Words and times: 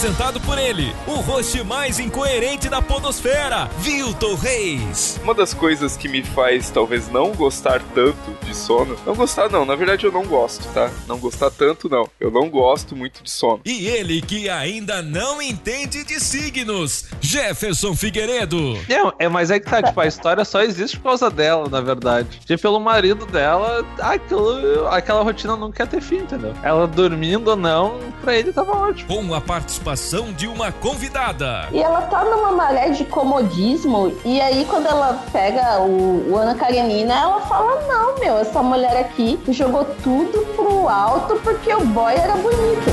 Apresentado 0.00 0.40
por 0.40 0.56
ele, 0.56 0.96
o 1.06 1.16
host 1.16 1.62
mais 1.62 2.00
incoerente 2.00 2.70
da 2.70 2.80
podosfera, 2.80 3.68
Vilton 3.80 4.34
Reis. 4.34 5.20
Uma 5.22 5.34
das 5.34 5.52
coisas 5.52 5.94
que 5.94 6.08
me 6.08 6.22
faz 6.22 6.70
talvez 6.70 7.10
não 7.10 7.32
gostar 7.32 7.82
tanto 7.94 8.34
de 8.42 8.56
sono, 8.56 8.96
não 9.04 9.14
gostar 9.14 9.50
não, 9.50 9.66
na 9.66 9.76
verdade 9.76 10.06
eu 10.06 10.10
não 10.10 10.24
gosto, 10.24 10.66
tá? 10.72 10.90
Não 11.06 11.18
gostar 11.18 11.50
tanto 11.50 11.86
não, 11.86 12.08
eu 12.18 12.30
não 12.30 12.48
gosto 12.48 12.96
muito 12.96 13.22
de 13.22 13.30
sono. 13.30 13.60
E 13.62 13.88
ele 13.88 14.22
que 14.22 14.48
ainda 14.48 15.02
não 15.02 15.42
entende 15.42 16.02
de 16.02 16.18
signos, 16.18 17.04
Jefferson 17.20 17.94
Figueiredo. 17.94 18.78
Não, 18.88 19.12
é, 19.18 19.28
mas 19.28 19.50
é 19.50 19.60
que 19.60 19.68
tá, 19.68 19.82
tipo, 19.82 20.00
a 20.00 20.06
história 20.06 20.46
só 20.46 20.62
existe 20.62 20.96
por 20.96 21.10
causa 21.10 21.28
dela, 21.28 21.68
na 21.68 21.82
verdade. 21.82 22.40
E 22.48 22.56
pelo 22.56 22.80
marido 22.80 23.26
dela, 23.26 23.84
aquilo, 23.98 24.88
aquela 24.88 25.22
rotina 25.22 25.56
não 25.56 25.70
quer 25.70 25.86
ter 25.86 26.00
fim, 26.00 26.20
entendeu? 26.20 26.54
Ela 26.62 26.86
dormindo 26.86 27.48
ou 27.48 27.56
não, 27.56 28.00
pra 28.22 28.34
ele 28.34 28.50
tava 28.50 28.72
ótimo. 28.72 29.06
Com 29.06 29.34
a 29.34 29.42
participação 29.42 29.89
participação 29.90 30.32
de 30.32 30.46
uma 30.46 30.70
convidada. 30.70 31.68
E 31.72 31.82
ela 31.82 32.02
tá 32.02 32.24
numa 32.24 32.52
maré 32.52 32.90
de 32.90 33.04
comodismo, 33.04 34.12
e 34.24 34.40
aí 34.40 34.64
quando 34.64 34.86
ela 34.86 35.24
pega 35.32 35.80
o, 35.80 36.30
o 36.30 36.36
Ana 36.36 36.54
Karenina, 36.54 37.14
ela 37.14 37.40
fala: 37.42 37.86
Não, 37.86 38.18
meu, 38.18 38.38
essa 38.38 38.62
mulher 38.62 38.96
aqui 38.96 39.38
jogou 39.48 39.84
tudo 40.02 40.46
pro 40.54 40.88
alto 40.88 41.40
porque 41.42 41.72
o 41.74 41.84
boy 41.86 42.14
era 42.14 42.36
bonito. 42.36 42.90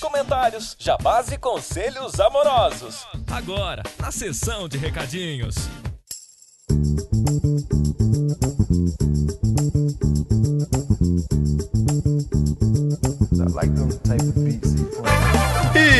Comentários, 0.00 0.76
jabás 0.78 1.30
e 1.30 1.38
conselhos 1.38 2.18
amorosos. 2.18 3.06
Agora, 3.30 3.82
na 4.00 4.10
sessão 4.10 4.68
de 4.68 4.78
recadinhos. 4.78 5.54
I 7.36 7.38
like 13.50 13.74
those 13.74 13.98
type 13.98 14.22
of 14.22 14.34
beats. 14.42 14.75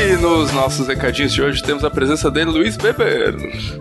E 0.06 0.14
nos 0.18 0.52
nossos 0.52 0.86
recadinhos 0.86 1.32
de 1.32 1.42
hoje 1.42 1.60
temos 1.60 1.82
a 1.82 1.90
presença 1.90 2.30
dele, 2.30 2.52
Luiz 2.52 2.76
Beber. 2.76 3.34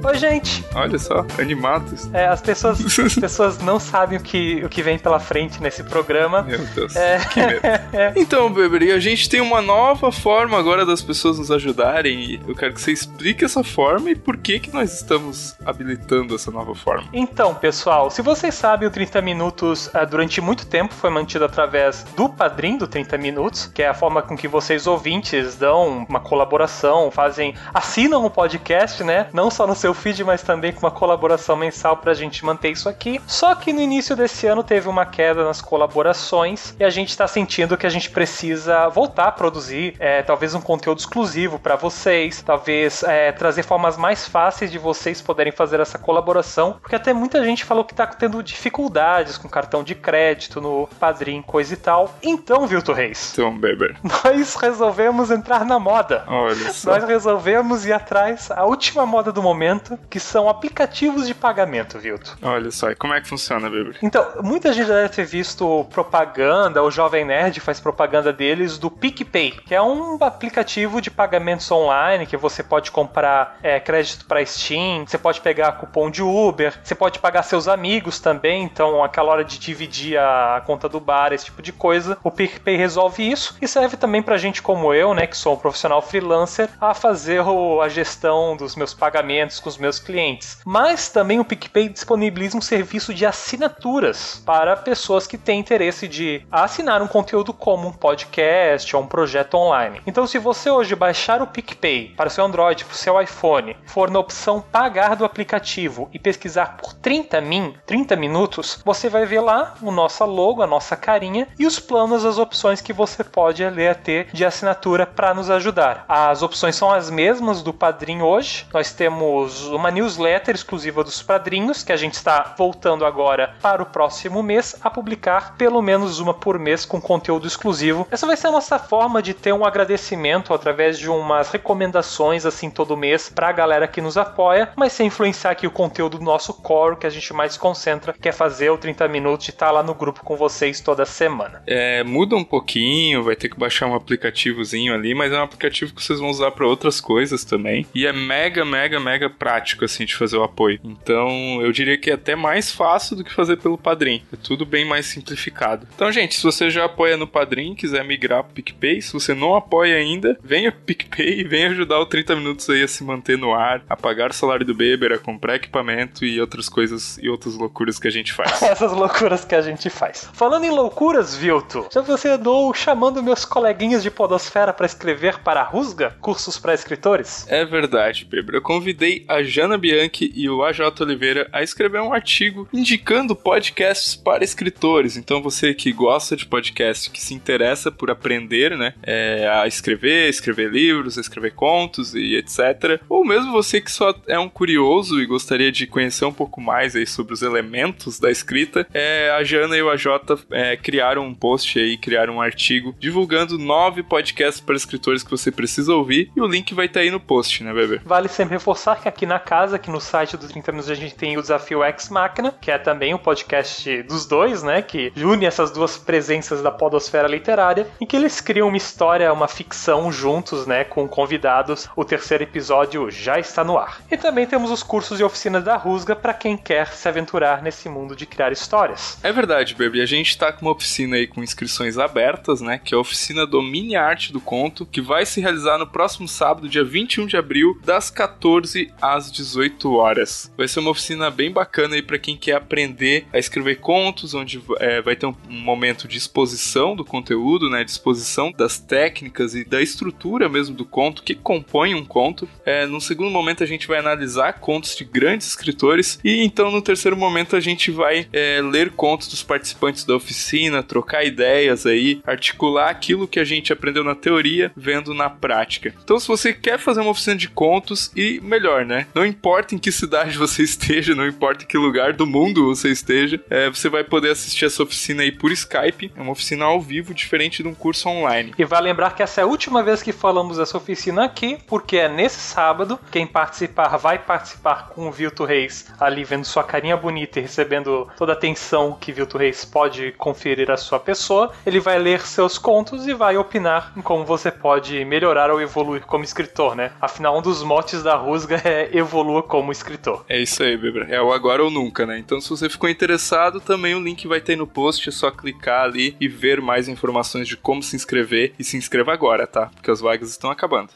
Oi, 0.03 0.17
gente. 0.17 0.65
Olha 0.73 0.97
só, 0.97 1.23
animados. 1.37 2.11
É, 2.11 2.25
as 2.25 2.41
pessoas, 2.41 2.83
as 2.97 3.13
pessoas 3.13 3.59
não 3.59 3.79
sabem 3.79 4.17
o 4.17 4.21
que, 4.21 4.65
o 4.65 4.67
que 4.67 4.81
vem 4.81 4.97
pela 4.97 5.19
frente 5.19 5.61
nesse 5.61 5.83
programa. 5.83 6.41
Meu 6.41 6.57
Deus, 6.73 6.95
é... 6.95 7.19
que 7.19 7.39
medo. 7.39 7.61
Então, 8.15 8.51
Beber, 8.51 8.81
e 8.81 8.91
a 8.91 8.97
gente 8.97 9.29
tem 9.29 9.39
uma 9.39 9.61
nova 9.61 10.11
forma 10.11 10.57
agora 10.57 10.83
das 10.83 10.99
pessoas 10.99 11.37
nos 11.37 11.51
ajudarem. 11.51 12.19
E 12.19 12.41
eu 12.47 12.55
quero 12.55 12.73
que 12.73 12.81
você 12.81 12.91
explique 12.91 13.45
essa 13.45 13.63
forma 13.63 14.09
e 14.09 14.15
por 14.15 14.35
que 14.37 14.59
que 14.59 14.73
nós 14.73 14.95
estamos 14.95 15.55
habilitando 15.63 16.33
essa 16.33 16.49
nova 16.49 16.73
forma. 16.73 17.07
Então, 17.13 17.53
pessoal, 17.53 18.09
se 18.09 18.23
vocês 18.23 18.55
sabem, 18.55 18.87
o 18.87 18.91
30 18.91 19.21
Minutos 19.21 19.87
uh, 19.89 20.03
durante 20.09 20.41
muito 20.41 20.65
tempo 20.65 20.95
foi 20.95 21.11
mantido 21.11 21.45
através 21.45 22.03
do 22.17 22.27
Padrim 22.27 22.79
do 22.79 22.87
30 22.87 23.15
Minutos, 23.19 23.67
que 23.67 23.83
é 23.83 23.87
a 23.87 23.93
forma 23.93 24.23
com 24.23 24.35
que 24.35 24.47
vocês 24.47 24.87
ouvintes 24.87 25.55
dão 25.55 26.07
uma 26.15 26.19
colaboração, 26.21 27.11
fazem, 27.11 27.53
assinam 27.73 28.25
o 28.25 28.29
podcast, 28.29 29.03
né? 29.03 29.27
Não 29.33 29.51
só 29.51 29.67
no 29.67 29.75
seu 29.75 29.93
feed, 29.93 30.23
mas 30.23 30.41
também 30.41 30.71
com 30.71 30.79
uma 30.79 30.91
colaboração 30.91 31.55
mensal 31.55 31.97
pra 31.97 32.13
gente 32.13 32.45
manter 32.45 32.71
isso 32.71 32.87
aqui. 32.87 33.21
Só 33.27 33.53
que 33.53 33.73
no 33.73 33.81
início 33.81 34.15
desse 34.15 34.47
ano 34.47 34.63
teve 34.63 34.87
uma 34.87 35.05
queda 35.05 35.43
nas 35.43 35.61
colaborações 35.61 36.75
e 36.79 36.83
a 36.83 36.89
gente 36.89 37.15
tá 37.17 37.27
sentindo 37.27 37.77
que 37.77 37.85
a 37.85 37.89
gente 37.89 38.09
precisa 38.09 38.87
voltar 38.87 39.25
a 39.25 39.31
produzir, 39.31 39.95
é, 39.99 40.21
talvez 40.21 40.55
um 40.55 40.61
conteúdo 40.61 40.99
exclusivo 40.99 41.59
para 41.59 41.75
vocês, 41.75 42.41
talvez 42.41 43.03
é, 43.03 43.31
trazer 43.31 43.63
formas 43.63 43.97
mais 43.97 44.27
fáceis 44.27 44.71
de 44.71 44.77
vocês 44.77 45.21
poderem 45.21 45.51
fazer 45.51 45.79
essa 45.79 45.97
colaboração, 45.97 46.77
porque 46.81 46.95
até 46.95 47.11
muita 47.13 47.43
gente 47.43 47.65
falou 47.65 47.83
que 47.83 47.93
tá 47.93 48.07
tendo 48.07 48.41
dificuldades 48.41 49.37
com 49.37 49.49
cartão 49.49 49.83
de 49.83 49.95
crédito 49.95 50.61
no 50.61 50.87
Padrim, 50.99 51.41
coisa 51.41 51.73
e 51.73 51.77
tal. 51.77 52.13
Então, 52.23 52.65
Vilto 52.67 52.93
Reis. 52.93 53.33
Então, 53.33 53.57
Beber. 53.57 53.97
Nós 54.23 54.55
resolvemos 54.55 55.31
entrar 55.31 55.65
na 55.65 55.79
moda. 55.79 56.04
Olha 56.27 56.71
só. 56.71 56.91
Nós 56.91 57.03
resolvemos 57.03 57.85
ir 57.85 57.93
atrás 57.93 58.51
a 58.51 58.65
última 58.65 59.05
moda 59.05 59.31
do 59.31 59.41
momento, 59.41 59.97
que 60.09 60.19
são 60.19 60.49
aplicativos 60.49 61.27
de 61.27 61.33
pagamento, 61.33 61.97
Vilto. 61.99 62.37
Olha 62.41 62.71
só, 62.71 62.91
e 62.91 62.95
como 62.95 63.13
é 63.13 63.21
que 63.21 63.27
funciona, 63.27 63.69
Beber? 63.69 63.97
Então, 64.01 64.25
muita 64.43 64.73
gente 64.73 64.87
já 64.87 64.95
deve 64.95 65.09
ter 65.09 65.25
visto 65.25 65.85
propaganda, 65.91 66.83
o 66.83 66.91
Jovem 66.91 67.25
Nerd 67.25 67.59
faz 67.59 67.79
propaganda 67.79 68.31
deles 68.31 68.77
do 68.77 68.89
PicPay, 68.91 69.51
que 69.51 69.73
é 69.73 69.81
um 69.81 70.17
aplicativo 70.21 71.01
de 71.01 71.09
pagamentos 71.09 71.69
online 71.71 72.25
que 72.25 72.37
você 72.37 72.61
pode 72.63 72.91
comprar 72.91 73.57
é, 73.63 73.79
crédito 73.79 74.25
para 74.25 74.45
Steam, 74.45 75.05
você 75.05 75.17
pode 75.17 75.41
pegar 75.41 75.73
cupom 75.73 76.09
de 76.09 76.21
Uber, 76.21 76.73
você 76.83 76.95
pode 76.95 77.19
pagar 77.19 77.43
seus 77.43 77.67
amigos 77.67 78.19
também, 78.19 78.63
então 78.63 79.03
aquela 79.03 79.31
hora 79.31 79.43
de 79.43 79.57
dividir 79.59 80.17
a 80.17 80.61
conta 80.65 80.89
do 80.89 80.99
bar, 80.99 81.33
esse 81.33 81.45
tipo 81.45 81.61
de 81.61 81.71
coisa, 81.71 82.17
o 82.23 82.31
PicPay 82.31 82.75
resolve 82.75 83.29
isso 83.29 83.57
e 83.61 83.67
serve 83.67 83.97
também 83.97 84.21
pra 84.21 84.37
gente 84.37 84.61
como 84.61 84.93
eu, 84.93 85.13
né, 85.13 85.27
que 85.27 85.37
sou 85.37 85.53
um 85.53 85.57
profissional 85.57 85.84
freelancer, 86.01 86.69
a 86.79 86.93
fazer 86.93 87.41
a 87.81 87.89
gestão 87.89 88.55
dos 88.55 88.75
meus 88.75 88.93
pagamentos 88.93 89.59
com 89.59 89.69
os 89.69 89.77
meus 89.77 89.99
clientes. 89.99 90.59
Mas 90.65 91.09
também 91.09 91.39
o 91.39 91.45
PicPay 91.45 91.89
disponibiliza 91.89 92.57
um 92.57 92.61
serviço 92.61 93.13
de 93.13 93.25
assinaturas 93.25 94.41
para 94.45 94.75
pessoas 94.75 95.27
que 95.27 95.37
têm 95.37 95.59
interesse 95.59 96.07
de 96.07 96.45
assinar 96.51 97.01
um 97.01 97.07
conteúdo 97.07 97.53
como 97.53 97.87
um 97.87 97.93
podcast 97.93 98.95
ou 98.95 99.01
um 99.03 99.07
projeto 99.07 99.55
online. 99.55 100.01
Então, 100.05 100.27
se 100.27 100.37
você 100.37 100.69
hoje 100.69 100.95
baixar 100.95 101.41
o 101.41 101.47
PicPay 101.47 102.13
para 102.15 102.27
o 102.27 102.31
seu 102.31 102.45
Android, 102.45 102.85
para 102.85 102.93
o 102.93 102.97
seu 102.97 103.21
iPhone, 103.21 103.75
for 103.85 104.09
na 104.09 104.19
opção 104.19 104.61
pagar 104.61 105.15
do 105.15 105.25
aplicativo 105.25 106.09
e 106.13 106.19
pesquisar 106.19 106.77
por 106.77 106.93
30 106.93 107.41
min, 107.41 107.73
30 107.85 108.15
minutos, 108.15 108.81
você 108.85 109.09
vai 109.09 109.25
ver 109.25 109.41
lá 109.41 109.75
o 109.81 109.91
nosso 109.91 110.23
logo, 110.25 110.61
a 110.61 110.67
nossa 110.67 110.95
carinha 110.95 111.47
e 111.57 111.65
os 111.65 111.79
planos, 111.79 112.25
as 112.25 112.37
opções 112.37 112.81
que 112.81 112.93
você 112.93 113.23
pode 113.23 113.67
ler 113.69 113.95
ter 113.95 114.27
de 114.31 114.45
assinatura 114.45 115.05
para 115.05 115.33
nos 115.33 115.49
ajudar. 115.49 115.74
As 116.07 116.41
opções 116.41 116.75
são 116.75 116.91
as 116.91 117.09
mesmas 117.09 117.61
do 117.61 117.73
Padrim 117.73 118.21
hoje. 118.21 118.65
Nós 118.73 118.91
temos 118.91 119.67
uma 119.67 119.91
newsletter 119.91 120.55
exclusiva 120.55 121.03
dos 121.03 121.21
padrinhos 121.21 121.83
que 121.83 121.91
a 121.91 121.97
gente 121.97 122.13
está 122.13 122.55
voltando 122.57 123.05
agora 123.05 123.55
para 123.61 123.83
o 123.83 123.85
próximo 123.85 124.41
mês 124.41 124.75
a 124.81 124.89
publicar 124.89 125.55
pelo 125.57 125.81
menos 125.81 126.19
uma 126.19 126.33
por 126.33 126.57
mês 126.57 126.85
com 126.85 127.01
conteúdo 127.01 127.47
exclusivo. 127.47 128.07
Essa 128.09 128.25
vai 128.25 128.37
ser 128.37 128.47
a 128.47 128.51
nossa 128.51 128.79
forma 128.79 129.21
de 129.21 129.33
ter 129.33 129.53
um 129.53 129.65
agradecimento 129.65 130.53
através 130.53 130.97
de 130.97 131.09
umas 131.09 131.49
recomendações 131.49 132.45
assim 132.45 132.69
todo 132.69 132.97
mês 132.97 133.29
para 133.29 133.49
a 133.49 133.51
galera 133.51 133.87
que 133.87 134.01
nos 134.01 134.17
apoia, 134.17 134.69
mas 134.75 134.93
sem 134.93 135.07
influenciar 135.07 135.51
aqui 135.51 135.67
o 135.67 135.71
conteúdo 135.71 136.17
do 136.17 136.23
nosso 136.23 136.53
core 136.53 136.97
que 136.97 137.07
a 137.07 137.09
gente 137.09 137.33
mais 137.33 137.57
concentra, 137.57 138.13
que 138.13 138.29
é 138.29 138.31
fazer 138.31 138.69
o 138.69 138.77
30 138.77 139.07
minutos 139.07 139.45
de 139.45 139.51
estar 139.51 139.67
tá 139.67 139.71
lá 139.71 139.83
no 139.83 139.93
grupo 139.93 140.23
com 140.23 140.35
vocês 140.35 140.79
toda 140.79 141.05
semana. 141.05 141.61
É, 141.67 142.03
muda 142.03 142.35
um 142.35 142.43
pouquinho, 142.43 143.23
vai 143.23 143.35
ter 143.35 143.49
que 143.49 143.59
baixar 143.59 143.87
um 143.87 143.95
aplicativozinho 143.95 144.93
ali, 144.93 145.13
mas 145.13 145.31
é 145.31 145.37
um 145.37 145.43
aplicativo 145.43 145.64
que 145.69 146.03
vocês 146.03 146.19
vão 146.19 146.29
usar 146.29 146.51
para 146.51 146.67
outras 146.67 146.99
coisas 146.99 147.43
também. 147.43 147.85
E 147.93 148.05
é 148.05 148.13
mega, 148.13 148.65
mega, 148.65 148.99
mega 148.99 149.29
prático 149.29 149.85
assim 149.85 150.05
de 150.05 150.15
fazer 150.15 150.37
o 150.37 150.43
apoio. 150.43 150.79
Então, 150.83 151.61
eu 151.61 151.71
diria 151.71 151.97
que 151.97 152.09
é 152.09 152.13
até 152.13 152.35
mais 152.35 152.71
fácil 152.71 153.15
do 153.15 153.23
que 153.23 153.33
fazer 153.33 153.57
pelo 153.57 153.77
Padrim. 153.77 154.23
É 154.31 154.35
tudo 154.35 154.65
bem 154.65 154.85
mais 154.85 155.05
simplificado. 155.05 155.87
Então, 155.95 156.11
gente, 156.11 156.35
se 156.35 156.43
você 156.43 156.69
já 156.69 156.85
apoia 156.85 157.17
no 157.17 157.27
Padrim, 157.27 157.75
quiser 157.75 158.03
migrar 158.03 158.43
pro 158.43 158.53
PicPay, 158.53 159.01
se 159.01 159.13
você 159.13 159.33
não 159.33 159.55
apoia 159.55 159.95
ainda, 159.95 160.37
venha 160.43 160.71
pro 160.71 160.81
PicPay 160.81 161.39
e 161.39 161.43
venha 161.43 161.69
ajudar 161.69 161.99
o 161.99 162.05
30 162.05 162.35
minutos 162.35 162.69
aí 162.69 162.83
a 162.83 162.87
se 162.87 163.03
manter 163.03 163.37
no 163.37 163.53
ar, 163.53 163.83
a 163.89 163.95
pagar 163.95 164.31
o 164.31 164.33
salário 164.33 164.65
do 164.65 164.73
Beber, 164.73 165.13
a 165.13 165.17
comprar 165.17 165.55
equipamento 165.55 166.25
e 166.25 166.39
outras 166.39 166.69
coisas 166.69 167.17
e 167.21 167.29
outras 167.29 167.55
loucuras 167.55 167.99
que 167.99 168.07
a 168.07 168.11
gente 168.11 168.33
faz. 168.33 168.61
Essas 168.63 168.91
loucuras 168.91 169.45
que 169.45 169.55
a 169.55 169.61
gente 169.61 169.89
faz. 169.89 170.29
Falando 170.33 170.65
em 170.65 170.69
loucuras, 170.69 171.35
Vilto, 171.35 171.87
já 171.91 172.01
você 172.01 172.29
andou 172.29 172.73
chamando 172.73 173.23
meus 173.23 173.45
coleguinhas 173.45 174.03
de 174.03 174.11
podosfera 174.11 174.73
para 174.73 174.85
escrever 174.85 175.39
para 175.39 175.54
a 175.59 175.63
Rusga, 175.63 176.15
cursos 176.21 176.57
para 176.57 176.73
escritores? 176.73 177.45
É 177.49 177.65
verdade, 177.65 178.25
Beber. 178.25 178.55
Eu 178.55 178.61
convidei 178.61 179.23
a 179.27 179.41
Jana 179.43 179.77
Bianchi 179.77 180.31
e 180.35 180.49
o 180.49 180.63
AJ 180.63 180.79
Oliveira 181.01 181.47
a 181.51 181.63
escrever 181.63 182.01
um 182.01 182.13
artigo 182.13 182.67
indicando 182.73 183.35
podcasts 183.35 184.15
para 184.15 184.43
escritores. 184.43 185.17
Então 185.17 185.41
você 185.41 185.73
que 185.73 185.91
gosta 185.91 186.35
de 186.35 186.45
podcast, 186.45 187.09
que 187.09 187.21
se 187.21 187.33
interessa 187.33 187.91
por 187.91 188.09
aprender, 188.11 188.77
né, 188.77 188.93
é, 189.03 189.47
a 189.47 189.67
escrever, 189.67 190.29
escrever 190.29 190.71
livros, 190.71 191.17
escrever 191.17 191.53
contos 191.53 192.13
e 192.13 192.35
etc. 192.35 192.99
Ou 193.09 193.25
mesmo 193.25 193.51
você 193.51 193.81
que 193.81 193.91
só 193.91 194.13
é 194.27 194.37
um 194.39 194.49
curioso 194.49 195.21
e 195.21 195.25
gostaria 195.25 195.71
de 195.71 195.87
conhecer 195.87 196.25
um 196.25 196.33
pouco 196.33 196.61
mais 196.61 196.95
aí 196.95 197.05
sobre 197.05 197.33
os 197.33 197.41
elementos 197.41 198.19
da 198.19 198.31
escrita, 198.31 198.87
é, 198.93 199.31
a 199.31 199.43
Jana 199.43 199.77
e 199.77 199.81
o 199.81 199.89
AJ 199.89 200.05
é, 200.51 200.75
criaram 200.77 201.25
um 201.25 201.33
post 201.33 201.79
aí, 201.79 201.97
criaram 201.97 202.35
um 202.35 202.41
artigo 202.41 202.95
divulgando 202.99 203.57
nove 203.57 204.03
podcasts 204.03 204.59
para 204.59 204.75
escritores 204.75 205.23
que 205.23 205.31
você 205.31 205.44
precisa 205.51 205.93
ouvir 205.93 206.31
e 206.35 206.41
o 206.41 206.47
link 206.47 206.73
vai 206.73 206.85
estar 206.85 207.01
aí 207.01 207.11
no 207.11 207.19
post, 207.19 207.63
né, 207.63 207.73
bebê? 207.73 208.01
Vale 208.05 208.27
sempre 208.27 208.55
reforçar 208.55 209.01
que 209.01 209.07
aqui 209.07 209.25
na 209.25 209.39
casa, 209.39 209.75
aqui 209.75 209.89
no 209.89 210.01
site 210.01 210.37
do 210.37 210.47
30 210.47 210.71
Minutos, 210.71 210.91
a 210.91 210.95
gente 210.95 211.15
tem 211.15 211.37
o 211.37 211.41
Desafio 211.41 211.83
X 211.83 212.09
Máquina, 212.09 212.53
que 212.59 212.71
é 212.71 212.77
também 212.77 213.13
o 213.13 213.17
um 213.17 213.19
podcast 213.19 214.03
dos 214.03 214.25
dois, 214.25 214.63
né? 214.63 214.81
Que 214.81 215.11
une 215.17 215.45
essas 215.45 215.71
duas 215.71 215.97
presenças 215.97 216.61
da 216.61 216.71
podosfera 216.71 217.27
literária, 217.27 217.87
em 217.99 218.05
que 218.05 218.15
eles 218.15 218.41
criam 218.41 218.67
uma 218.67 218.77
história, 218.77 219.31
uma 219.31 219.47
ficção 219.47 220.11
juntos, 220.11 220.67
né? 220.67 220.83
Com 220.83 221.07
convidados. 221.07 221.87
O 221.95 222.03
terceiro 222.03 222.43
episódio 222.43 223.09
já 223.09 223.39
está 223.39 223.63
no 223.63 223.77
ar. 223.77 224.01
E 224.11 224.17
também 224.17 224.45
temos 224.45 224.71
os 224.71 224.83
cursos 224.83 225.19
e 225.19 225.23
oficinas 225.23 225.63
da 225.63 225.77
Rusga 225.77 226.15
para 226.15 226.33
quem 226.33 226.57
quer 226.57 226.87
se 226.87 227.07
aventurar 227.07 227.61
nesse 227.61 227.87
mundo 227.89 228.15
de 228.15 228.25
criar 228.25 228.51
histórias. 228.51 229.17
É 229.23 229.31
verdade, 229.31 229.75
Baby. 229.75 230.01
A 230.01 230.05
gente 230.05 230.37
tá 230.37 230.51
com 230.51 230.65
uma 230.65 230.71
oficina 230.71 231.15
aí 231.15 231.27
com 231.27 231.43
inscrições 231.43 231.97
abertas, 231.97 232.61
né? 232.61 232.79
Que 232.83 232.93
é 232.93 232.97
a 232.97 233.01
oficina 233.01 233.45
do 233.45 233.61
Mini 233.61 233.95
Arte 233.95 234.31
do 234.31 234.41
Conto, 234.41 234.85
que 234.85 235.01
vai 235.01 235.25
se 235.35 235.41
realizar 235.41 235.77
no 235.77 235.85
próximo 235.85 236.29
sábado, 236.29 236.69
dia 236.69 236.83
21 236.83 237.25
de 237.25 237.35
abril, 237.35 237.77
das 237.83 238.09
14 238.09 238.89
às 239.01 239.29
18 239.29 239.91
horas. 239.93 240.49
Vai 240.57 240.65
ser 240.65 240.79
uma 240.79 240.91
oficina 240.91 241.29
bem 241.29 241.51
bacana 241.51 241.95
aí 241.95 242.01
para 242.01 242.17
quem 242.17 242.37
quer 242.37 242.55
aprender 242.55 243.25
a 243.33 243.37
escrever 243.37 243.81
contos, 243.81 244.33
onde 244.33 244.61
é, 244.79 245.01
vai 245.01 245.15
ter 245.15 245.25
um, 245.25 245.35
momento 245.49 246.07
de 246.07 246.17
exposição 246.17 246.95
do 246.95 247.03
conteúdo, 247.03 247.69
né? 247.69 247.83
De 247.83 247.91
exposição 247.91 248.51
das 248.51 248.79
técnicas 248.79 249.55
e 249.55 249.65
da 249.65 249.81
estrutura 249.81 250.47
mesmo 250.47 250.73
do 250.73 250.85
conto 250.85 251.23
que 251.23 251.35
compõe 251.35 251.93
um 251.93 252.05
conto. 252.05 252.47
É, 252.65 252.85
no 252.85 253.01
segundo 253.01 253.29
momento 253.29 253.61
a 253.61 253.67
gente 253.67 253.87
vai 253.87 253.99
analisar 253.99 254.53
contos 254.53 254.95
de 254.95 255.03
grandes 255.03 255.47
escritores 255.47 256.17
e 256.23 256.43
então 256.43 256.71
no 256.71 256.81
terceiro 256.81 257.17
momento 257.17 257.57
a 257.57 257.59
gente 257.59 257.91
vai 257.91 258.27
é, 258.31 258.61
ler 258.61 258.91
contos 258.91 259.27
dos 259.27 259.43
participantes 259.43 260.05
da 260.05 260.15
oficina, 260.15 260.81
trocar 260.81 261.25
ideias 261.25 261.85
aí, 261.85 262.21
articular 262.25 262.89
aquilo 262.89 263.27
que 263.27 263.39
a 263.39 263.43
gente 263.43 263.73
aprendeu 263.73 264.03
na 264.03 264.15
teoria, 264.15 264.71
vendo 264.77 265.13
na 265.13 265.24
prática. 265.29 265.93
Então 266.03 266.19
se 266.19 266.27
você 266.27 266.53
quer 266.53 266.79
fazer 266.79 267.01
uma 267.01 267.11
oficina 267.11 267.35
de 267.35 267.49
contos 267.49 268.11
e 268.15 268.39
melhor, 268.41 268.85
né? 268.85 269.07
Não 269.13 269.25
importa 269.25 269.75
em 269.75 269.77
que 269.77 269.91
cidade 269.91 270.37
você 270.37 270.63
esteja, 270.63 271.15
não 271.15 271.27
importa 271.27 271.63
em 271.63 271.67
que 271.67 271.77
lugar 271.77 272.13
do 272.13 272.25
mundo 272.25 272.65
você 272.65 272.89
esteja, 272.89 273.39
é, 273.49 273.69
você 273.69 273.89
vai 273.89 274.03
poder 274.03 274.31
assistir 274.31 274.65
essa 274.65 274.83
oficina 274.83 275.23
aí 275.23 275.31
por 275.31 275.51
Skype. 275.51 276.11
É 276.15 276.21
uma 276.21 276.31
oficina 276.31 276.65
ao 276.65 276.81
vivo, 276.81 277.13
diferente 277.13 277.63
de 277.63 277.69
um 277.69 277.73
curso 277.73 278.07
online. 278.09 278.53
E 278.57 278.65
vai 278.65 278.81
lembrar 278.81 279.15
que 279.15 279.23
essa 279.23 279.41
é 279.41 279.43
a 279.43 279.47
última 279.47 279.83
vez 279.83 280.01
que 280.01 280.11
falamos 280.11 280.57
dessa 280.57 280.77
oficina 280.77 281.25
aqui, 281.25 281.57
porque 281.67 281.97
é 281.97 282.09
nesse 282.09 282.39
sábado. 282.39 282.99
Quem 283.11 283.25
participar 283.25 283.97
vai 283.97 284.19
participar 284.19 284.89
com 284.89 285.07
o 285.07 285.11
Vilto 285.11 285.45
Reis 285.45 285.85
ali 285.99 286.23
vendo 286.23 286.45
sua 286.45 286.63
carinha 286.63 286.97
bonita 286.97 287.39
e 287.39 287.41
recebendo 287.41 288.07
toda 288.17 288.33
a 288.33 288.35
atenção 288.35 288.97
que 288.99 289.11
Vilto 289.11 289.37
Reis 289.37 289.65
pode 289.65 290.11
conferir 290.13 290.69
à 290.71 290.77
sua 290.77 290.99
pessoa. 290.99 291.51
Ele 291.65 291.79
vai 291.79 291.97
ler 291.99 292.21
seus 292.21 292.57
contos 292.57 293.07
e 293.07 293.13
vai 293.13 293.37
opinar 293.37 293.93
em 293.95 294.01
como 294.01 294.25
você 294.25 294.51
pode 294.51 295.03
melhorar 295.05 295.14
ou 295.23 295.61
evoluir 295.61 296.01
como 296.05 296.23
escritor, 296.23 296.75
né? 296.75 296.91
Afinal, 296.99 297.37
um 297.37 297.41
dos 297.41 297.63
motes 297.63 298.03
da 298.03 298.15
Rusga 298.15 298.61
é 298.65 298.89
evolua 298.91 299.43
como 299.43 299.71
escritor. 299.71 300.25
É 300.27 300.39
isso 300.41 300.63
aí, 300.63 300.75
Bebra. 300.75 301.07
É 301.09 301.21
o 301.21 301.31
agora 301.31 301.63
ou 301.63 301.69
nunca, 301.69 302.05
né? 302.05 302.17
Então, 302.17 302.41
se 302.41 302.49
você 302.49 302.67
ficou 302.69 302.89
interessado, 302.89 303.61
também 303.61 303.95
o 303.95 304.01
link 304.01 304.27
vai 304.27 304.41
ter 304.41 304.55
no 304.55 304.67
post. 304.67 305.07
É 305.07 305.11
só 305.11 305.31
clicar 305.31 305.83
ali 305.83 306.15
e 306.19 306.27
ver 306.27 306.61
mais 306.61 306.87
informações 306.87 307.47
de 307.47 307.55
como 307.55 307.81
se 307.83 307.95
inscrever. 307.95 308.53
E 308.57 308.63
se 308.63 308.77
inscreva 308.77 309.13
agora, 309.13 309.45
tá? 309.45 309.69
Porque 309.75 309.91
as 309.91 310.01
vagas 310.01 310.29
estão 310.29 310.49
acabando. 310.49 310.89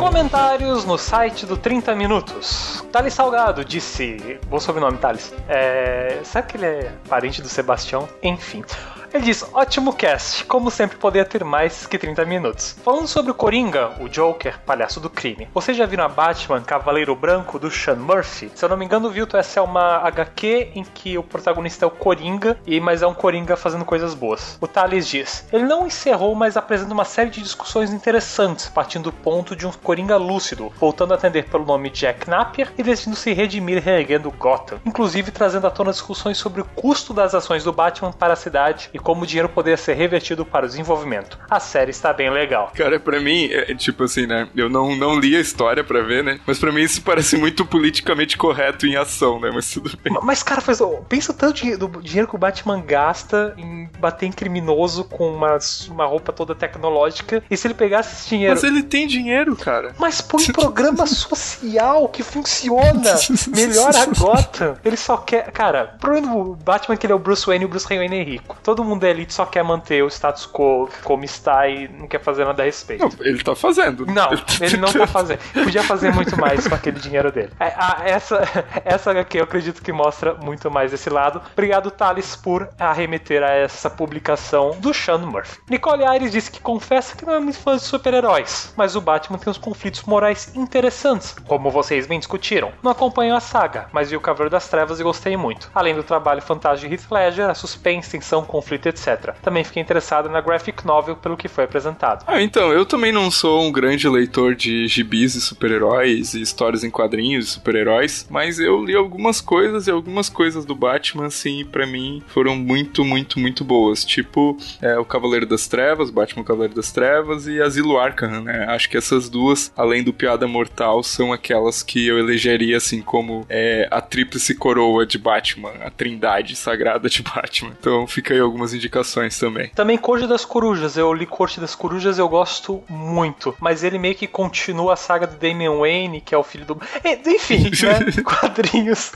Comentários 0.00 0.86
no 0.86 0.96
site 0.96 1.44
do 1.44 1.58
30 1.58 1.94
Minutos. 1.94 2.82
Thales 2.90 3.12
Salgado 3.12 3.64
disse. 3.64 4.38
Bom 4.46 4.58
sobrenome, 4.58 4.96
Thales. 4.96 5.32
É, 5.46 6.20
sabe 6.24 6.48
que 6.48 6.56
ele 6.56 6.66
é 6.66 6.92
parente 7.08 7.42
do 7.42 7.48
Sebastião? 7.48 8.08
Enfim. 8.22 8.64
Ele 9.12 9.24
diz: 9.24 9.44
ótimo 9.52 9.92
cast, 9.92 10.44
como 10.44 10.70
sempre 10.70 10.96
poderia 10.96 11.28
ter 11.28 11.42
mais 11.42 11.84
que 11.84 11.98
30 11.98 12.24
minutos. 12.24 12.76
Falando 12.84 13.08
sobre 13.08 13.32
o 13.32 13.34
Coringa, 13.34 13.90
o 14.00 14.08
Joker, 14.08 14.60
palhaço 14.60 15.00
do 15.00 15.10
crime. 15.10 15.48
Vocês 15.52 15.76
já 15.76 15.84
viram 15.84 16.04
a 16.04 16.08
Batman 16.08 16.60
Cavaleiro 16.62 17.16
Branco 17.16 17.58
do 17.58 17.70
Sean 17.70 17.96
Murphy? 17.96 18.52
Se 18.54 18.64
eu 18.64 18.68
não 18.68 18.76
me 18.76 18.84
engano, 18.84 19.10
Vilto, 19.10 19.36
essa 19.36 19.58
é 19.58 19.62
uma 19.62 19.96
HQ 20.06 20.70
em 20.76 20.84
que 20.84 21.18
o 21.18 21.24
protagonista 21.24 21.84
é 21.84 21.88
o 21.88 21.90
Coringa, 21.90 22.56
e 22.64 22.78
mas 22.78 23.02
é 23.02 23.06
um 23.06 23.14
Coringa 23.14 23.56
fazendo 23.56 23.84
coisas 23.84 24.14
boas. 24.14 24.56
O 24.60 24.68
Thales 24.68 25.08
diz: 25.08 25.44
ele 25.52 25.64
não 25.64 25.88
encerrou, 25.88 26.34
mas 26.36 26.56
apresenta 26.56 26.94
uma 26.94 27.04
série 27.04 27.30
de 27.30 27.42
discussões 27.42 27.92
interessantes, 27.92 28.68
partindo 28.68 29.10
do 29.10 29.12
ponto 29.12 29.56
de 29.56 29.66
um 29.66 29.72
Coringa 29.72 30.16
lúcido, 30.16 30.72
voltando 30.78 31.12
a 31.12 31.16
atender 31.16 31.46
pelo 31.46 31.64
nome 31.64 31.90
Jack 31.90 32.30
Napier 32.30 32.72
e 32.78 32.82
decidindo 32.82 33.16
se 33.16 33.32
redimir 33.32 33.82
reerguendo 33.82 34.30
Gotham, 34.30 34.78
inclusive 34.86 35.32
trazendo 35.32 35.66
à 35.66 35.70
tona 35.70 35.90
discussões 35.90 36.38
sobre 36.38 36.60
o 36.60 36.64
custo 36.64 37.12
das 37.12 37.34
ações 37.34 37.64
do 37.64 37.72
Batman 37.72 38.12
para 38.12 38.34
a 38.34 38.36
cidade 38.36 38.88
e 38.92 38.99
como 39.02 39.22
o 39.22 39.26
dinheiro 39.26 39.48
poderia 39.48 39.76
ser 39.76 39.94
revertido 39.94 40.44
para 40.44 40.66
o 40.66 40.68
desenvolvimento. 40.68 41.38
A 41.48 41.60
série 41.60 41.90
está 41.90 42.12
bem 42.12 42.30
legal. 42.30 42.72
Cara, 42.74 42.98
para 42.98 43.20
mim, 43.20 43.48
é, 43.50 43.74
tipo 43.74 44.04
assim, 44.04 44.26
né? 44.26 44.48
Eu 44.54 44.68
não, 44.68 44.96
não 44.96 45.18
li 45.18 45.36
a 45.36 45.40
história 45.40 45.82
para 45.82 46.02
ver, 46.02 46.22
né? 46.22 46.40
Mas 46.46 46.58
para 46.58 46.72
mim 46.72 46.82
isso 46.82 47.02
parece 47.02 47.36
muito 47.36 47.64
politicamente 47.64 48.36
correto 48.36 48.86
em 48.86 48.96
ação, 48.96 49.40
né? 49.40 49.50
Mas 49.52 49.70
tudo 49.70 49.90
bem. 50.02 50.12
Mas, 50.22 50.42
cara, 50.42 50.60
faz, 50.60 50.80
pensa 51.08 51.32
tanto 51.32 51.64
do 51.76 52.02
dinheiro 52.02 52.28
que 52.28 52.34
o 52.34 52.38
Batman 52.38 52.80
gasta 52.80 53.54
em 53.56 53.88
bater 53.98 54.26
em 54.26 54.32
criminoso 54.32 55.04
com 55.04 55.32
uma, 55.32 55.58
uma 55.88 56.06
roupa 56.06 56.32
toda 56.32 56.54
tecnológica. 56.54 57.42
E 57.50 57.56
se 57.56 57.66
ele 57.66 57.74
pegasse 57.74 58.14
esse 58.14 58.28
dinheiro. 58.28 58.54
Mas 58.54 58.64
ele 58.64 58.82
tem 58.82 59.06
dinheiro, 59.06 59.56
cara. 59.56 59.94
Mas 59.98 60.20
põe 60.20 60.42
um 60.42 60.52
programa 60.52 61.06
social 61.06 62.08
que 62.08 62.22
funciona. 62.22 63.14
Melhor 63.48 63.94
a 63.94 64.06
Gotham. 64.06 64.76
Ele 64.84 64.96
só 64.96 65.16
quer. 65.16 65.50
Cara, 65.52 65.92
o 65.96 65.98
problema 65.98 66.32
do 66.32 66.56
Batman 66.56 66.94
é 66.94 66.98
que 66.98 67.06
ele 67.06 67.12
é 67.12 67.16
o 67.16 67.18
Bruce 67.18 67.46
Wayne 67.46 67.64
e 67.64 67.66
o 67.66 67.68
Bruce 67.68 67.86
Wayne 67.86 68.18
é 68.18 68.22
rico. 68.22 68.56
Todo 68.62 68.82
mundo 68.82 68.89
é 69.02 69.10
elite 69.10 69.34
só 69.34 69.44
quer 69.44 69.62
manter 69.62 70.02
o 70.02 70.08
status 70.08 70.46
quo 70.46 70.88
como 71.04 71.24
está 71.24 71.68
e 71.68 71.88
não 71.88 72.06
quer 72.06 72.20
fazer 72.20 72.44
nada 72.44 72.62
a 72.62 72.66
respeito. 72.66 73.04
Não, 73.04 73.26
ele 73.26 73.42
tá 73.42 73.54
fazendo. 73.54 74.06
Não, 74.06 74.30
ele 74.60 74.76
não 74.76 74.92
tá 74.92 75.06
fazendo. 75.06 75.38
Podia 75.52 75.82
fazer 75.82 76.12
muito 76.12 76.38
mais 76.38 76.66
com 76.66 76.74
aquele 76.74 76.98
dinheiro 76.98 77.30
dele. 77.30 77.50
É, 77.58 77.72
a, 77.76 78.02
essa, 78.04 78.42
essa 78.84 79.10
aqui 79.12 79.38
eu 79.38 79.44
acredito 79.44 79.82
que 79.82 79.92
mostra 79.92 80.34
muito 80.34 80.70
mais 80.70 80.92
esse 80.92 81.10
lado. 81.10 81.40
Obrigado, 81.52 81.90
Thales, 81.90 82.36
por 82.36 82.68
arremeter 82.78 83.42
a 83.42 83.50
essa 83.50 83.90
publicação 83.90 84.76
do 84.78 84.92
Sean 84.94 85.18
Murphy. 85.18 85.58
Nicole 85.68 86.04
Aires 86.04 86.32
disse 86.32 86.50
que 86.50 86.60
confessa 86.60 87.16
que 87.16 87.24
não 87.24 87.34
é 87.34 87.40
muito 87.40 87.58
fã 87.58 87.76
de 87.76 87.82
super-heróis, 87.82 88.72
mas 88.76 88.96
o 88.96 89.00
Batman 89.00 89.38
tem 89.38 89.50
uns 89.50 89.58
conflitos 89.58 90.02
morais 90.02 90.54
interessantes, 90.54 91.34
como 91.46 91.70
vocês 91.70 92.06
bem 92.06 92.18
discutiram. 92.18 92.72
Não 92.82 92.90
acompanho 92.90 93.34
a 93.34 93.40
saga, 93.40 93.88
mas 93.92 94.10
vi 94.10 94.16
o 94.16 94.20
Cavaleiro 94.20 94.50
das 94.50 94.68
Trevas 94.68 95.00
e 95.00 95.02
gostei 95.02 95.36
muito. 95.36 95.70
Além 95.74 95.94
do 95.94 96.02
trabalho 96.02 96.42
fantástico 96.42 96.88
de 96.88 96.94
Heath 96.94 97.10
Ledger, 97.10 97.50
a 97.50 97.54
suspense, 97.54 98.10
tensão, 98.10 98.44
conflito, 98.44 98.79
etc. 98.88 99.34
Também 99.42 99.64
fiquei 99.64 99.82
interessado 99.82 100.28
na 100.28 100.40
graphic 100.40 100.86
novel 100.86 101.16
pelo 101.16 101.36
que 101.36 101.48
foi 101.48 101.64
apresentado. 101.64 102.24
Ah, 102.26 102.40
então, 102.40 102.72
eu 102.72 102.84
também 102.84 103.12
não 103.12 103.30
sou 103.30 103.62
um 103.62 103.72
grande 103.72 104.08
leitor 104.08 104.54
de 104.54 104.86
gibis 104.88 105.34
e 105.34 105.40
super-heróis 105.40 106.34
e 106.34 106.40
histórias 106.40 106.84
em 106.84 106.90
quadrinhos 106.90 107.46
de 107.46 107.50
super-heróis, 107.52 108.26
mas 108.30 108.58
eu 108.58 108.84
li 108.84 108.94
algumas 108.94 109.40
coisas 109.40 109.86
e 109.86 109.90
algumas 109.90 110.28
coisas 110.28 110.64
do 110.64 110.74
Batman, 110.74 111.26
assim, 111.26 111.64
para 111.64 111.86
mim 111.86 112.22
foram 112.28 112.56
muito, 112.56 113.04
muito, 113.04 113.38
muito 113.38 113.64
boas. 113.64 114.04
Tipo, 114.04 114.56
é, 114.80 114.98
o 114.98 115.04
Cavaleiro 115.04 115.46
das 115.46 115.66
Trevas, 115.66 116.10
Batman 116.10 116.44
Cavaleiro 116.44 116.74
das 116.74 116.92
Trevas 116.92 117.46
e 117.46 117.60
Asilo 117.60 117.98
Arkham, 117.98 118.42
né? 118.42 118.66
Acho 118.68 118.88
que 118.88 118.96
essas 118.96 119.28
duas, 119.28 119.72
além 119.76 120.02
do 120.02 120.12
Piada 120.12 120.46
Mortal, 120.46 121.02
são 121.02 121.32
aquelas 121.32 121.82
que 121.82 122.06
eu 122.06 122.18
elegeria, 122.18 122.76
assim, 122.76 123.00
como 123.02 123.46
é, 123.48 123.88
a 123.90 124.00
tríplice 124.00 124.54
coroa 124.54 125.06
de 125.06 125.18
Batman, 125.18 125.72
a 125.82 125.90
trindade 125.90 126.56
sagrada 126.56 127.08
de 127.08 127.22
Batman. 127.22 127.72
Então 127.78 128.06
fica 128.06 128.34
aí 128.34 128.40
algumas 128.40 128.69
indicações 128.74 129.38
também. 129.38 129.68
Também 129.68 129.98
Corte 129.98 130.26
das 130.26 130.44
Corujas. 130.44 130.96
Eu 130.96 131.12
li 131.12 131.26
Corte 131.26 131.60
das 131.60 131.74
Corujas 131.74 132.18
eu 132.18 132.28
gosto 132.28 132.82
muito. 132.88 133.54
Mas 133.60 133.82
ele 133.84 133.98
meio 133.98 134.14
que 134.14 134.26
continua 134.26 134.94
a 134.94 134.96
saga 134.96 135.26
do 135.26 135.36
Damian 135.36 135.78
Wayne, 135.78 136.20
que 136.20 136.34
é 136.34 136.38
o 136.38 136.42
filho 136.42 136.64
do. 136.64 136.80
Enfim, 137.26 137.64
né? 137.64 138.12
quadrinhos. 138.24 139.12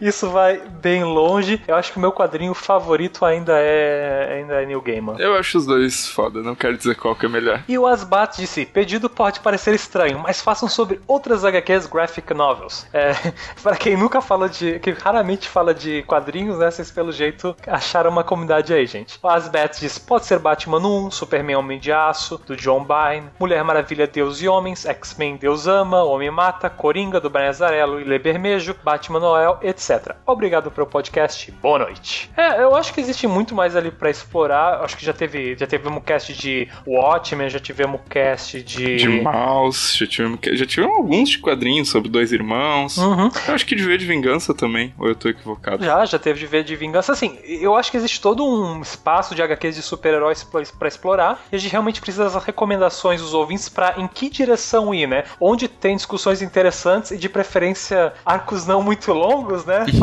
Isso 0.00 0.30
vai 0.30 0.60
bem 0.80 1.04
longe. 1.04 1.60
Eu 1.66 1.74
acho 1.74 1.92
que 1.92 1.98
o 1.98 2.00
meu 2.00 2.12
quadrinho 2.12 2.54
favorito 2.54 3.24
ainda 3.24 3.54
é 3.56 4.38
ainda 4.38 4.62
é 4.62 4.66
New 4.66 4.80
Gaiman. 4.80 5.16
Eu 5.18 5.34
acho 5.34 5.58
os 5.58 5.66
dois 5.66 6.08
foda, 6.08 6.42
não 6.42 6.54
quero 6.54 6.76
dizer 6.76 6.94
qual 6.96 7.14
que 7.14 7.26
é 7.26 7.28
melhor. 7.28 7.62
E 7.68 7.78
o 7.78 7.86
Asbat 7.86 8.40
disse: 8.40 8.64
pedido 8.66 9.08
pode 9.08 9.40
parecer 9.40 9.74
estranho, 9.74 10.18
mas 10.18 10.40
façam 10.40 10.68
sobre 10.68 11.00
outras 11.06 11.44
HQs 11.44 11.86
graphic 11.86 12.32
novels. 12.34 12.86
É, 12.92 13.12
para 13.62 13.76
quem 13.76 13.96
nunca 13.96 14.20
fala 14.20 14.48
de. 14.48 14.78
que 14.78 14.90
raramente 14.90 15.48
fala 15.48 15.74
de 15.74 16.02
quadrinhos, 16.02 16.58
né? 16.58 16.70
Vocês 16.70 16.90
pelo 16.90 17.12
jeito 17.12 17.56
acharam 17.66 18.10
uma 18.10 18.24
comunidade 18.24 18.72
aí. 18.72 18.87
Gente. 18.88 19.18
O 19.22 19.28
Asbeth 19.28 19.78
diz: 19.80 19.98
pode 19.98 20.26
ser 20.26 20.38
Batman 20.38 20.78
1, 20.78 21.10
Superman 21.10 21.56
Homem 21.56 21.78
de 21.78 21.92
Aço, 21.92 22.40
do 22.46 22.56
John 22.56 22.84
Byrne, 22.84 23.28
Mulher 23.38 23.62
Maravilha 23.62 24.06
Deus 24.06 24.42
e 24.42 24.48
Homens, 24.48 24.84
X-Men 24.86 25.36
Deus 25.36 25.66
Ama, 25.66 26.02
Homem 26.02 26.30
Mata, 26.30 26.68
Coringa 26.68 27.20
do 27.20 27.30
Brian 27.30 27.50
Azarello 27.50 28.00
e 28.00 28.04
Lê 28.04 28.18
Bermejo, 28.18 28.74
Batman 28.82 29.20
Noel, 29.20 29.58
etc. 29.62 30.16
Obrigado 30.26 30.70
pelo 30.70 30.86
podcast. 30.86 31.50
Boa 31.62 31.78
noite. 31.78 32.30
É, 32.36 32.62
eu 32.62 32.74
acho 32.74 32.92
que 32.92 33.00
existe 33.00 33.26
muito 33.26 33.54
mais 33.54 33.76
ali 33.76 33.90
pra 33.90 34.10
explorar. 34.10 34.82
Acho 34.82 34.96
que 34.96 35.04
já 35.04 35.12
teve, 35.12 35.56
já 35.56 35.66
tivemos 35.66 36.02
cast 36.04 36.32
de 36.32 36.68
Watchmen, 36.86 37.48
já 37.48 37.60
tivemos 37.60 38.00
cast 38.08 38.62
de. 38.62 38.96
De 38.96 39.08
Mouse, 39.08 39.96
já 39.96 40.06
tivemos, 40.06 40.38
já 40.52 40.66
tivemos 40.66 40.96
alguns 40.96 41.28
de 41.30 41.38
quadrinhos 41.38 41.88
sobre 41.88 42.08
dois 42.08 42.32
irmãos. 42.32 42.96
Uhum. 42.96 43.30
Eu 43.46 43.54
acho 43.54 43.66
que 43.66 43.74
de 43.74 43.84
ver 43.84 43.98
de 43.98 44.06
vingança 44.06 44.54
também, 44.54 44.94
ou 44.98 45.08
eu 45.08 45.14
tô 45.14 45.28
equivocado? 45.28 45.84
Já, 45.84 46.04
já 46.04 46.18
teve 46.18 46.38
de 46.38 46.46
ver 46.46 46.64
de 46.64 46.74
vingança. 46.76 47.12
Assim, 47.12 47.38
eu 47.44 47.74
acho 47.74 47.90
que 47.90 47.96
existe 47.96 48.20
todo 48.20 48.44
um 48.44 48.77
espaço 48.82 49.34
de 49.34 49.42
HQs 49.42 49.76
de 49.76 49.82
super-heróis 49.82 50.44
pra 50.44 50.58
pra 50.78 50.88
explorar. 50.88 51.40
E 51.52 51.56
a 51.56 51.58
gente 51.58 51.70
realmente 51.70 52.00
precisa 52.00 52.24
das 52.24 52.44
recomendações 52.44 53.20
dos 53.20 53.34
ouvintes 53.34 53.68
pra 53.68 53.94
em 53.96 54.08
que 54.08 54.28
direção 54.28 54.94
ir, 54.94 55.06
né? 55.06 55.24
Onde 55.40 55.68
tem 55.68 55.96
discussões 55.96 56.42
interessantes 56.42 57.10
e 57.10 57.16
de 57.16 57.28
preferência 57.28 58.12
arcos 58.24 58.66
não 58.66 58.82
muito 58.82 59.12
longos, 59.12 59.64
né? 59.64 59.84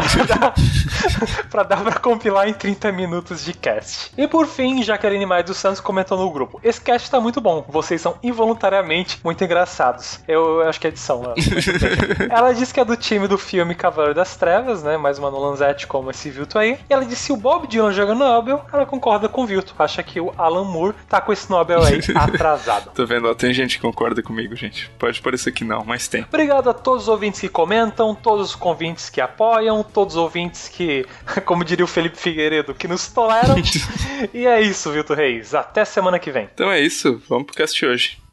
Pra 1.49 1.63
dar, 1.63 1.83
pra 1.83 1.99
compilar 1.99 2.47
em 2.47 2.53
30 2.53 2.91
minutos 2.91 3.43
de 3.43 3.53
cast. 3.53 4.11
E 4.17 4.27
por 4.27 4.47
fim, 4.47 4.83
Jaqueline 4.83 5.25
Maia 5.25 5.43
dos 5.43 5.57
Santos 5.57 5.79
comentou 5.79 6.17
no 6.17 6.29
grupo: 6.31 6.59
Esse 6.63 6.81
cast 6.81 7.09
tá 7.09 7.19
muito 7.19 7.39
bom, 7.39 7.65
vocês 7.67 8.01
são 8.01 8.17
involuntariamente 8.21 9.19
muito 9.23 9.43
engraçados. 9.43 10.19
Eu, 10.27 10.61
eu 10.61 10.69
acho 10.69 10.79
que 10.79 10.87
é 10.87 10.89
edição, 10.89 11.21
né? 11.21 11.33
Ela 12.29 12.53
disse 12.53 12.73
que 12.73 12.79
é 12.79 12.85
do 12.85 12.95
time 12.95 13.27
do 13.27 13.37
filme 13.37 13.75
Cavaleiro 13.75 14.15
das 14.15 14.35
Trevas, 14.35 14.83
né? 14.83 14.97
Mais 14.97 15.17
uma 15.17 15.31
Nolanzete 15.31 15.87
como 15.87 16.11
esse 16.11 16.29
Vilto 16.29 16.57
aí. 16.57 16.77
E 16.89 16.93
ela 16.93 17.05
disse: 17.05 17.23
se 17.25 17.31
o 17.33 17.37
Bob 17.37 17.67
Dylan 17.67 17.91
joga 17.91 18.13
Nobel, 18.15 18.54
ela 18.71 18.85
concorda 18.85 19.27
com 19.27 19.43
o 19.43 19.45
Vilto. 19.45 19.73
Acha 19.77 20.01
que 20.03 20.19
o 20.19 20.33
Alan 20.37 20.63
Moore 20.63 20.95
tá 21.07 21.21
com 21.21 21.33
esse 21.33 21.49
Nobel 21.49 21.83
aí 21.83 21.99
atrasado. 22.15 22.91
Tô 22.93 23.05
vendo, 23.05 23.27
ó, 23.27 23.33
tem 23.33 23.53
gente 23.53 23.77
que 23.77 23.81
concorda 23.81 24.21
comigo, 24.21 24.55
gente. 24.55 24.89
Pode 24.97 25.21
parecer 25.21 25.51
que 25.51 25.63
não, 25.63 25.83
mas 25.83 26.07
tem. 26.07 26.23
Obrigado 26.23 26.69
a 26.69 26.73
todos 26.73 27.03
os 27.03 27.09
ouvintes 27.09 27.39
que 27.39 27.49
comentam, 27.49 28.13
todos 28.15 28.49
os 28.49 28.55
convintes 28.55 29.09
que 29.09 29.21
apoiam, 29.21 29.83
todos 29.83 30.15
os 30.15 30.21
ouvintes 30.21 30.67
que, 30.67 31.05
como 31.45 31.63
diria 31.63 31.85
o 31.85 31.87
Felipe 31.87 32.17
Figueiredo, 32.17 32.73
que 32.73 32.87
nos 32.87 33.07
toleram. 33.07 33.55
e 34.33 34.45
é 34.45 34.61
isso, 34.61 34.91
Vilto 34.91 35.13
Reis. 35.13 35.53
Até 35.53 35.85
semana 35.85 36.19
que 36.19 36.31
vem. 36.31 36.49
Então 36.53 36.71
é 36.71 36.79
isso, 36.79 37.21
vamos 37.27 37.45
pro 37.45 37.55
cast 37.55 37.85
hoje. 37.85 38.24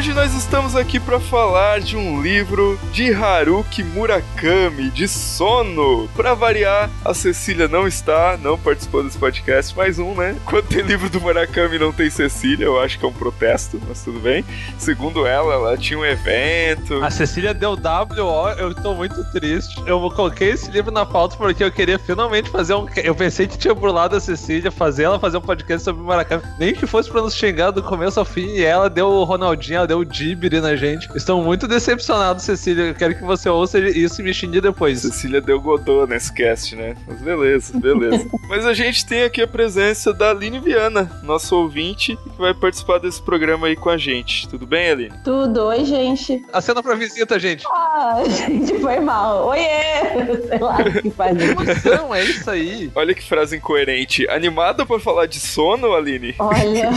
Hoje 0.00 0.14
nós 0.14 0.32
estamos 0.32 0.74
aqui 0.74 0.98
para 0.98 1.20
falar 1.20 1.78
de 1.78 1.94
um 1.94 2.22
livro 2.22 2.80
de 2.90 3.12
Haruki 3.12 3.84
Murakami, 3.84 4.88
de 4.88 5.06
Sono. 5.06 6.08
Para 6.16 6.32
variar, 6.32 6.88
a 7.04 7.12
Cecília 7.12 7.68
não 7.68 7.86
está, 7.86 8.38
não 8.38 8.58
participou 8.58 9.02
desse 9.02 9.18
podcast, 9.18 9.76
mais 9.76 9.98
um, 9.98 10.14
né? 10.14 10.36
Quando 10.46 10.68
tem 10.68 10.80
livro 10.80 11.10
do 11.10 11.20
Murakami 11.20 11.78
não 11.78 11.92
tem 11.92 12.08
Cecília, 12.08 12.64
eu 12.64 12.80
acho 12.80 12.98
que 12.98 13.04
é 13.04 13.08
um 13.08 13.12
protesto, 13.12 13.78
mas 13.86 14.02
tudo 14.02 14.20
bem. 14.20 14.42
Segundo 14.78 15.26
ela, 15.26 15.52
ela 15.52 15.76
tinha 15.76 15.98
um 15.98 16.04
evento. 16.06 17.04
A 17.04 17.10
Cecília 17.10 17.52
deu 17.52 17.72
WO, 17.72 18.48
eu 18.56 18.74
tô 18.74 18.94
muito 18.94 19.22
triste. 19.32 19.82
Eu 19.84 20.00
coloquei 20.12 20.52
esse 20.52 20.70
livro 20.70 20.90
na 20.90 21.04
pauta 21.04 21.36
porque 21.36 21.62
eu 21.62 21.70
queria 21.70 21.98
finalmente 21.98 22.48
fazer 22.48 22.72
um. 22.72 22.86
Eu 23.04 23.14
pensei 23.14 23.46
que 23.46 23.58
tinha 23.58 23.74
burlado 23.74 24.16
a 24.16 24.20
Cecília, 24.20 24.70
fazer 24.70 25.02
ela 25.02 25.20
fazer 25.20 25.36
um 25.36 25.42
podcast 25.42 25.84
sobre 25.84 26.00
o 26.00 26.06
Murakami. 26.06 26.42
Nem 26.58 26.72
que 26.72 26.86
fosse 26.86 27.10
pra 27.10 27.20
nos 27.20 27.34
xingar 27.34 27.70
do 27.70 27.82
começo 27.82 28.18
ao 28.18 28.24
fim, 28.24 28.46
e 28.46 28.64
ela 28.64 28.88
deu 28.88 29.06
o 29.06 29.24
Ronaldinho, 29.24 29.89
deu 29.90 29.98
o 29.98 30.04
Dibiri 30.04 30.60
na 30.60 30.76
gente. 30.76 31.08
Estou 31.16 31.42
muito 31.42 31.66
decepcionado, 31.66 32.40
Cecília. 32.40 32.84
Eu 32.84 32.94
quero 32.94 33.16
que 33.16 33.24
você 33.24 33.48
ouça 33.48 33.80
isso 33.80 34.20
e 34.20 34.24
me 34.24 34.32
xingue 34.32 34.60
depois. 34.60 35.00
Cecília 35.00 35.40
deu 35.40 35.60
Godot 35.60 36.08
nesse 36.08 36.32
cast, 36.32 36.76
né? 36.76 36.94
Mas 37.08 37.20
beleza, 37.20 37.76
beleza. 37.76 38.24
Mas 38.48 38.64
a 38.64 38.72
gente 38.72 39.04
tem 39.04 39.24
aqui 39.24 39.42
a 39.42 39.48
presença 39.48 40.12
da 40.12 40.30
Aline 40.30 40.60
Viana, 40.60 41.10
nosso 41.24 41.56
ouvinte, 41.56 42.16
que 42.16 42.38
vai 42.38 42.54
participar 42.54 42.98
desse 42.98 43.20
programa 43.20 43.66
aí 43.66 43.74
com 43.74 43.90
a 43.90 43.96
gente. 43.96 44.48
Tudo 44.48 44.64
bem, 44.64 44.90
Aline? 44.90 45.14
Tudo, 45.24 45.64
oi, 45.64 45.84
gente. 45.84 46.40
A 46.52 46.60
cena 46.60 46.80
pra 46.84 46.94
visita, 46.94 47.36
gente. 47.36 47.66
Ah, 47.66 48.22
gente, 48.30 48.78
foi 48.78 49.00
mal. 49.00 49.48
Oiê! 49.48 49.66
Sei 50.46 50.58
lá 50.60 50.78
o 50.78 51.02
que 51.02 51.10
faz 51.10 51.36
isso. 51.36 51.88
Não, 51.88 52.14
é 52.14 52.22
isso 52.22 52.48
aí. 52.48 52.92
Olha 52.94 53.12
que 53.12 53.24
frase 53.24 53.56
incoerente. 53.56 54.28
Animada 54.28 54.86
por 54.86 55.00
falar 55.00 55.26
de 55.26 55.40
sono, 55.40 55.92
Aline? 55.94 56.36
Olha, 56.38 56.90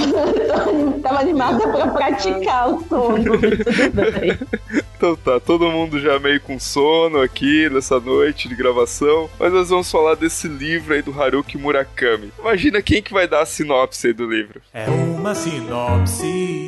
eu 0.67 0.99
tava 1.01 1.21
animada 1.21 1.67
pra 1.67 1.87
praticar 1.87 2.69
o 2.73 2.83
sono. 2.87 3.23
Tudo 3.23 4.11
bem. 4.19 4.37
Então 5.03 5.17
tá, 5.17 5.37
todo 5.37 5.69
mundo 5.69 5.99
já 5.99 6.17
meio 6.17 6.39
com 6.39 6.57
sono 6.57 7.19
aqui 7.19 7.69
nessa 7.69 7.99
noite 7.99 8.47
de 8.47 8.55
gravação, 8.55 9.29
mas 9.37 9.51
nós 9.51 9.69
vamos 9.69 9.91
falar 9.91 10.15
desse 10.15 10.47
livro 10.47 10.93
aí 10.93 11.01
do 11.01 11.11
Haruki 11.11 11.57
Murakami. 11.57 12.31
Imagina 12.39 12.81
quem 12.81 13.01
que 13.01 13.11
vai 13.11 13.27
dar 13.27 13.41
a 13.41 13.45
sinopse 13.45 14.07
aí 14.07 14.13
do 14.13 14.25
livro. 14.25 14.61
É 14.73 14.85
uma 14.89 15.35
sinopse, 15.35 16.23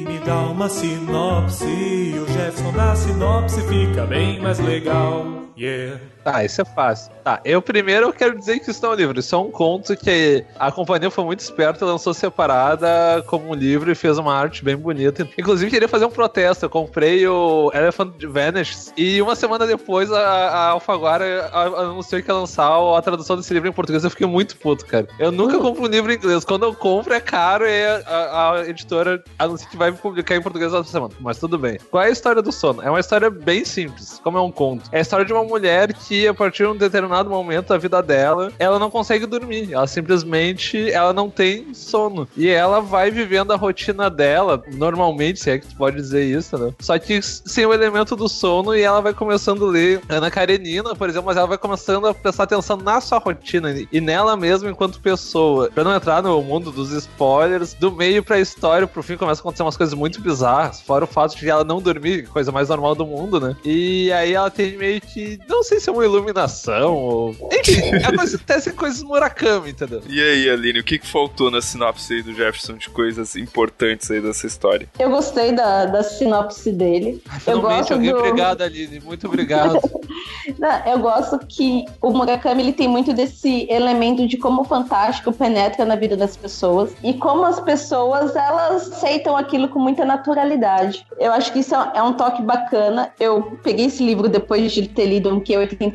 me 0.06 0.20
dá 0.26 0.36
uma 0.40 0.68
sinopse. 0.68 1.64
O 1.66 2.28
Jefferson 2.34 2.74
da 2.74 2.94
sinopse 2.94 3.62
fica 3.70 4.06
bem 4.06 4.42
mais 4.42 4.60
legal. 4.60 5.46
Yeah. 5.58 6.15
Tá, 6.26 6.44
isso 6.44 6.60
é 6.60 6.66
fácil. 6.66 7.14
Tá, 7.24 7.40
eu 7.46 7.62
primeiro 7.62 8.12
quero 8.12 8.36
dizer 8.38 8.60
que 8.60 8.72
isso 8.72 8.82
não 8.82 8.92
é 8.92 8.94
um 8.94 8.98
livro, 8.98 9.20
isso 9.20 9.36
é 9.36 9.38
um 9.38 9.52
conto 9.52 9.96
que 9.96 10.44
a 10.58 10.72
companhia 10.72 11.12
foi 11.12 11.24
muito 11.24 11.40
esperta, 11.40 11.86
lançou 11.86 12.16
separada 12.16 13.24
como 13.28 13.52
um 13.52 13.54
livro 13.54 13.92
e 13.92 13.96
fez 13.96 14.18
uma 14.18 14.34
arte 14.34 14.64
bem 14.64 14.76
bonita. 14.76 15.28
Inclusive, 15.38 15.70
queria 15.70 15.88
fazer 15.88 16.06
um 16.06 16.10
protesto. 16.10 16.66
Eu 16.66 16.70
comprei 16.70 17.28
o 17.28 17.72
Elephant 17.76 18.14
Vanishes 18.28 18.92
e 18.98 19.22
uma 19.22 19.36
semana 19.36 19.68
depois 19.68 20.12
a, 20.12 20.20
a 20.20 20.70
Alfaguara 20.70 21.48
anunciou 21.54 22.20
que 22.24 22.30
ia 22.30 22.34
lançar 22.34 22.72
a 22.72 23.02
tradução 23.04 23.38
desse 23.38 23.54
livro 23.54 23.70
em 23.70 23.72
português. 23.72 24.04
Eu 24.04 24.10
fiquei 24.10 24.26
muito 24.26 24.58
puto, 24.58 24.84
cara. 24.84 25.08
Eu 25.20 25.32
nunca 25.32 25.60
compro 25.60 25.84
um 25.84 25.88
livro 25.88 26.12
em 26.12 26.16
inglês. 26.16 26.44
Quando 26.44 26.64
eu 26.64 26.74
compro 26.74 27.14
é 27.14 27.20
caro 27.20 27.66
e 27.68 27.86
a, 27.86 28.54
a 28.54 28.68
editora 28.68 29.24
anuncia 29.38 29.68
que 29.70 29.78
vai 29.78 29.92
publicar 29.92 30.36
em 30.36 30.42
português 30.42 30.74
outra 30.74 30.92
semana. 30.92 31.14
Mas 31.20 31.38
tudo 31.38 31.60
bem. 31.60 31.78
Qual 31.92 32.04
é 32.04 32.08
a 32.08 32.12
história 32.12 32.42
do 32.42 32.52
sono? 32.52 32.82
É 32.82 32.90
uma 32.90 33.00
história 33.00 33.30
bem 33.30 33.64
simples, 33.64 34.20
como 34.24 34.40
é 34.40 34.42
um 34.42 34.52
conto. 34.52 34.90
É 34.92 34.98
a 34.98 35.02
história 35.02 35.26
de 35.26 35.32
uma 35.32 35.44
mulher 35.44 35.94
que, 35.94 36.15
a 36.28 36.34
partir 36.34 36.64
de 36.64 36.70
um 36.70 36.76
determinado 36.76 37.30
momento 37.30 37.70
da 37.70 37.78
vida 37.78 38.02
dela, 38.02 38.52
ela 38.60 38.80
não 38.80 38.90
consegue 38.90 39.26
dormir. 39.26 39.74
Ela 39.74 39.88
simplesmente 39.88 40.92
ela 40.92 41.14
não 41.14 41.30
tem 41.30 41.74
sono. 41.74 42.28
E 42.36 42.48
ela 42.48 42.80
vai 42.80 43.12
vivendo 43.12 43.52
a 43.52 43.56
rotina 43.56 44.10
dela, 44.10 44.64
normalmente, 44.74 45.40
se 45.40 45.50
é 45.50 45.60
que 45.60 45.68
tu 45.68 45.76
pode 45.76 45.96
dizer 45.96 46.24
isso, 46.24 46.58
né? 46.58 46.74
Só 46.80 46.98
que 46.98 47.22
sem 47.22 47.66
o 47.66 47.74
elemento 47.74 48.16
do 48.16 48.30
sono 48.30 48.76
e 48.76 48.82
ela 48.82 49.02
vai 49.02 49.14
começando 49.14 49.66
a 49.66 49.70
ler 49.70 50.02
Ana 50.10 50.32
Karenina, 50.32 50.96
por 50.96 51.10
exemplo, 51.10 51.28
mas 51.28 51.38
ela 51.38 51.48
vai 51.48 51.58
começando 51.58 52.08
a 52.08 52.14
prestar 52.14 52.44
atenção 52.44 52.78
na 52.78 53.02
sua 53.02 53.18
rotina 53.18 53.76
e 53.92 54.02
nela 54.02 54.38
mesma 54.38 54.70
enquanto 54.70 55.00
pessoa. 55.00 55.70
Pra 55.74 55.84
não 55.84 55.96
entrar 55.96 56.22
no 56.22 56.42
mundo 56.42 56.72
dos 56.72 56.92
spoilers, 56.92 57.74
do 57.74 57.92
meio 57.92 58.24
pra 58.24 58.40
história, 58.40 58.88
pro 58.88 59.04
fim, 59.04 59.18
começa 59.18 59.40
a 59.40 59.42
acontecer 59.42 59.64
umas 59.64 59.78
coisas 59.78 59.94
muito 59.94 60.22
bizarras, 60.22 60.82
fora 60.82 61.06
o 61.06 61.08
fato 61.08 61.36
de 61.36 61.50
ela 61.50 61.64
não 61.64 61.82
dormir, 61.82 62.28
coisa 62.28 62.52
mais 62.52 62.70
normal 62.70 62.96
do 62.96 63.06
mundo, 63.06 63.40
né? 63.40 63.56
E 63.64 64.12
aí 64.12 64.34
ela 64.34 64.50
tem 64.50 64.78
meio 64.78 65.02
que, 65.02 65.40
não 65.48 65.64
sei 65.64 65.80
se 65.80 65.90
é 65.90 65.94
uma 65.94 66.05
iluminação 66.06 66.96
ou... 66.96 67.36
Enfim, 67.52 67.82
acontecem 68.04 68.74
coisas 68.74 69.04
Murakami, 69.04 69.72
entendeu? 69.72 70.02
E 70.08 70.22
aí, 70.22 70.50
Aline, 70.50 70.80
o 70.80 70.84
que, 70.84 71.00
que 71.00 71.08
faltou 71.08 71.52
na 71.52 71.62
sinopse 71.62 72.14
aí 72.14 72.22
do 72.22 72.34
Jefferson 72.34 72.74
de 72.74 72.90
coisas 72.90 73.36
importantes 73.36 74.10
aí 74.12 74.22
dessa 74.22 74.48
história? 74.48 74.88
Eu 74.98 75.10
gostei 75.10 75.52
da, 75.52 75.86
da 75.86 76.04
sinopse 76.04 76.72
dele. 76.72 77.22
eu 77.26 77.40
Finalmente 77.40 77.78
gosto 77.78 77.94
alguém 77.94 78.12
do... 78.12 78.18
obrigado, 78.18 78.62
Aline. 78.62 79.00
Muito 79.00 79.28
obrigado. 79.28 79.80
Não, 80.60 80.86
eu 80.86 81.00
gosto 81.00 81.40
que 81.40 81.86
o 82.02 82.12
Murakami 82.12 82.62
ele 82.62 82.74
tem 82.74 82.88
muito 82.88 83.14
desse 83.14 83.68
elemento 83.70 84.28
de 84.28 84.38
como 84.38 84.62
o 84.62 84.66
fantástico 84.66 85.32
penetra 85.34 85.86
na 85.86 85.96
vida 85.96 86.16
das 86.16 86.38
pessoas 86.38 86.96
e 87.04 87.14
como 87.14 87.44
as 87.46 87.60
pessoas 87.60 88.36
elas 88.36 88.92
aceitam 88.92 89.36
aquilo 89.36 89.68
com 89.68 89.80
muita 89.80 90.06
naturalidade. 90.06 91.06
Eu 91.20 91.32
acho 91.32 91.52
que 91.52 91.60
isso 91.60 91.74
é 91.76 92.02
um 92.02 92.14
toque 92.14 92.42
bacana. 92.42 93.12
Eu 93.20 93.58
peguei 93.64 93.86
esse 93.86 94.04
livro 94.04 94.30
depois 94.30 94.72
de 94.72 94.88
ter 94.88 95.06
lido 95.06 95.34
um 95.34 95.40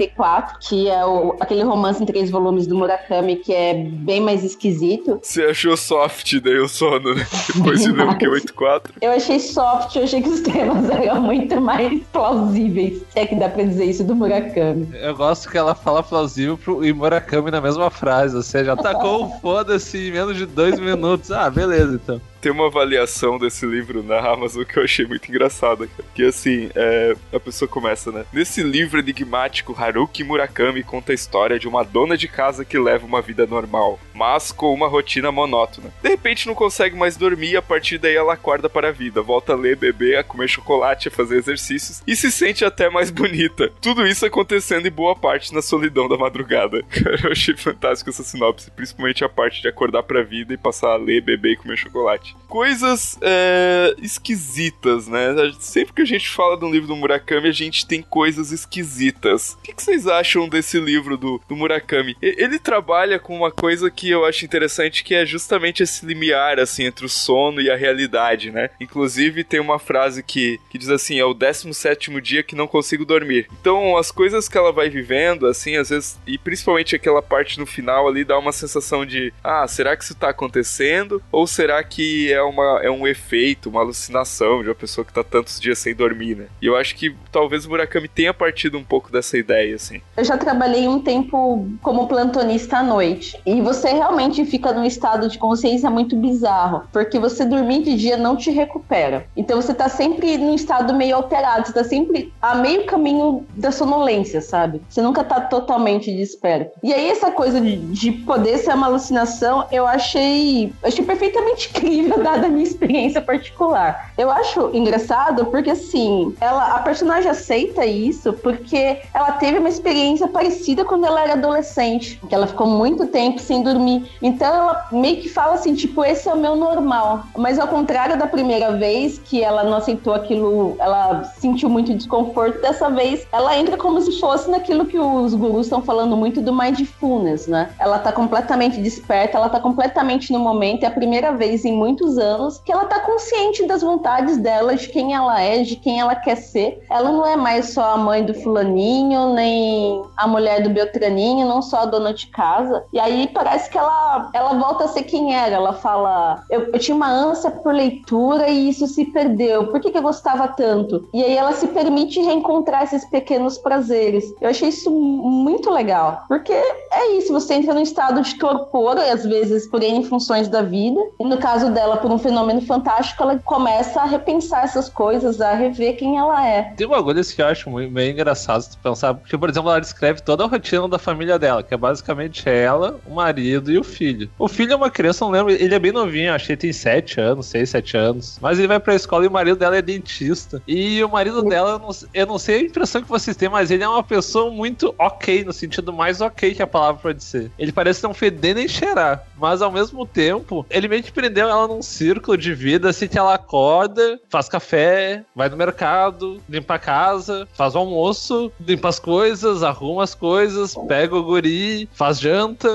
Q84, 0.01 0.57
que 0.61 0.89
é 0.89 1.05
o, 1.05 1.37
aquele 1.41 1.63
romance 1.63 2.03
em 2.03 2.07
três 2.07 2.31
volumes 2.31 2.67
do 2.67 2.75
Murakami 2.75 3.37
que 3.37 3.53
é 3.53 3.75
bem 3.75 4.21
mais 4.21 4.43
esquisito. 4.43 5.21
Você 5.23 5.45
achou 5.45 5.77
soft 5.77 6.41
daí 6.41 6.59
o 6.59 6.69
sono, 6.69 7.15
né? 7.15 7.27
Depois 7.55 7.83
de 7.83 7.93
ler 7.93 8.07
o 8.07 8.19
Q84. 8.19 8.91
Eu 9.01 9.13
achei 9.13 9.39
soft, 9.39 9.97
eu 9.97 10.05
achei 10.05 10.23
que 10.23 10.29
os 10.29 10.41
temas 10.41 10.89
eram 10.91 11.23
muito 11.23 11.61
mais 11.61 12.03
plausíveis. 12.13 13.03
Se 13.11 13.19
é 13.19 13.27
que 13.27 13.35
dá 13.35 13.49
pra 13.49 13.65
dizer 13.65 13.85
isso 13.85 14.05
do 14.05 14.15
Murakami. 14.15 14.89
Eu 14.95 15.15
gosto 15.15 15.49
que 15.49 15.59
ela 15.59 15.75
fala 15.75 16.03
plausível 16.03 16.57
pro, 16.57 16.85
e 16.85 16.93
Murakami 16.93 17.51
na 17.51 17.61
mesma 17.61 17.91
frase. 17.91 18.37
Ou 18.37 18.43
seja, 18.43 18.73
atacou 18.73 19.27
o 19.27 19.41
foda-se 19.41 19.99
em 19.99 20.13
menos 20.13 20.37
de 20.37 20.47
dois 20.47 20.79
minutos. 20.79 21.31
Ah, 21.31 21.51
beleza, 21.51 21.95
então. 22.03 22.21
Tem 22.41 22.51
uma 22.51 22.67
avaliação 22.67 23.39
desse 23.39 23.67
livro 23.67 24.03
na 24.03 24.19
Amazon 24.19 24.65
que 24.65 24.79
eu 24.79 24.85
achei 24.85 25.05
muito 25.05 25.29
engraçada, 25.29 25.87
cara. 25.87 26.09
Que 26.15 26.25
assim, 26.25 26.71
é, 26.75 27.15
a 27.33 27.39
pessoa 27.39 27.69
começa, 27.69 28.11
né? 28.11 28.25
Nesse 28.33 28.63
livro 28.63 28.99
enigmático, 28.99 29.77
Haruki 29.79 30.25
Murakami 30.25 30.83
conta 30.83 31.13
a 31.13 31.15
história 31.15 31.59
de 31.59 31.69
uma 31.69 31.83
dona 31.83 32.17
de 32.17 32.29
casa 32.29 32.65
que 32.65 32.79
leva 32.79 33.05
uma 33.07 33.21
vida 33.21 33.47
normal, 33.47 33.99
mas 34.15 34.53
com 34.53 34.73
uma 34.73 34.89
rotina 34.89 35.31
monótona. 35.31 35.93
De 36.03 36.09
repente 36.09 36.47
não 36.47 36.55
consegue 36.55 36.97
mais 36.97 37.17
dormir 37.17 37.57
a 37.57 37.63
partir 37.63 37.99
daí 37.99 38.15
ela 38.15 38.35
acorda 38.35 38.69
para 38.69 38.89
a 38.89 38.93
vida, 38.93 39.21
volta 39.21 39.53
a 39.53 39.57
ler, 39.57 39.77
beber, 39.77 40.17
a 40.17 40.25
comer 40.25 40.49
chocolate, 40.49 41.09
a 41.09 41.11
fazer 41.11 41.37
exercícios 41.37 42.03
e 42.07 42.17
se 42.17 42.33
sente 42.33 42.65
até 42.65 42.89
mais 42.89 43.11
bonita. 43.11 43.71
Tudo 43.81 44.07
isso 44.07 44.25
acontecendo 44.25 44.87
em 44.87 44.91
boa 44.91 45.15
parte 45.15 45.55
na 45.55 45.61
solidão 45.61 46.09
da 46.09 46.17
madrugada. 46.17 46.83
Cara, 46.89 47.19
eu 47.25 47.33
achei 47.33 47.57
fantástico 47.57 48.11
essa 48.11 48.23
sinopse, 48.23 48.71
principalmente 48.71 49.25
a 49.25 49.29
parte 49.29 49.61
de 49.61 49.69
acordar 49.69 50.03
pra 50.03 50.23
vida 50.23 50.55
e 50.55 50.57
passar 50.57 50.93
a 50.93 50.97
ler, 50.97 51.21
beber 51.21 51.53
e 51.53 51.57
comer 51.57 51.77
chocolate. 51.77 52.30
Coisas 52.49 53.17
é, 53.21 53.95
esquisitas, 54.03 55.07
né? 55.07 55.35
Sempre 55.61 55.95
que 55.95 56.03
a 56.03 56.07
gente 56.07 56.29
fala 56.29 56.57
de 56.57 56.65
um 56.65 56.71
livro 56.71 56.89
do 56.89 56.97
Murakami, 56.97 57.49
a 57.49 57.53
gente 57.53 57.87
tem 57.87 58.03
coisas 58.03 58.51
esquisitas. 58.51 59.53
O 59.53 59.63
que, 59.63 59.73
que 59.73 59.83
vocês 59.83 60.07
acham 60.09 60.49
desse 60.49 60.81
livro 60.81 61.17
do, 61.17 61.41
do 61.49 61.55
Murakami? 61.55 62.17
Ele 62.21 62.59
trabalha 62.59 63.21
com 63.21 63.37
uma 63.37 63.53
coisa 63.53 63.91
que 63.91 64.11
eu 64.11 64.25
acho 64.25 64.45
interessante, 64.45 65.05
que 65.05 65.15
é 65.15 65.25
justamente 65.25 65.83
esse 65.83 66.05
limiar, 66.05 66.59
assim, 66.59 66.85
entre 66.85 67.07
o 67.07 67.09
sono 67.09 67.61
e 67.61 67.71
a 67.71 67.77
realidade, 67.77 68.51
né? 68.51 68.71
Inclusive, 68.81 69.45
tem 69.45 69.61
uma 69.61 69.79
frase 69.79 70.23
que, 70.23 70.61
que 70.71 70.79
diz 70.79 70.89
assim, 70.89 71.21
é 71.21 71.25
o 71.25 71.35
17º 71.35 72.21
dia 72.21 72.43
que 72.43 72.57
não 72.57 72.67
consigo 72.67 73.05
dormir. 73.05 73.49
Então, 73.61 73.97
as 73.97 74.11
coisas 74.11 74.49
que 74.49 74.59
ela 74.59 74.73
vai 74.73 74.91
vivendo, 74.91 75.47
assim, 75.47 75.77
às 75.77 75.91
vezes, 75.91 76.19
e 76.27 76.37
principalmente 76.37 76.97
aquela 76.97 77.23
parte 77.23 77.61
no 77.61 77.67
final 77.67 78.09
ali, 78.09 78.25
dá 78.25 78.37
uma 78.39 78.53
sensação 78.53 79.07
de, 79.07 79.33
ah, 79.43 79.67
será 79.69 79.97
que 79.97 80.05
isso 80.05 80.15
tá 80.15 80.31
acontecendo? 80.31 81.23
Ou 81.31 81.47
será 81.47 81.83
que 81.85 82.20
é, 82.29 82.43
uma, 82.43 82.81
é 82.83 82.91
um 82.91 83.07
efeito, 83.07 83.69
uma 83.69 83.81
alucinação 83.81 84.63
de 84.63 84.69
uma 84.69 84.75
pessoa 84.75 85.05
que 85.05 85.13
tá 85.13 85.23
tantos 85.23 85.61
dias 85.61 85.79
sem 85.79 85.95
dormir, 85.95 86.37
né? 86.37 86.47
E 86.61 86.67
eu 86.67 86.77
acho 86.77 86.95
que 86.97 87.15
talvez 87.31 87.65
o 87.65 87.71
Murakami 87.71 88.09
tenha 88.09 88.35
partido 88.35 88.77
um 88.77 88.85
pouco 88.85 89.11
dessa 89.11 89.39
ideia, 89.39 89.77
assim. 89.77 90.01
Eu 90.17 90.25
já 90.25 90.37
trabalhei 90.37 90.89
um 90.89 91.01
tempo 91.01 91.69
como 91.83 92.09
plantonista 92.09 92.79
à 92.79 92.83
noite. 92.83 93.39
E 93.47 93.61
você 93.61 93.89
realmente 93.89 94.45
fica 94.45 94.73
num 94.73 94.85
estado 94.85 95.29
de 95.29 95.39
consciência 95.39 95.91
muito 95.91 96.17
bizarro. 96.17 96.83
Porque 96.93 97.19
você 97.19 97.45
dormir 97.45 97.83
de 97.83 97.97
dia 97.97 98.17
não 98.17 98.37
te 98.37 98.51
recupera. 98.51 99.27
Então 99.37 99.61
você 99.61 99.73
tá 99.73 99.89
sempre 99.89 100.37
num 100.39 100.55
estado 100.55 100.95
meio 100.95 101.17
alterado. 101.17 101.67
Você 101.67 101.73
tá 101.73 101.85
sempre 101.85 102.33
a 102.41 102.55
meio 102.55 102.85
caminho 102.85 103.47
da 103.55 103.71
sonolência, 103.71 104.41
sabe? 104.41 104.81
Você 104.89 105.01
nunca 105.01 105.23
tá 105.23 105.41
totalmente 105.41 106.15
desperto. 106.15 106.79
E 106.83 106.93
aí 106.93 107.09
essa 107.09 107.31
coisa 107.31 107.61
de, 107.61 107.77
de 107.77 108.13
poder 108.13 108.59
ser 108.59 108.75
uma 108.75 108.87
alucinação, 108.87 109.67
eu 109.71 109.87
achei, 109.87 110.73
achei 110.83 111.05
perfeitamente 111.05 111.71
incrível, 111.75 112.10
dada 112.23 112.47
a 112.47 112.51
minha 112.51 112.65
experiência 112.65 113.21
particular. 113.21 114.13
Eu 114.17 114.31
acho 114.31 114.71
engraçado 114.75 115.47
porque, 115.47 115.71
assim, 115.71 116.35
ela, 116.41 116.75
a 116.75 116.79
personagem 116.81 117.31
aceita 117.31 117.85
isso 117.85 118.33
porque 118.35 118.99
ela 119.15 119.33
teve 119.33 119.59
uma 119.59 119.69
experiência 119.69 120.29
parecida 120.29 120.85
quando 120.85 121.07
ela 121.07 121.23
era 121.23 121.33
adolescente, 121.35 122.21
que 122.29 122.35
ela 122.35 122.47
ficou 122.47 122.67
muito 122.67 123.07
tempo 123.07 123.39
sem 123.41 123.63
dormir. 123.63 124.11
Então 124.23 124.47
ela 124.47 124.89
meio 124.93 125.21
que 125.21 125.29
fala 125.29 125.55
assim, 125.55 125.75
tipo, 125.75 126.05
esse 126.05 126.29
é 126.29 126.33
o 126.33 126.37
meu 126.37 126.57
normal. 126.57 127.25
Mas 127.37 127.59
ao 127.59 127.69
contrário 127.69 128.19
da 128.19 128.27
primeira 128.27 128.73
vez 128.73 129.19
que 129.19 129.43
ela 129.43 129.65
não 129.65 129.79
aceitou 129.79 130.15
aquilo, 130.15 130.77
ela 130.79 131.25
sentiu 131.39 131.69
muito 131.69 131.95
desconforto, 131.95 132.61
dessa 132.61 132.91
vez 132.91 133.27
ela 133.33 133.57
entra 133.57 133.77
como 133.77 134.01
se 134.01 134.19
fosse 134.21 134.51
naquilo 134.51 134.87
que 134.87 134.99
os 134.99 135.35
gurus 135.35 135.67
estão 135.67 135.83
falando 135.83 136.17
muito 136.17 136.41
do 136.41 136.55
mindfulness, 136.55 137.47
né? 137.47 137.71
Ela 137.79 137.99
tá 137.99 138.13
completamente 138.13 138.81
desperta, 138.81 139.37
ela 139.37 139.49
tá 139.49 139.61
completamente 139.61 140.33
no 140.33 140.39
momento, 140.39 140.85
é 140.85 140.87
a 140.87 140.91
primeira 140.91 141.33
vez 141.33 141.65
em 141.65 141.73
muitos 142.01 142.19
anos 142.19 142.59
que 142.59 142.73
ela 142.73 142.87
tá 142.87 143.01
consciente 143.01 143.67
das 143.67 143.83
vontades 143.83 144.39
dela, 144.39 144.75
de 144.75 144.89
quem 144.89 145.15
ela 145.15 145.41
é, 145.41 145.63
de 145.63 145.77
quem 145.77 146.01
ela 146.01 146.15
quer 146.15 146.37
ser. 146.37 146.83
Ela 146.91 147.13
não 147.13 147.27
é 147.27 147.37
mais 147.37 147.71
só 147.71 147.93
a 147.93 147.97
mãe 147.97 148.25
do 148.25 148.35
fulaninho, 148.35 149.35
nem 149.35 150.03
a 150.17 150.27
mulher 150.27 150.63
do 150.63 150.71
Beltraninho, 150.71 151.47
não 151.47 151.61
só 151.61 151.81
a 151.81 151.87
dona 151.87 152.15
de 152.15 152.27
casa. 152.29 152.85
E 152.93 152.99
aí 152.99 153.29
parece 153.33 153.71
que 153.71 153.79
ela, 153.79 154.31
ela 154.33 154.55
volta 154.55 154.85
a 154.85 154.89
ser 154.89 155.03
quem 155.03 155.35
era. 155.35 155.57
Ela 155.57 155.75
fala: 155.75 156.43
eu, 156.51 156.71
eu 156.73 156.79
tinha 156.79 156.95
uma 156.95 157.11
ânsia 157.11 157.51
por 157.51 157.75
leitura 157.75 158.49
e 158.49 158.71
isso 158.71 158.87
se 158.87 159.05
perdeu. 159.07 159.67
Por 159.69 159.81
que, 159.81 159.91
que 159.91 159.99
eu 159.99 160.03
gostava 160.03 160.49
tanto? 160.49 161.09
E 161.13 161.23
aí 161.23 161.37
ela 161.37 161.53
se 161.53 161.69
permite 161.69 162.21
reencontrar 162.21 162.85
esses 162.85 163.05
pequenos 163.05 163.59
prazeres. 163.59 164.25
Eu 164.41 164.51
achei 164.51 164.69
isso 164.69 164.91
muito 164.91 165.71
legal. 165.71 166.23
Porque 166.29 166.53
é 166.53 167.13
isso, 167.17 167.33
você 167.33 167.55
entra 167.55 167.75
num 167.75 167.83
estado 167.83 168.23
de 168.23 168.35
torpor, 168.37 168.97
às 168.99 169.25
vezes 169.25 169.69
por 169.69 169.83
N 169.83 170.05
funções 170.05 170.49
da 170.49 170.63
vida. 170.63 171.01
E 171.19 171.25
no 171.25 171.39
caso 171.39 171.71
dela, 171.71 171.90
por 171.97 172.11
um 172.11 172.19
fenômeno 172.19 172.61
fantástico, 172.63 173.23
ela 173.23 173.39
começa 173.39 174.01
a 174.01 174.05
repensar 174.05 174.65
essas 174.65 174.89
coisas, 174.89 175.41
a 175.41 175.53
rever 175.55 175.97
quem 175.97 176.19
ela 176.19 176.47
é. 176.47 176.63
Tem 176.77 176.87
bagulhos 176.87 177.33
que 177.33 177.43
eu 177.43 177.47
acho 177.47 177.71
meio 177.71 178.13
engraçado 178.13 178.63
se 178.63 178.77
pensar, 178.79 179.15
porque, 179.15 179.37
por 179.37 179.49
exemplo, 179.49 179.71
ela 179.71 179.81
descreve 179.81 180.21
toda 180.23 180.45
a 180.45 180.47
rotina 180.47 180.89
da 180.89 180.99
família 180.99 181.39
dela, 181.39 181.63
que 181.63 181.75
é 181.75 181.77
basicamente 181.77 182.49
ela, 182.49 182.99
o 183.07 183.15
marido 183.15 183.71
e 183.71 183.79
o 183.79 183.85
filho. 183.85 184.31
O 184.39 184.49
filho 184.49 184.73
é 184.73 184.77
uma 184.77 184.91
criança, 184.91 185.25
não 185.25 185.33
lembro, 185.33 185.53
ele 185.53 185.75
é 185.75 185.79
bem 185.79 185.93
novinho, 185.93 186.33
acho 186.35 186.47
que 186.47 186.53
ele 186.53 186.61
tem 186.61 186.73
7 186.73 187.21
anos, 187.21 187.47
6, 187.47 187.71
7 187.71 187.97
anos. 187.97 188.39
Mas 188.41 188.59
ele 188.59 188.69
vai 188.69 188.81
pra 188.81 188.95
escola 188.95 189.25
e 189.25 189.29
o 189.29 189.31
marido 189.31 189.57
dela 189.57 189.77
é 189.77 189.83
dentista. 189.83 190.63
E 190.67 191.03
o 191.03 191.09
marido 191.09 191.43
dela, 191.43 191.73
eu 191.73 191.79
não, 191.79 191.91
eu 192.15 192.27
não 192.27 192.39
sei 192.39 192.57
a 192.57 192.63
impressão 192.63 193.03
que 193.03 193.09
vocês 193.09 193.37
têm, 193.37 193.49
mas 193.49 193.71
ele 193.71 193.83
é 193.83 193.89
uma 193.89 194.03
pessoa 194.03 194.51
muito 194.51 194.95
ok, 194.99 195.45
no 195.45 195.53
sentido 195.53 195.93
mais 195.93 196.21
ok 196.21 196.55
que 196.55 196.63
a 196.63 196.67
palavra 196.67 197.01
pode 197.01 197.23
ser. 197.23 197.51
Ele 197.59 197.73
parece 197.73 198.03
não 198.03 198.15
feder 198.15 198.55
nem 198.55 198.69
cheirar, 198.69 199.25
mas 199.37 199.63
ao 199.63 199.71
mesmo 199.71 200.07
tempo, 200.07 200.67
ele 200.71 200.89
meio 200.89 201.03
que 201.03 201.13
prendeu 201.13 201.49
ela 201.49 201.67
num 201.67 201.80
círculo 201.83 202.37
de 202.37 202.55
vida, 202.55 202.91
assim 202.91 203.09
que 203.09 203.19
ela 203.19 203.35
acorda, 203.35 204.21
faz 204.29 204.49
café, 204.49 205.25
vai 205.35 205.49
no 205.49 205.57
mercado, 205.57 206.41
limpa 206.49 206.75
a 206.75 206.79
casa, 206.79 207.47
faz 207.55 207.75
o 207.75 207.79
almoço, 207.79 208.53
limpa 208.61 208.89
as 208.89 208.99
coisas, 208.99 209.63
arruma 209.63 210.05
as 210.05 210.15
coisas, 210.15 210.75
pega 210.87 211.17
o 211.17 211.23
guri, 211.23 211.89
faz 211.93 212.19
janta, 212.19 212.69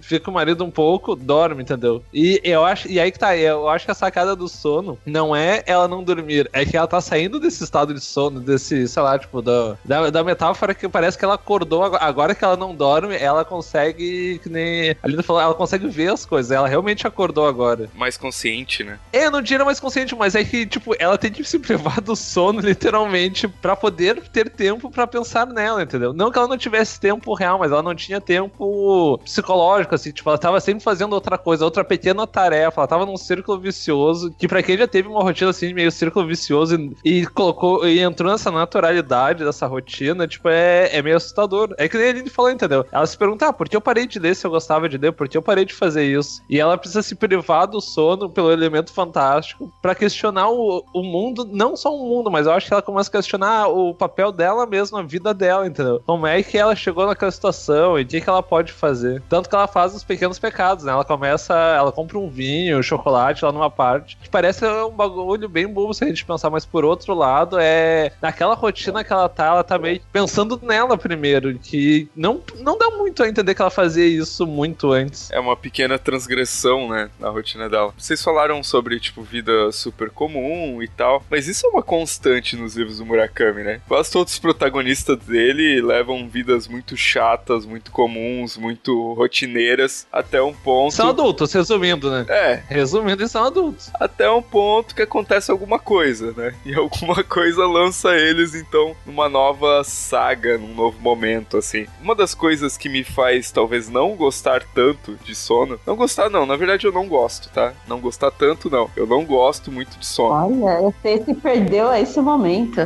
fica 0.00 0.24
com 0.24 0.30
o 0.30 0.34
marido 0.34 0.64
um 0.64 0.70
pouco, 0.70 1.14
dorme, 1.14 1.62
entendeu? 1.62 2.02
E 2.12 2.40
eu 2.44 2.64
acho, 2.64 2.88
e 2.88 2.98
aí 3.00 3.10
que 3.10 3.18
tá, 3.18 3.36
eu 3.36 3.68
acho 3.68 3.84
que 3.84 3.90
a 3.90 3.94
sacada 3.94 4.36
do 4.36 4.48
sono 4.48 4.98
não 5.04 5.34
é 5.34 5.62
ela 5.66 5.88
não 5.88 6.02
dormir, 6.02 6.48
é 6.52 6.64
que 6.64 6.76
ela 6.76 6.86
tá 6.86 7.00
saindo 7.00 7.40
desse 7.40 7.62
estado 7.64 7.94
de 7.94 8.00
sono, 8.00 8.40
desse, 8.40 8.86
sei 8.88 9.02
lá, 9.02 9.18
tipo, 9.18 9.42
da, 9.42 9.76
da, 9.84 10.10
da 10.10 10.24
metáfora 10.24 10.74
que 10.74 10.88
parece 10.88 11.18
que 11.18 11.24
ela 11.24 11.34
acordou, 11.34 11.82
agora, 11.84 12.34
que 12.34 12.44
ela 12.44 12.56
não 12.56 12.74
dorme, 12.74 13.16
ela 13.16 13.44
consegue, 13.44 14.40
que 14.42 14.48
nem 14.48 14.96
a 15.02 15.08
Lina 15.08 15.22
falou, 15.22 15.42
ela 15.42 15.54
consegue 15.54 15.88
ver 15.88 16.12
as 16.12 16.24
coisas, 16.24 16.50
ela 16.50 16.68
realmente 16.68 17.06
acordou 17.06 17.46
agora. 17.46 17.88
Mais 17.94 18.16
consciente, 18.16 18.51
né? 18.84 18.98
É, 19.12 19.30
não 19.30 19.42
diria 19.42 19.64
mais 19.64 19.80
consciente, 19.80 20.14
mas 20.14 20.34
é 20.34 20.44
que, 20.44 20.66
tipo, 20.66 20.94
ela 20.98 21.18
tem 21.18 21.30
que 21.30 21.44
se 21.44 21.58
privar 21.58 22.00
do 22.00 22.14
sono, 22.14 22.60
literalmente, 22.62 23.48
pra 23.48 23.76
poder 23.76 24.20
ter 24.28 24.50
tempo 24.50 24.90
pra 24.90 25.06
pensar 25.06 25.46
nela, 25.46 25.82
entendeu? 25.82 26.12
Não 26.12 26.30
que 26.30 26.38
ela 26.38 26.48
não 26.48 26.58
tivesse 26.58 27.00
tempo 27.00 27.34
real, 27.34 27.58
mas 27.58 27.72
ela 27.72 27.82
não 27.82 27.94
tinha 27.94 28.20
tempo 28.20 29.18
psicológico, 29.24 29.94
assim, 29.94 30.12
tipo, 30.12 30.28
ela 30.28 30.38
tava 30.38 30.60
sempre 30.60 30.82
fazendo 30.82 31.12
outra 31.12 31.38
coisa, 31.38 31.64
outra 31.64 31.84
pequena 31.84 32.26
tarefa, 32.26 32.80
ela 32.80 32.88
tava 32.88 33.06
num 33.06 33.16
círculo 33.16 33.58
vicioso, 33.58 34.34
que 34.38 34.48
pra 34.48 34.62
quem 34.62 34.76
já 34.76 34.86
teve 34.86 35.08
uma 35.08 35.22
rotina 35.22 35.50
assim, 35.50 35.72
meio 35.72 35.90
círculo 35.90 36.26
vicioso 36.26 36.76
e, 37.04 37.20
e 37.20 37.26
colocou, 37.26 37.86
e 37.86 38.00
entrou 38.00 38.30
nessa 38.30 38.50
naturalidade 38.50 39.44
dessa 39.44 39.66
rotina, 39.66 40.26
tipo, 40.26 40.48
é, 40.48 40.90
é 40.92 41.02
meio 41.02 41.16
assustador. 41.16 41.74
É 41.78 41.88
que 41.88 41.96
nem 41.96 42.06
a 42.06 42.10
Aline 42.10 42.30
falou, 42.30 42.50
entendeu? 42.50 42.86
Ela 42.90 43.06
se 43.06 43.16
pergunta, 43.16 43.48
ah, 43.48 43.52
por 43.52 43.68
que 43.68 43.76
eu 43.76 43.80
parei 43.80 44.06
de 44.06 44.18
ler 44.18 44.34
se 44.34 44.46
eu 44.46 44.50
gostava 44.50 44.88
de 44.88 44.98
ler? 44.98 45.12
Por 45.12 45.28
que 45.28 45.36
eu 45.36 45.42
parei 45.42 45.64
de 45.64 45.74
fazer 45.74 46.04
isso? 46.04 46.42
E 46.48 46.58
ela 46.58 46.76
precisa 46.76 47.02
se 47.02 47.14
privar 47.14 47.66
do 47.66 47.80
sono 47.80 48.28
pelo 48.32 48.50
elemento 48.50 48.92
fantástico 48.92 49.72
pra 49.80 49.94
questionar 49.94 50.50
o, 50.50 50.84
o 50.92 51.02
mundo, 51.02 51.48
não 51.50 51.76
só 51.76 51.94
o 51.94 52.08
mundo, 52.08 52.30
mas 52.30 52.46
eu 52.46 52.52
acho 52.52 52.66
que 52.66 52.72
ela 52.72 52.82
começa 52.82 53.08
a 53.08 53.12
questionar 53.12 53.68
o 53.68 53.94
papel 53.94 54.32
dela 54.32 54.66
mesma, 54.66 55.00
a 55.00 55.02
vida 55.02 55.32
dela, 55.32 55.66
entendeu? 55.66 56.02
Como 56.06 56.26
é 56.26 56.42
que 56.42 56.58
ela 56.58 56.74
chegou 56.74 57.06
naquela 57.06 57.30
situação 57.30 57.98
e 57.98 58.02
o 58.02 58.06
que, 58.06 58.20
que 58.20 58.28
ela 58.28 58.42
pode 58.42 58.72
fazer. 58.72 59.22
Tanto 59.28 59.48
que 59.48 59.54
ela 59.54 59.66
faz 59.66 59.94
os 59.94 60.04
pequenos 60.04 60.38
pecados, 60.38 60.84
né? 60.84 60.92
Ela 60.92 61.04
começa, 61.04 61.54
ela 61.54 61.92
compra 61.92 62.18
um 62.18 62.28
vinho, 62.28 62.78
um 62.78 62.82
chocolate 62.82 63.44
lá 63.44 63.52
numa 63.52 63.70
parte, 63.70 64.16
que 64.22 64.28
parece 64.28 64.64
um 64.66 64.90
bagulho 64.90 65.48
bem 65.48 65.66
bobo 65.66 65.94
se 65.94 66.04
a 66.04 66.08
gente 66.08 66.24
pensar, 66.24 66.50
mas 66.50 66.64
por 66.64 66.84
outro 66.84 67.14
lado, 67.14 67.58
é 67.60 68.12
naquela 68.20 68.54
rotina 68.54 69.04
que 69.04 69.12
ela 69.12 69.28
tá, 69.28 69.46
ela 69.46 69.64
tá 69.64 69.78
meio 69.78 70.00
pensando 70.12 70.58
nela 70.62 70.96
primeiro, 70.96 71.58
que 71.58 72.08
não, 72.14 72.40
não 72.58 72.78
dá 72.78 72.90
muito 72.90 73.22
a 73.22 73.28
entender 73.28 73.54
que 73.54 73.62
ela 73.62 73.70
fazia 73.70 74.06
isso 74.06 74.46
muito 74.46 74.92
antes. 74.92 75.30
É 75.30 75.40
uma 75.40 75.56
pequena 75.56 75.98
transgressão, 75.98 76.88
né, 76.88 77.10
na 77.18 77.28
rotina 77.28 77.68
dela. 77.68 77.92
Vocês 77.96 78.21
falaram 78.22 78.62
sobre, 78.62 78.98
tipo, 79.00 79.22
vida 79.22 79.70
super 79.72 80.10
comum 80.10 80.82
e 80.82 80.88
tal, 80.88 81.22
mas 81.30 81.48
isso 81.48 81.66
é 81.66 81.70
uma 81.70 81.82
constante 81.82 82.56
nos 82.56 82.76
livros 82.76 82.98
do 82.98 83.06
Murakami, 83.06 83.62
né? 83.62 83.80
Quase 83.88 84.10
todos 84.10 84.32
os 84.32 84.38
protagonistas 84.38 85.18
dele 85.18 85.80
levam 85.80 86.28
vidas 86.28 86.66
muito 86.68 86.96
chatas, 86.96 87.64
muito 87.66 87.90
comuns, 87.90 88.56
muito 88.56 89.12
rotineiras, 89.14 90.06
até 90.12 90.42
um 90.42 90.52
ponto... 90.52 90.94
São 90.94 91.08
adultos, 91.08 91.52
resumindo, 91.52 92.10
né? 92.10 92.26
É, 92.28 92.62
Resumindo, 92.68 93.22
eles 93.22 93.30
são 93.30 93.44
adultos. 93.44 93.90
até 93.94 94.30
um 94.30 94.42
ponto 94.42 94.94
que 94.94 95.02
acontece 95.02 95.50
alguma 95.50 95.78
coisa, 95.78 96.32
né? 96.36 96.54
E 96.64 96.74
alguma 96.74 97.22
coisa 97.24 97.66
lança 97.66 98.14
eles, 98.16 98.54
então, 98.54 98.96
numa 99.04 99.28
nova 99.28 99.82
saga, 99.84 100.56
num 100.56 100.74
novo 100.74 100.98
momento, 101.00 101.56
assim. 101.58 101.86
Uma 102.00 102.14
das 102.14 102.34
coisas 102.34 102.76
que 102.76 102.88
me 102.88 103.04
faz, 103.04 103.50
talvez, 103.50 103.88
não 103.88 104.14
gostar 104.16 104.62
tanto 104.74 105.18
de 105.24 105.34
sono. 105.34 105.78
Não 105.86 105.96
gostar, 105.96 106.30
não. 106.30 106.46
Na 106.46 106.56
verdade, 106.56 106.86
eu 106.86 106.92
não 106.92 107.08
gosto, 107.08 107.50
tá? 107.50 107.74
Não 107.86 108.00
gostar 108.12 108.30
tanto, 108.30 108.68
não. 108.68 108.90
Eu 108.94 109.06
não 109.06 109.24
gosto 109.24 109.72
muito 109.72 109.98
de 109.98 110.04
sono. 110.04 110.62
Olha, 110.64 110.80
você 110.82 111.24
se 111.24 111.34
perdeu 111.34 111.88
a 111.88 111.98
esse 111.98 112.20
momento. 112.20 112.80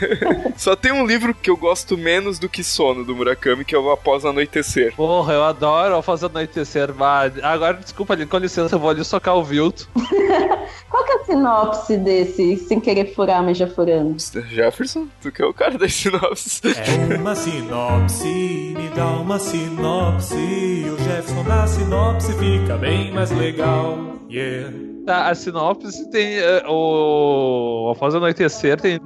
Só 0.56 0.74
tem 0.74 0.90
um 0.90 1.06
livro 1.06 1.34
que 1.34 1.50
eu 1.50 1.56
gosto 1.56 1.98
menos 1.98 2.38
do 2.38 2.48
que 2.48 2.64
sono 2.64 3.04
do 3.04 3.14
Murakami, 3.14 3.64
que 3.64 3.74
é 3.74 3.78
o 3.78 3.90
Após 3.90 4.24
Anoitecer. 4.24 4.94
Porra, 4.96 5.34
eu 5.34 5.44
adoro 5.44 6.00
fazer 6.00 6.26
anoitecer. 6.26 6.94
Mas 6.94 7.32
agora, 7.42 7.74
desculpa, 7.74 8.16
com 8.26 8.38
licença, 8.38 8.74
eu 8.74 8.78
vou 8.78 8.90
ali 8.90 9.04
socar 9.04 9.36
o 9.36 9.44
Vilto. 9.44 9.88
Qual 10.88 11.04
que 11.04 11.12
é 11.12 11.16
a 11.16 11.24
sinopse 11.24 11.96
desse, 11.96 12.56
sem 12.56 12.80
querer 12.80 13.14
furar, 13.14 13.42
mas 13.42 13.58
já 13.58 13.66
furando? 13.66 14.16
Jefferson, 14.48 15.06
tu 15.20 15.30
que 15.30 15.42
é 15.42 15.46
o 15.46 15.54
cara 15.54 15.76
das 15.76 15.92
sinopses. 15.92 16.60
É 16.64 17.16
uma 17.16 17.34
sinopse, 17.34 18.74
me 18.76 18.88
dá 18.94 19.06
uma 19.06 19.38
sinopse. 19.38 20.34
O 20.34 20.98
Jefferson 21.02 21.44
da 21.44 21.66
sinopse 21.66 22.32
fica 22.34 22.76
bem 22.76 23.12
mais 23.12 23.30
legal. 23.30 24.10
Yeah. 24.30 24.69
Tá, 25.04 25.28
a 25.28 25.34
sinopse 25.34 26.08
tem. 26.10 26.38
eh, 26.38 26.62
o 26.68 27.92
Após 27.94 28.14
Anoitecer 28.14 28.80
tem, 28.80 29.00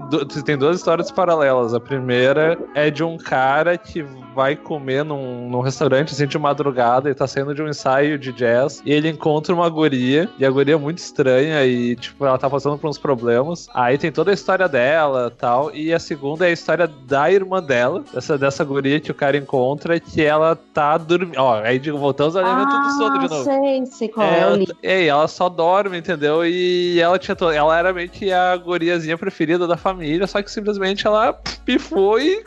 tem 0.44 0.56
duas 0.56 0.76
histórias 0.76 1.10
paralelas. 1.10 1.74
A 1.74 1.80
primeira 1.80 2.58
é 2.74 2.90
de 2.90 3.02
um 3.02 3.16
cara 3.16 3.78
que 3.78 4.02
vai 4.34 4.56
comer 4.56 5.04
num, 5.04 5.48
num 5.48 5.60
restaurante 5.60 6.12
assim 6.12 6.26
de 6.26 6.38
madrugada 6.38 7.08
e 7.08 7.14
tá 7.14 7.26
saindo 7.26 7.54
de 7.54 7.62
um 7.62 7.68
ensaio 7.68 8.18
de 8.18 8.32
jazz. 8.32 8.82
E 8.84 8.92
ele 8.92 9.08
encontra 9.08 9.54
uma 9.54 9.68
guria, 9.68 10.28
e 10.38 10.44
a 10.44 10.50
guria 10.50 10.74
é 10.74 10.78
muito 10.78 10.98
estranha 10.98 11.64
e, 11.64 11.94
tipo, 11.96 12.26
ela 12.26 12.36
tá 12.36 12.50
passando 12.50 12.76
por 12.76 12.90
uns 12.90 12.98
problemas. 12.98 13.68
Aí 13.72 13.96
tem 13.96 14.10
toda 14.10 14.30
a 14.30 14.34
história 14.34 14.68
dela 14.68 15.30
tal. 15.30 15.74
E 15.74 15.92
a 15.92 15.98
segunda 15.98 16.46
é 16.46 16.50
a 16.50 16.52
história 16.52 16.86
da 16.86 17.30
irmã 17.30 17.62
dela, 17.62 18.04
dessa, 18.12 18.36
dessa 18.36 18.64
guria 18.64 19.00
que 19.00 19.10
o 19.10 19.14
cara 19.14 19.36
encontra, 19.36 19.98
que 20.00 20.22
ela 20.22 20.56
tá 20.56 20.98
dormindo. 20.98 21.38
Ó, 21.38 21.54
aí 21.54 21.78
digo, 21.78 21.98
voltamos 21.98 22.36
ao 22.36 22.42
elemento 22.42 22.78
do 22.78 22.90
sono 22.90 23.18
de 23.18 23.28
novo. 23.28 23.44
sei, 23.44 23.86
sei 23.86 24.08
qual 24.08 24.26
É, 24.26 24.40
é, 24.82 25.00
ei, 25.00 25.08
ela 25.08 25.28
só 25.28 25.48
dorme, 25.48 25.83
entendeu? 25.92 26.44
E 26.46 27.00
ela 27.00 27.18
tinha 27.18 27.34
to- 27.34 27.50
ela 27.50 27.76
era 27.78 27.92
meio 27.92 28.08
que 28.08 28.32
a 28.32 28.56
guriazinha 28.56 29.18
preferida 29.18 29.66
da 29.66 29.76
família, 29.76 30.26
só 30.26 30.40
que 30.42 30.50
simplesmente 30.50 31.06
ela 31.06 31.32
pifou 31.64 32.20
e 32.20 32.42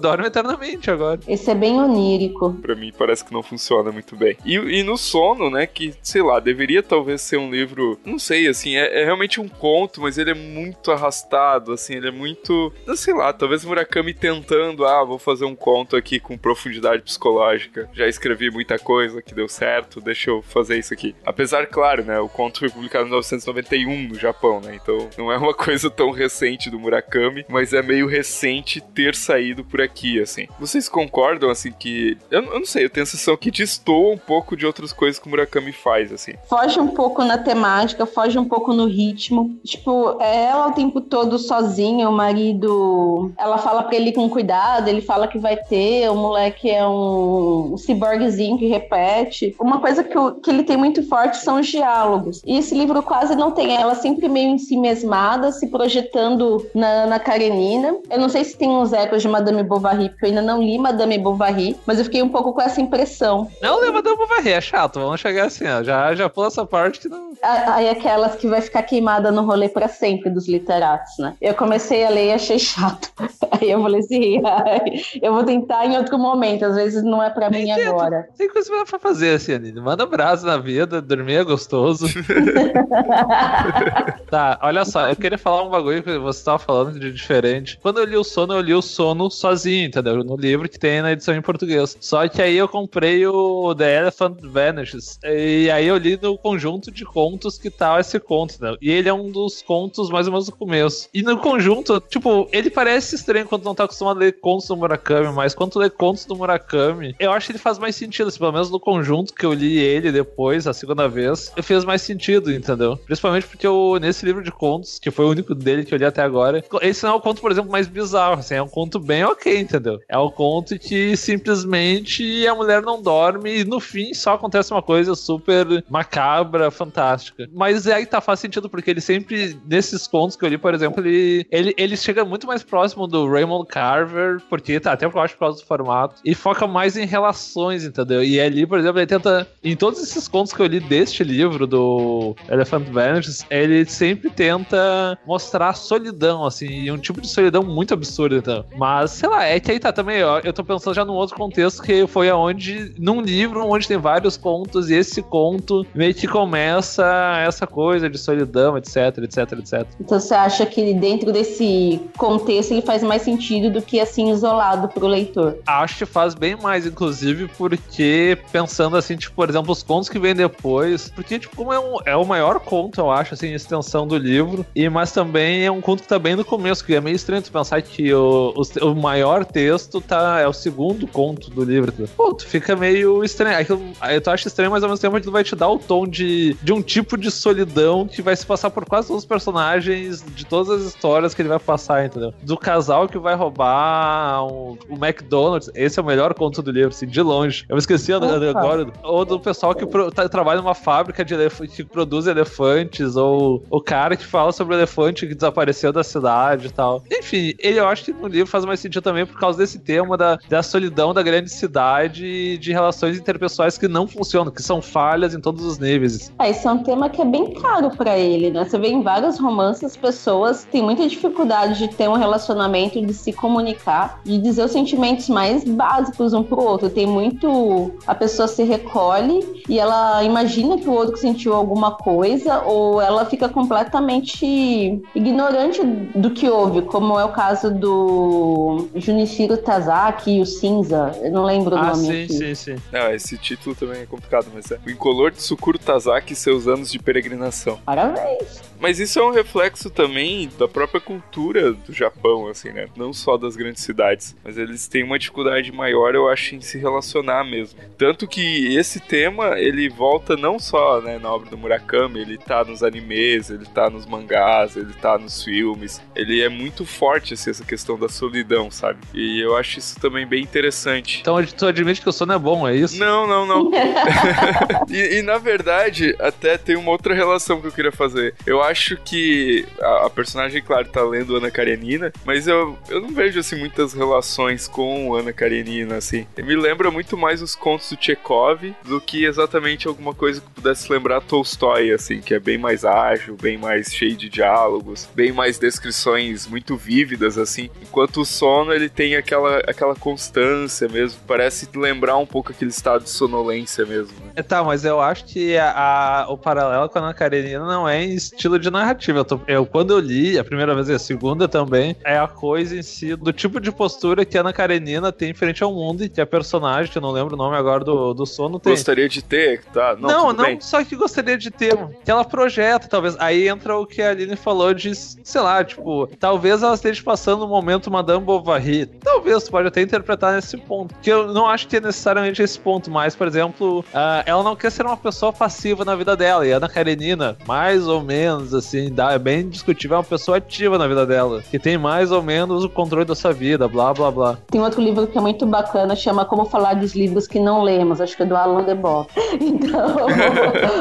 dorme 0.00 0.26
eternamente 0.26 0.90
agora. 0.90 1.20
Esse 1.26 1.50
é 1.50 1.54
bem 1.54 1.78
onírico. 1.80 2.54
Pra 2.62 2.74
mim 2.74 2.92
parece 2.96 3.24
que 3.24 3.32
não 3.32 3.42
funciona 3.42 3.90
muito 3.92 4.16
bem. 4.16 4.36
E, 4.44 4.54
e 4.54 4.82
no 4.82 4.96
sono, 4.96 5.50
né, 5.50 5.66
que, 5.66 5.92
sei 6.02 6.22
lá, 6.22 6.40
deveria 6.40 6.82
talvez 6.82 7.20
ser 7.20 7.36
um 7.36 7.50
livro, 7.50 7.98
não 8.04 8.18
sei, 8.18 8.46
assim, 8.48 8.76
é, 8.76 9.02
é 9.02 9.04
realmente 9.04 9.40
um 9.40 9.48
conto, 9.48 10.00
mas 10.00 10.16
ele 10.18 10.30
é 10.30 10.34
muito 10.34 10.90
arrastado, 10.90 11.72
assim, 11.72 11.94
ele 11.96 12.08
é 12.08 12.12
muito, 12.12 12.72
não 12.86 12.96
sei 12.96 13.14
lá, 13.14 13.32
talvez 13.32 13.64
Murakami 13.64 14.14
tentando, 14.14 14.84
ah, 14.84 15.04
vou 15.04 15.18
fazer 15.18 15.44
um 15.44 15.54
conto 15.56 15.96
aqui 15.96 16.18
com 16.20 16.38
profundidade 16.38 17.02
psicológica. 17.02 17.88
Já 17.92 18.06
escrevi 18.06 18.50
muita 18.50 18.78
coisa 18.78 19.20
que 19.20 19.34
deu 19.34 19.48
certo, 19.48 20.00
deixa 20.00 20.30
eu 20.30 20.42
fazer 20.42 20.78
isso 20.78 20.94
aqui. 20.94 21.14
Apesar, 21.24 21.66
claro, 21.66 22.04
né, 22.04 22.18
o 22.20 22.28
conto 22.28 22.60
publicado 22.80 23.04
em 23.04 23.08
1991 23.10 24.08
no 24.08 24.14
Japão, 24.14 24.60
né, 24.60 24.78
então 24.82 25.08
não 25.18 25.30
é 25.30 25.36
uma 25.36 25.52
coisa 25.54 25.90
tão 25.90 26.10
recente 26.10 26.70
do 26.70 26.78
Murakami, 26.78 27.44
mas 27.48 27.72
é 27.72 27.82
meio 27.82 28.06
recente 28.08 28.80
ter 28.80 29.14
saído 29.14 29.64
por 29.64 29.80
aqui, 29.80 30.20
assim. 30.20 30.46
Vocês 30.58 30.88
concordam, 30.88 31.50
assim, 31.50 31.72
que. 31.72 32.16
Eu, 32.30 32.42
eu 32.42 32.58
não 32.60 32.64
sei, 32.66 32.84
eu 32.84 32.90
tenho 32.90 33.02
a 33.04 33.06
sensação 33.06 33.36
que 33.36 33.50
destoa 33.50 34.14
um 34.14 34.18
pouco 34.18 34.56
de 34.56 34.64
outras 34.66 34.92
coisas 34.92 35.18
que 35.18 35.26
o 35.26 35.30
Murakami 35.30 35.72
faz, 35.72 36.12
assim. 36.12 36.32
Foge 36.48 36.80
um 36.80 36.88
pouco 36.88 37.22
na 37.24 37.36
temática, 37.38 38.06
foge 38.06 38.38
um 38.38 38.44
pouco 38.44 38.72
no 38.72 38.86
ritmo. 38.86 39.58
Tipo, 39.64 40.16
é 40.20 40.44
ela 40.46 40.68
o 40.68 40.72
tempo 40.72 41.00
todo 41.00 41.38
sozinha, 41.38 42.08
o 42.08 42.12
marido. 42.12 43.32
Ela 43.38 43.58
fala 43.58 43.82
pra 43.82 43.96
ele 43.96 44.12
com 44.12 44.28
cuidado, 44.28 44.88
ele 44.88 45.00
fala 45.00 45.28
que 45.28 45.38
vai 45.38 45.56
ter, 45.56 46.08
o 46.10 46.14
moleque 46.16 46.70
é 46.70 46.86
um, 46.86 47.72
um 47.74 47.76
ciborguezinho 47.76 48.58
que 48.58 48.66
repete. 48.66 49.54
Uma 49.60 49.80
coisa 49.80 50.02
que, 50.04 50.16
o- 50.16 50.34
que 50.34 50.50
ele 50.50 50.62
tem 50.62 50.76
muito 50.76 51.02
forte 51.08 51.36
são 51.38 51.60
os 51.60 51.66
diálogos. 51.66 52.42
E 52.46 52.58
esse 52.70 52.78
livro 52.78 53.02
quase 53.02 53.34
não 53.34 53.50
tem. 53.50 53.74
Ela 53.76 53.96
sempre 53.96 54.28
meio 54.28 54.48
em 54.50 54.58
si 54.58 54.76
mesmada, 54.76 55.50
se 55.50 55.66
projetando 55.66 56.64
na, 56.72 57.04
na 57.06 57.18
Karenina. 57.18 57.96
Eu 58.08 58.20
não 58.20 58.28
sei 58.28 58.44
se 58.44 58.56
tem 58.56 58.68
uns 58.68 58.92
ecos 58.92 59.20
de 59.22 59.28
Madame 59.28 59.62
Bovary, 59.64 60.08
porque 60.10 60.26
eu 60.26 60.28
ainda 60.28 60.40
não 60.42 60.62
li 60.62 60.78
Madame 60.78 61.18
Bovary, 61.18 61.76
mas 61.84 61.98
eu 61.98 62.04
fiquei 62.04 62.22
um 62.22 62.28
pouco 62.28 62.52
com 62.52 62.62
essa 62.62 62.80
impressão. 62.80 63.48
Não 63.60 63.80
lembra 63.80 64.02
da 64.02 64.14
varrer, 64.14 64.56
é 64.58 64.60
chato, 64.60 65.00
vamos 65.00 65.18
chegar 65.20 65.46
assim, 65.46 65.66
ó. 65.66 65.82
Já, 65.82 66.14
já 66.14 66.28
pula 66.28 66.46
essa 66.46 66.64
parte 66.64 67.00
que 67.00 67.08
não. 67.08 67.30
A- 67.42 67.74
Aí 67.74 67.88
aquelas 67.88 68.36
que 68.36 68.46
vai 68.46 68.60
ficar 68.60 68.82
queimada 68.84 69.32
no 69.32 69.42
rolê 69.42 69.68
pra 69.68 69.88
sempre 69.88 70.30
dos 70.30 70.46
literatos, 70.48 71.18
né? 71.18 71.34
Eu 71.40 71.54
comecei 71.54 72.04
a 72.04 72.10
ler 72.10 72.26
e 72.28 72.32
achei 72.32 72.58
chato. 72.58 73.10
Aí 73.60 73.70
eu 73.70 73.82
falei 73.82 74.00
assim, 74.00 74.40
ai, 74.44 74.80
eu 75.20 75.32
vou 75.34 75.42
tentar 75.44 75.86
em 75.86 75.96
outro 75.96 76.18
momento, 76.18 76.64
às 76.64 76.76
vezes 76.76 77.02
não 77.02 77.20
é 77.22 77.30
pra 77.30 77.50
mim 77.50 77.68
agora. 77.70 78.28
Tem 78.38 78.48
coisa 78.48 78.70
pra 78.88 78.98
fazer, 78.98 79.34
assim, 79.34 79.54
Aline. 79.54 79.80
Manda 79.80 80.06
brasa 80.06 80.46
na 80.46 80.56
vida, 80.58 81.00
dormir 81.02 81.36
é 81.36 81.44
gostoso. 81.44 82.06
tá, 84.30 84.58
olha 84.62 84.84
só, 84.84 85.08
eu 85.08 85.16
queria 85.16 85.38
falar 85.38 85.64
um 85.64 85.70
bagulho 85.70 86.02
que 86.02 86.18
você 86.18 86.44
tava 86.44 86.58
falando 86.58 86.98
de 86.98 87.12
diferente. 87.12 87.78
Quando 87.82 87.98
eu 87.98 88.04
li 88.04 88.16
o 88.16 88.24
sono, 88.24 88.54
eu 88.54 88.60
li 88.60 88.74
o 88.74 88.82
sono 88.82 89.30
sozinho, 89.30 89.86
entendeu? 89.86 90.22
No 90.24 90.36
livro 90.36 90.68
que 90.68 90.78
tem 90.78 91.02
na 91.02 91.12
edição 91.12 91.34
em 91.34 91.42
português. 91.42 91.96
Só 92.00 92.26
que 92.28 92.42
aí 92.42 92.56
eu 92.56 92.68
comprei 92.68 93.26
o 93.26 93.74
The 93.74 93.98
Elephant 93.98 94.38
Vanishes. 94.42 95.18
E 95.24 95.70
aí 95.70 95.86
eu 95.86 95.96
li 95.96 96.18
no 96.20 96.36
conjunto 96.38 96.90
de 96.90 97.04
contos 97.04 97.58
que 97.58 97.70
tal 97.70 97.98
esse 98.00 98.18
conto, 98.18 98.56
né? 98.60 98.76
E 98.80 98.90
ele 98.90 99.08
é 99.08 99.14
um 99.14 99.30
dos 99.30 99.62
contos 99.62 100.10
mais 100.10 100.26
ou 100.26 100.32
menos 100.32 100.46
do 100.46 100.52
começo. 100.52 101.08
E 101.12 101.22
no 101.22 101.38
conjunto, 101.38 102.00
tipo, 102.00 102.48
ele 102.52 102.70
parece 102.70 103.14
estranho 103.14 103.46
quando 103.46 103.64
não 103.64 103.74
tá 103.74 103.84
acostumado 103.84 104.16
a 104.16 104.20
ler 104.20 104.40
contos 104.40 104.68
do 104.68 104.76
Murakami, 104.76 105.32
mas 105.34 105.54
quando 105.54 105.78
lê 105.78 105.90
contos 105.90 106.24
do 106.24 106.36
Murakami, 106.36 107.14
eu 107.18 107.32
acho 107.32 107.46
que 107.46 107.52
ele 107.52 107.58
faz 107.58 107.78
mais 107.78 107.96
sentido, 107.96 108.28
assim, 108.28 108.38
pelo 108.38 108.52
menos 108.52 108.70
no 108.70 108.80
conjunto 108.80 109.34
que 109.34 109.44
eu 109.44 109.52
li 109.52 109.78
ele 109.78 110.12
depois, 110.12 110.66
a 110.66 110.72
segunda 110.72 111.08
vez, 111.08 111.52
fez 111.62 111.84
mais 111.84 112.02
sentido, 112.02 112.49
entendeu? 112.52 112.96
Principalmente 112.96 113.46
porque 113.46 113.66
eu, 113.66 113.98
nesse 114.00 114.24
livro 114.24 114.42
de 114.42 114.50
contos, 114.50 114.98
que 114.98 115.10
foi 115.10 115.24
o 115.24 115.30
único 115.30 115.54
dele 115.54 115.84
que 115.84 115.94
eu 115.94 115.98
li 115.98 116.04
até 116.04 116.22
agora, 116.22 116.64
esse 116.82 117.04
não 117.04 117.12
é 117.12 117.14
o 117.14 117.20
conto, 117.20 117.40
por 117.40 117.50
exemplo, 117.50 117.70
mais 117.70 117.88
bizarro, 117.88 118.40
assim, 118.40 118.54
é 118.54 118.62
um 118.62 118.68
conto 118.68 118.98
bem 118.98 119.24
ok, 119.24 119.58
entendeu? 119.58 120.00
É 120.08 120.18
um 120.18 120.30
conto 120.30 120.78
que 120.78 121.16
simplesmente 121.16 122.46
a 122.46 122.54
mulher 122.54 122.82
não 122.82 123.00
dorme 123.00 123.60
e 123.60 123.64
no 123.64 123.80
fim 123.80 124.14
só 124.14 124.34
acontece 124.34 124.72
uma 124.72 124.82
coisa 124.82 125.14
super 125.14 125.84
macabra, 125.88 126.70
fantástica. 126.70 127.48
Mas 127.52 127.86
aí 127.86 128.06
tá, 128.06 128.20
faz 128.20 128.40
sentido, 128.40 128.68
porque 128.68 128.90
ele 128.90 129.00
sempre, 129.00 129.58
nesses 129.66 130.06
contos 130.06 130.36
que 130.36 130.44
eu 130.44 130.48
li, 130.48 130.58
por 130.58 130.74
exemplo, 130.74 131.04
ele, 131.06 131.46
ele, 131.50 131.74
ele 131.76 131.96
chega 131.96 132.24
muito 132.24 132.46
mais 132.46 132.62
próximo 132.62 133.06
do 133.06 133.28
Raymond 133.30 133.66
Carver, 133.66 134.40
porque 134.48 134.78
tá, 134.80 134.92
até 134.92 135.06
eu 135.06 135.20
acho 135.20 135.34
por 135.34 135.40
causa 135.40 135.58
do 135.60 135.66
formato, 135.66 136.16
e 136.24 136.34
foca 136.34 136.66
mais 136.66 136.96
em 136.96 137.06
relações, 137.06 137.84
entendeu? 137.84 138.22
E 138.22 138.40
ali, 138.40 138.66
por 138.66 138.78
exemplo, 138.78 138.98
ele 138.98 139.06
tenta, 139.06 139.46
em 139.62 139.76
todos 139.76 140.02
esses 140.02 140.28
contos 140.28 140.52
que 140.52 140.60
eu 140.60 140.66
li 140.66 140.80
deste 140.80 141.24
livro, 141.24 141.66
do 141.66 142.34
Elephant 142.48 142.84
Vanishes, 142.90 143.44
ele 143.50 143.84
sempre 143.84 144.30
tenta 144.30 145.18
mostrar 145.26 145.74
solidão, 145.74 146.44
assim, 146.44 146.66
e 146.66 146.90
um 146.90 146.98
tipo 146.98 147.20
de 147.20 147.28
solidão 147.28 147.62
muito 147.62 147.94
absurda, 147.94 148.36
então. 148.36 148.64
Mas, 148.76 149.12
sei 149.12 149.28
lá, 149.28 149.44
é 149.44 149.60
que 149.60 149.70
aí 149.70 149.78
tá 149.78 149.92
também, 149.92 150.22
ó, 150.22 150.40
eu 150.40 150.52
tô 150.52 150.64
pensando 150.64 150.94
já 150.94 151.04
num 151.04 151.14
outro 151.14 151.36
contexto 151.36 151.82
que 151.82 152.06
foi 152.06 152.28
aonde, 152.28 152.94
num 152.98 153.20
livro 153.20 153.66
onde 153.66 153.86
tem 153.86 153.98
vários 153.98 154.36
contos, 154.36 154.90
e 154.90 154.94
esse 154.94 155.22
conto 155.22 155.86
meio 155.94 156.14
que 156.14 156.26
começa 156.26 157.04
essa 157.46 157.66
coisa 157.66 158.08
de 158.08 158.18
solidão, 158.18 158.76
etc, 158.76 159.18
etc, 159.18 159.52
etc. 159.58 159.86
Então 160.00 160.18
você 160.18 160.34
acha 160.34 160.66
que 160.66 160.94
dentro 160.94 161.32
desse 161.32 162.00
contexto 162.16 162.72
ele 162.72 162.82
faz 162.82 163.02
mais 163.02 163.22
sentido 163.22 163.70
do 163.70 163.82
que 163.82 164.00
assim 164.00 164.30
isolado 164.30 164.88
pro 164.88 165.06
leitor? 165.06 165.58
Acho 165.66 165.98
que 165.98 166.06
faz 166.06 166.34
bem 166.34 166.56
mais, 166.56 166.86
inclusive, 166.86 167.48
porque 167.56 168.38
pensando 168.52 168.96
assim, 168.96 169.16
tipo, 169.16 169.34
por 169.34 169.48
exemplo, 169.48 169.72
os 169.72 169.82
contos 169.82 170.08
que 170.08 170.18
vêm 170.18 170.34
depois, 170.34 171.10
porque, 171.14 171.38
tipo, 171.38 171.56
como 171.56 171.72
é, 171.72 171.78
um, 171.78 171.96
é 172.04 172.16
maior 172.30 172.60
conto, 172.60 173.00
eu 173.00 173.10
acho, 173.10 173.34
assim, 173.34 173.52
extensão 173.52 174.06
do 174.06 174.16
livro, 174.16 174.64
e 174.74 174.88
mas 174.88 175.12
também 175.12 175.64
é 175.64 175.70
um 175.70 175.80
conto 175.80 176.02
que 176.02 176.08
tá 176.08 176.18
bem 176.18 176.36
no 176.36 176.44
começo, 176.44 176.84
que 176.84 176.94
é 176.94 177.00
meio 177.00 177.14
estranho 177.16 177.42
tu 177.42 177.50
pensar 177.52 177.80
que 177.82 178.12
o, 178.14 178.54
o, 178.56 178.86
o 178.88 178.94
maior 178.94 179.44
texto 179.44 180.00
tá, 180.00 180.40
é 180.40 180.46
o 180.46 180.52
segundo 180.52 181.06
conto 181.06 181.50
do 181.50 181.64
livro. 181.64 181.92
Pô, 182.16 182.32
tu 182.34 182.46
fica 182.46 182.74
meio 182.76 183.22
estranho. 183.24 183.56
Aí 183.56 183.64
tu, 183.64 183.80
aí 184.00 184.20
tu 184.20 184.30
acha 184.30 184.48
estranho, 184.48 184.70
mas 184.70 184.82
ao 184.82 184.88
mesmo 184.88 185.00
tempo 185.02 185.16
aquilo 185.16 185.32
vai 185.32 185.44
te 185.44 185.54
dar 185.56 185.68
o 185.68 185.78
tom 185.78 186.06
de, 186.06 186.56
de 186.62 186.72
um 186.72 186.80
tipo 186.82 187.16
de 187.16 187.30
solidão 187.30 188.06
que 188.06 188.22
vai 188.22 188.36
se 188.36 188.46
passar 188.46 188.70
por 188.70 188.84
quase 188.84 189.08
todos 189.08 189.22
os 189.24 189.28
personagens 189.28 190.24
de 190.34 190.44
todas 190.46 190.70
as 190.80 190.86
histórias 190.86 191.34
que 191.34 191.42
ele 191.42 191.48
vai 191.48 191.58
passar, 191.58 192.04
entendeu? 192.06 192.32
Do 192.42 192.56
casal 192.56 193.08
que 193.08 193.18
vai 193.18 193.34
roubar 193.34 194.44
um- 194.46 194.76
o 194.88 194.94
McDonald's, 195.04 195.70
esse 195.74 195.98
é 195.98 196.02
o 196.02 196.06
melhor 196.06 196.34
conto 196.34 196.62
do 196.62 196.70
livro, 196.70 196.90
assim, 196.90 197.06
de 197.06 197.20
longe. 197.20 197.64
Eu 197.68 197.74
me 197.76 197.80
esqueci 197.80 198.12
Opa. 198.12 198.26
agora. 198.48 198.86
Ou 199.02 199.24
do 199.24 199.38
pessoal 199.40 199.74
que 199.74 199.86
pro- 199.86 200.10
tá- 200.10 200.28
trabalha 200.28 200.60
numa 200.60 200.74
fábrica 200.74 201.24
de 201.24 201.34
que 201.74 201.84
produz 201.84 202.19
elefantes, 202.26 203.16
ou 203.16 203.62
o 203.70 203.80
cara 203.80 204.16
que 204.16 204.24
fala 204.24 204.52
sobre 204.52 204.74
o 204.74 204.78
elefante 204.78 205.26
que 205.26 205.34
desapareceu 205.34 205.92
da 205.92 206.04
cidade 206.04 206.68
e 206.68 206.70
tal. 206.70 207.02
Enfim, 207.10 207.54
ele 207.58 207.80
eu 207.80 207.88
acho 207.88 208.04
que 208.04 208.12
no 208.12 208.28
livro 208.28 208.46
faz 208.46 208.64
mais 208.64 208.80
sentido 208.80 209.02
também 209.02 209.24
por 209.24 209.38
causa 209.38 209.58
desse 209.58 209.78
tema 209.78 210.16
da, 210.16 210.38
da 210.48 210.62
solidão 210.62 211.14
da 211.14 211.22
grande 211.22 211.50
cidade 211.50 212.26
e 212.26 212.58
de 212.58 212.72
relações 212.72 213.18
interpessoais 213.18 213.78
que 213.78 213.88
não 213.88 214.06
funcionam, 214.06 214.52
que 214.52 214.62
são 214.62 214.82
falhas 214.82 215.34
em 215.34 215.40
todos 215.40 215.64
os 215.64 215.78
níveis. 215.78 216.32
Ah, 216.38 216.48
esse 216.48 216.66
é 216.66 216.70
um 216.70 216.82
tema 216.82 217.08
que 217.08 217.20
é 217.20 217.24
bem 217.24 217.54
caro 217.54 217.90
pra 217.90 218.18
ele, 218.18 218.50
né? 218.50 218.64
Você 218.64 218.78
vê 218.78 218.88
em 218.88 219.02
vários 219.02 219.38
romances 219.38 219.84
as 219.84 219.96
pessoas 219.96 220.66
têm 220.70 220.82
muita 220.82 221.08
dificuldade 221.08 221.78
de 221.78 221.88
ter 221.88 222.08
um 222.08 222.14
relacionamento, 222.14 223.04
de 223.04 223.14
se 223.14 223.32
comunicar, 223.32 224.20
de 224.24 224.38
dizer 224.38 224.64
os 224.64 224.72
sentimentos 224.72 225.28
mais 225.28 225.64
básicos 225.64 226.32
um 226.32 226.42
pro 226.42 226.60
outro. 226.60 226.90
Tem 226.90 227.06
muito. 227.06 227.92
A 228.06 228.14
pessoa 228.14 228.46
se 228.46 228.62
recolhe 228.62 229.62
e 229.68 229.78
ela 229.78 230.22
imagina 230.22 230.78
que 230.78 230.88
o 230.88 230.92
outro 230.92 231.16
sentiu 231.16 231.54
alguma 231.54 231.92
coisa, 232.02 232.62
ou 232.62 233.00
ela 233.00 233.24
fica 233.26 233.48
completamente 233.48 235.00
ignorante 235.14 235.82
do 236.14 236.30
que 236.30 236.48
houve, 236.48 236.82
como 236.82 237.18
é 237.18 237.24
o 237.24 237.28
caso 237.32 237.70
do 237.72 238.88
Junichiro 238.94 239.56
Tazaki 239.56 240.38
e 240.38 240.40
o 240.40 240.46
Cinza. 240.46 241.12
Eu 241.22 241.30
não 241.30 241.44
lembro 241.44 241.76
o 241.76 241.78
Ah, 241.78 241.90
nome 241.90 242.06
sim, 242.06 242.24
aqui. 242.24 242.32
sim, 242.32 242.54
sim. 242.54 242.76
Não, 242.92 243.12
esse 243.12 243.36
título 243.36 243.74
também 243.74 244.02
é 244.02 244.06
complicado, 244.06 244.46
mas 244.54 244.70
é 244.70 244.78
o 244.86 244.90
incolor 244.90 245.30
de 245.30 245.42
Sukuro 245.42 245.78
Tazaki 245.78 246.32
e 246.32 246.36
seus 246.36 246.66
anos 246.66 246.90
de 246.90 246.98
peregrinação. 246.98 247.78
Parabéns. 247.84 248.62
Mas 248.80 248.98
isso 248.98 249.18
é 249.18 249.24
um 249.24 249.30
reflexo 249.30 249.90
também 249.90 250.50
da 250.58 250.66
própria 250.66 251.00
cultura 251.00 251.72
do 251.72 251.92
Japão, 251.92 252.48
assim, 252.48 252.70
né? 252.70 252.88
Não 252.96 253.12
só 253.12 253.36
das 253.36 253.56
grandes 253.56 253.82
cidades. 253.82 254.36
Mas 254.42 254.56
eles 254.58 254.88
têm 254.88 255.04
uma 255.04 255.18
dificuldade 255.18 255.70
maior, 255.72 256.14
eu 256.14 256.28
acho, 256.28 256.54
em 256.54 256.60
se 256.60 256.78
relacionar 256.78 257.44
mesmo. 257.44 257.78
Tanto 257.96 258.26
que 258.26 258.74
esse 258.76 259.00
tema, 259.00 259.58
ele 259.58 259.88
volta 259.88 260.36
não 260.36 260.58
só 260.58 261.00
né, 261.00 261.18
na 261.18 261.32
obra 261.32 261.50
do 261.50 261.58
Murakami, 261.58 262.20
ele 262.20 262.38
tá 262.38 262.64
nos 262.64 262.82
animes, 262.82 263.50
ele 263.50 263.66
tá 263.66 263.90
nos 263.90 264.06
mangás, 264.06 264.76
ele 264.76 264.92
tá 264.94 265.18
nos 265.18 265.42
filmes. 265.44 266.00
Ele 266.14 266.40
é 266.40 266.48
muito 266.48 266.84
forte, 266.84 267.34
assim, 267.34 267.50
essa 267.50 267.64
questão 267.64 267.98
da 267.98 268.08
solidão, 268.08 268.70
sabe? 268.70 268.98
E 269.14 269.40
eu 269.40 269.56
acho 269.56 269.78
isso 269.78 270.00
também 270.00 270.26
bem 270.26 270.42
interessante. 270.42 271.20
Então 271.20 271.42
tu 271.44 271.66
admite 271.66 272.00
que 272.00 272.08
o 272.08 272.12
sono 272.12 272.32
é 272.32 272.38
bom, 272.38 272.66
é 272.66 272.74
isso? 272.74 272.98
Não, 272.98 273.26
não, 273.26 273.46
não. 273.46 273.70
e, 274.88 275.18
e, 275.18 275.22
na 275.22 275.38
verdade, 275.38 276.14
até 276.18 276.56
tem 276.56 276.76
uma 276.76 276.90
outra 276.90 277.14
relação 277.14 277.60
que 277.60 277.66
eu 277.66 277.72
queria 277.72 277.92
fazer. 277.92 278.34
Eu 278.46 278.62
acho 278.62 278.69
que 278.98 279.66
a, 279.80 280.06
a 280.06 280.10
personagem, 280.10 280.62
claro, 280.62 280.88
tá 280.88 281.02
lendo 281.02 281.36
Ana 281.36 281.50
Karenina, 281.50 282.12
mas 282.24 282.46
eu, 282.46 282.78
eu 282.88 283.00
não 283.00 283.10
vejo 283.10 283.40
assim 283.40 283.56
muitas 283.56 283.92
relações 283.92 284.68
com 284.68 285.14
Ana 285.14 285.32
Karenina, 285.32 285.96
assim. 285.96 286.26
Me 286.38 286.56
lembra 286.56 286.90
muito 286.90 287.16
mais 287.16 287.42
os 287.42 287.54
contos 287.54 287.90
do 287.90 288.02
Chekhov 288.02 288.74
do 288.84 289.00
que 289.00 289.24
exatamente 289.24 289.86
alguma 289.88 290.14
coisa 290.14 290.40
que 290.40 290.50
pudesse 290.50 290.90
lembrar 290.92 291.20
Tolstói, 291.20 291.92
assim, 291.92 292.20
que 292.20 292.34
é 292.34 292.40
bem 292.40 292.58
mais 292.58 292.84
ágil, 292.84 293.36
bem 293.36 293.56
mais 293.56 293.92
cheio 293.92 294.16
de 294.16 294.28
diálogos, 294.28 295.08
bem 295.14 295.32
mais 295.32 295.58
descrições 295.58 296.46
muito 296.46 296.76
vívidas, 296.76 297.38
assim. 297.38 297.70
Enquanto 297.82 298.20
o 298.20 298.24
sono, 298.24 298.72
ele 298.72 298.88
tem 298.88 299.16
aquela, 299.16 299.58
aquela 299.60 299.94
constância 299.94 300.88
mesmo, 300.88 301.20
parece 301.26 301.68
lembrar 301.74 302.16
um 302.16 302.26
pouco 302.26 302.52
aquele 302.52 302.70
estado 302.70 303.04
de 303.04 303.10
sonolência 303.10 303.84
mesmo. 303.84 304.14
Né? 304.24 304.29
É, 304.40 304.42
tá, 304.42 304.64
mas 304.64 304.84
eu 304.84 305.00
acho 305.00 305.24
que 305.26 305.56
a, 305.58 306.22
a- 306.24 306.26
o 306.30 306.38
paralelo 306.38 306.88
com 306.88 306.98
a 306.98 307.02
Ana 307.02 307.14
Karenina 307.14 307.64
não 307.64 307.86
é 307.88 308.02
em 308.02 308.14
estilo 308.14 308.58
de 308.58 308.70
narrativa. 308.70 309.18
Eu, 309.18 309.24
tô- 309.24 309.40
eu- 309.46 309.66
quando 309.66 309.90
eu 309.92 309.98
li, 309.98 310.38
a 310.38 310.44
primeira 310.44 310.74
vez 310.74 310.88
e 310.88 310.94
a 310.94 310.98
segunda 310.98 311.46
também, 311.46 311.94
é 312.04 312.18
a 312.18 312.26
coisa 312.26 312.74
em 312.76 312.82
si, 312.82 313.14
do 313.16 313.32
tipo 313.32 313.60
de 313.60 313.70
postura 313.70 314.24
que 314.24 314.36
a 314.38 314.40
Ana 314.40 314.52
Karenina 314.52 315.12
tem 315.12 315.34
frente 315.34 315.62
ao 315.62 315.72
mundo 315.72 316.04
e 316.04 316.08
que 316.08 316.20
a 316.20 316.26
personagem, 316.26 316.90
que 316.90 316.96
eu 316.98 317.02
não 317.02 317.10
lembro 317.10 317.34
o 317.34 317.36
nome 317.38 317.56
agora 317.56 317.84
do, 317.84 318.14
do 318.14 318.24
sono, 318.26 318.58
tem. 318.58 318.72
Gostaria 318.72 319.08
de 319.08 319.22
ter, 319.22 319.62
tá? 319.66 319.96
Não, 319.98 320.08
Não, 320.08 320.32
não, 320.32 320.44
bem. 320.44 320.60
só 320.60 320.82
que 320.84 320.96
gostaria 320.96 321.36
de 321.36 321.50
ter. 321.50 321.76
Que 322.04 322.10
ela 322.10 322.24
projeta, 322.24 322.88
talvez. 322.88 323.16
Aí 323.18 323.48
entra 323.48 323.76
o 323.76 323.86
que 323.86 324.00
a 324.00 324.10
Aline 324.10 324.36
falou 324.36 324.72
de, 324.72 324.94
sei 324.94 325.40
lá, 325.40 325.62
tipo, 325.62 326.06
talvez 326.18 326.62
ela 326.62 326.74
esteja 326.74 327.02
passando 327.02 327.44
um 327.44 327.48
momento 327.48 327.90
Madame 327.90 328.24
Bovary. 328.24 328.86
Talvez, 328.86 329.44
tu 329.44 329.50
pode 329.50 329.68
até 329.68 329.82
interpretar 329.82 330.32
nesse 330.34 330.56
ponto. 330.56 330.94
Que 331.02 331.10
eu 331.10 331.28
não 331.32 331.46
acho 331.46 331.68
que 331.68 331.76
é 331.76 331.80
necessariamente 331.80 332.42
esse 332.42 332.58
ponto, 332.58 332.90
mas, 332.90 333.14
por 333.14 333.26
exemplo, 333.26 333.84
ah, 333.92 334.22
ela 334.30 334.42
não 334.42 334.56
quer 334.56 334.70
ser 334.70 334.86
uma 334.86 334.96
pessoa 334.96 335.32
passiva 335.32 335.84
na 335.84 335.96
vida 335.96 336.16
dela. 336.16 336.46
E 336.46 336.52
Ana 336.52 336.68
Karenina, 336.68 337.36
mais 337.46 337.86
ou 337.86 338.00
menos, 338.00 338.54
assim, 338.54 338.92
dá, 338.92 339.12
é 339.12 339.18
bem 339.18 339.48
discutível, 339.48 339.96
é 339.96 339.98
uma 339.98 340.04
pessoa 340.04 340.38
ativa 340.38 340.78
na 340.78 340.86
vida 340.86 341.04
dela. 341.04 341.42
Que 341.50 341.58
tem 341.58 341.76
mais 341.76 342.12
ou 342.12 342.22
menos 342.22 342.64
o 342.64 342.68
controle 342.68 343.04
da 343.04 343.14
sua 343.14 343.32
vida, 343.32 343.66
blá, 343.68 343.92
blá, 343.92 344.10
blá. 344.10 344.38
Tem 344.50 344.60
outro 344.60 344.80
livro 344.80 345.06
que 345.06 345.18
é 345.18 345.20
muito 345.20 345.44
bacana, 345.46 345.96
chama 345.96 346.24
Como 346.24 346.44
Falar 346.44 346.74
dos 346.74 346.94
Livros 346.94 347.26
que 347.26 347.38
Não 347.38 347.62
Lemos, 347.62 348.00
acho 348.00 348.16
que 348.16 348.22
é 348.22 348.26
do 348.26 348.36
Alain 348.36 348.64
Debord. 348.64 349.08
Então, 349.40 349.96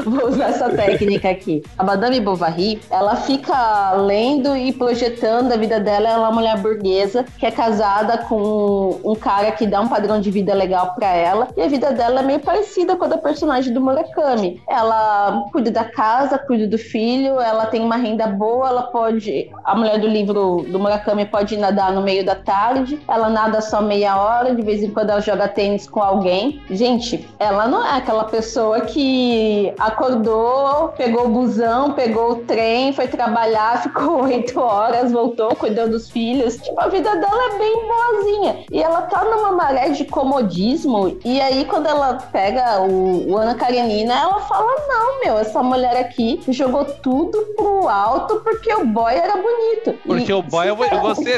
vou, 0.04 0.20
vou 0.20 0.30
usar 0.30 0.50
essa 0.50 0.70
técnica 0.70 1.30
aqui. 1.30 1.64
A 1.78 1.84
Madame 1.84 2.20
Bovary, 2.20 2.80
ela 2.90 3.16
fica 3.16 3.94
lendo 3.94 4.56
e 4.56 4.72
projetando 4.72 5.52
a 5.52 5.58
vida 5.58 5.80
dela, 5.80 6.10
ela 6.10 6.18
é 6.18 6.20
uma 6.20 6.32
mulher 6.32 6.58
burguesa, 6.58 7.26
que 7.38 7.46
é 7.46 7.52
casada 7.52 8.18
com 8.20 9.00
um 9.04 9.16
cara 9.16 9.52
que 9.52 9.66
dá 9.66 9.82
um 9.82 9.88
padrão 9.88 10.20
de 10.20 10.30
vida 10.30 10.54
legal 10.54 10.94
pra 10.96 11.14
ela, 11.14 11.48
e 11.56 11.62
a 11.62 11.68
vida 11.68 11.92
dela 11.92 12.22
é 12.22 12.24
meio 12.24 12.40
parecida 12.40 12.96
com 12.96 13.06
a 13.06 13.08
da 13.08 13.18
personagem 13.30 13.72
do 13.74 13.80
Murakami. 13.80 14.62
Ela 14.68 15.46
cuida 15.52 15.70
da 15.70 15.84
casa, 15.84 16.38
cuida 16.38 16.68
do 16.68 16.78
filho, 16.78 17.40
ela 17.40 17.68
tem 17.68 17.82
uma 17.82 17.96
renda 17.96 18.26
boa, 18.28 18.70
ela 18.70 18.84
pode... 18.84 19.52
A 19.64 19.76
mulher 19.76 20.00
do 20.00 20.08
livro 20.08 20.66
do 20.68 20.80
Murakami 20.80 21.26
pode 21.26 21.56
nadar 21.58 21.92
no 21.92 22.02
meio 22.02 22.26
da 22.26 22.36
tarde, 22.36 23.00
ela 23.08 23.30
nada 23.30 23.62
só 23.62 23.82
meia 23.82 24.18
hora, 24.18 24.56
de 24.56 24.62
vez 24.64 24.82
em 24.82 24.90
quando 24.90 25.12
ela 25.12 25.22
joga 25.22 25.48
tênis 25.48 25.88
com 25.88 26.02
alguém. 26.02 26.60
Gente, 26.72 27.28
ela 27.38 27.68
não 27.68 27.86
é 27.86 27.98
aquela 27.98 28.24
pessoa 28.24 28.82
que 28.82 29.72
acordou, 29.78 30.90
pegou 30.98 31.26
o 31.26 31.30
busão, 31.30 31.94
pegou 31.94 32.32
o 32.32 32.36
trem, 32.38 32.94
foi 32.94 33.08
trabalhar, 33.08 33.82
ficou 33.84 34.24
oito 34.24 34.60
horas, 34.60 35.12
voltou, 35.12 35.56
cuidou 35.56 35.88
dos 35.88 36.10
filhos. 36.10 36.58
Tipo, 36.58 36.80
a 36.82 36.88
vida 36.88 37.16
dela 37.16 37.54
é 37.54 37.58
bem 37.60 37.88
boazinha. 37.88 38.66
E 38.72 38.82
ela 38.82 39.04
tá 39.04 39.24
numa 39.24 39.52
maré 39.52 39.90
de 39.90 40.06
comodismo, 40.06 41.18
e 41.24 41.40
aí 41.40 41.66
quando 41.66 41.88
ela 41.88 42.16
pega 42.32 42.82
o, 42.82 43.19
o 43.28 43.38
Ana 43.38 43.56
Karenina, 43.56 44.14
ela 44.14 44.40
fala, 44.42 44.72
não, 44.88 45.20
meu, 45.24 45.38
essa 45.38 45.62
mulher 45.64 45.98
aqui 45.98 46.40
jogou 46.50 46.86
tudo 46.86 47.38
pro 47.56 47.88
alto 47.88 48.42
porque 48.42 48.74
o 48.74 48.86
boy 48.86 49.14
era 49.14 49.34
bonito. 49.36 49.94
Porque 50.06 50.32
E- 50.32 50.34
o 50.34 50.42
boy, 50.42 50.70
eu 50.70 50.76
gostei. 50.76 51.34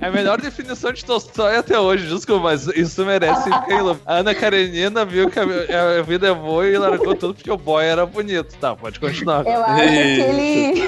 É 0.00 0.06
a 0.06 0.10
melhor 0.10 0.40
definição 0.40 0.92
de 0.92 1.04
Tolstói 1.04 1.56
até 1.56 1.78
hoje, 1.78 2.06
desculpa, 2.06 2.44
mas 2.44 2.66
isso 2.68 3.04
merece 3.04 3.48
Caleb. 3.50 3.98
A 4.06 4.16
Ana 4.16 4.34
Karenina 4.34 5.04
viu 5.04 5.30
que 5.30 5.38
a, 5.38 5.42
a 5.98 6.02
vida 6.02 6.28
é 6.28 6.34
boa 6.34 6.66
e 6.66 6.76
largou 6.76 7.14
tudo 7.14 7.34
porque 7.34 7.50
o 7.50 7.56
boy 7.56 7.84
era 7.84 8.04
bonito. 8.06 8.56
Tá, 8.60 8.74
pode 8.74 9.00
continuar. 9.00 9.46
Eu 9.46 9.64
acho 9.64 9.82
que 9.84 10.20
ele. 10.20 10.82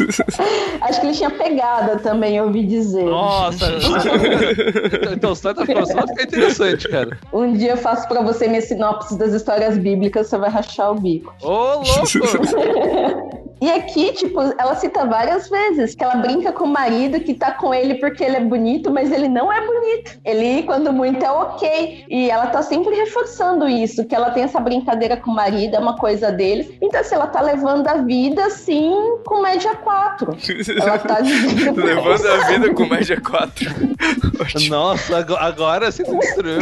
acho 0.80 1.00
que 1.00 1.06
ele 1.06 1.14
tinha 1.16 1.30
pegada 1.30 1.98
também, 1.98 2.36
eu 2.36 2.44
ouvi 2.44 2.64
dizer. 2.64 3.04
Nossa! 3.04 3.66
então 5.12 5.30
Tolstói 5.30 5.54
tá 5.54 5.66
começando 5.66 5.98
a 6.04 6.06
ficar 6.08 6.22
interessante, 6.24 6.88
cara. 6.88 7.18
Um 7.32 7.52
dia 7.52 7.72
eu 7.72 7.76
faço 7.76 8.08
pra 8.08 8.22
você 8.22 8.48
minha 8.48 8.60
sinopse 8.62 9.16
das 9.30 9.40
histórias 9.40 9.78
bíblicas, 9.78 10.26
você 10.28 10.36
vai 10.38 10.50
rachar 10.50 10.90
o 10.92 10.94
bico. 10.94 11.32
Ô, 11.42 11.76
louco! 11.76 11.84
E 13.62 13.70
aqui, 13.70 14.14
tipo, 14.14 14.40
ela 14.40 14.74
cita 14.76 15.04
várias 15.04 15.50
vezes 15.50 15.94
que 15.94 16.02
ela 16.02 16.14
brinca 16.16 16.50
com 16.50 16.64
o 16.64 16.66
marido 16.66 17.20
que 17.20 17.34
tá 17.34 17.50
com 17.52 17.74
ele 17.74 17.96
porque 17.96 18.24
ele 18.24 18.36
é 18.36 18.40
bonito, 18.40 18.90
mas 18.90 19.12
ele 19.12 19.28
não 19.28 19.52
é 19.52 19.60
bonito. 19.60 20.18
Ele, 20.24 20.62
quando 20.62 20.90
muito, 20.94 21.22
é 21.22 21.30
ok. 21.30 22.06
E 22.08 22.30
ela 22.30 22.46
tá 22.46 22.62
sempre 22.62 22.94
reforçando 22.94 23.68
isso, 23.68 24.06
que 24.06 24.14
ela 24.14 24.30
tem 24.30 24.44
essa 24.44 24.58
brincadeira 24.58 25.18
com 25.18 25.30
o 25.30 25.34
marido, 25.34 25.76
é 25.76 25.78
uma 25.78 25.94
coisa 25.98 26.32
deles. 26.32 26.70
Então, 26.80 27.02
assim, 27.02 27.14
ela 27.14 27.26
tá 27.26 27.42
levando 27.42 27.86
a 27.86 27.96
vida, 27.96 28.46
assim, 28.46 28.94
com 29.26 29.42
média 29.42 29.74
4. 29.74 30.34
Ela 30.82 30.98
tá 30.98 31.20
dizendo 31.20 31.84
Levando 31.84 32.26
a 32.28 32.36
vida 32.46 32.72
com 32.72 32.86
média 32.86 33.20
4. 33.20 33.70
Nossa, 34.70 35.18
ago- 35.18 35.36
agora 35.36 35.92
você 35.92 36.02
destruiu. 36.02 36.60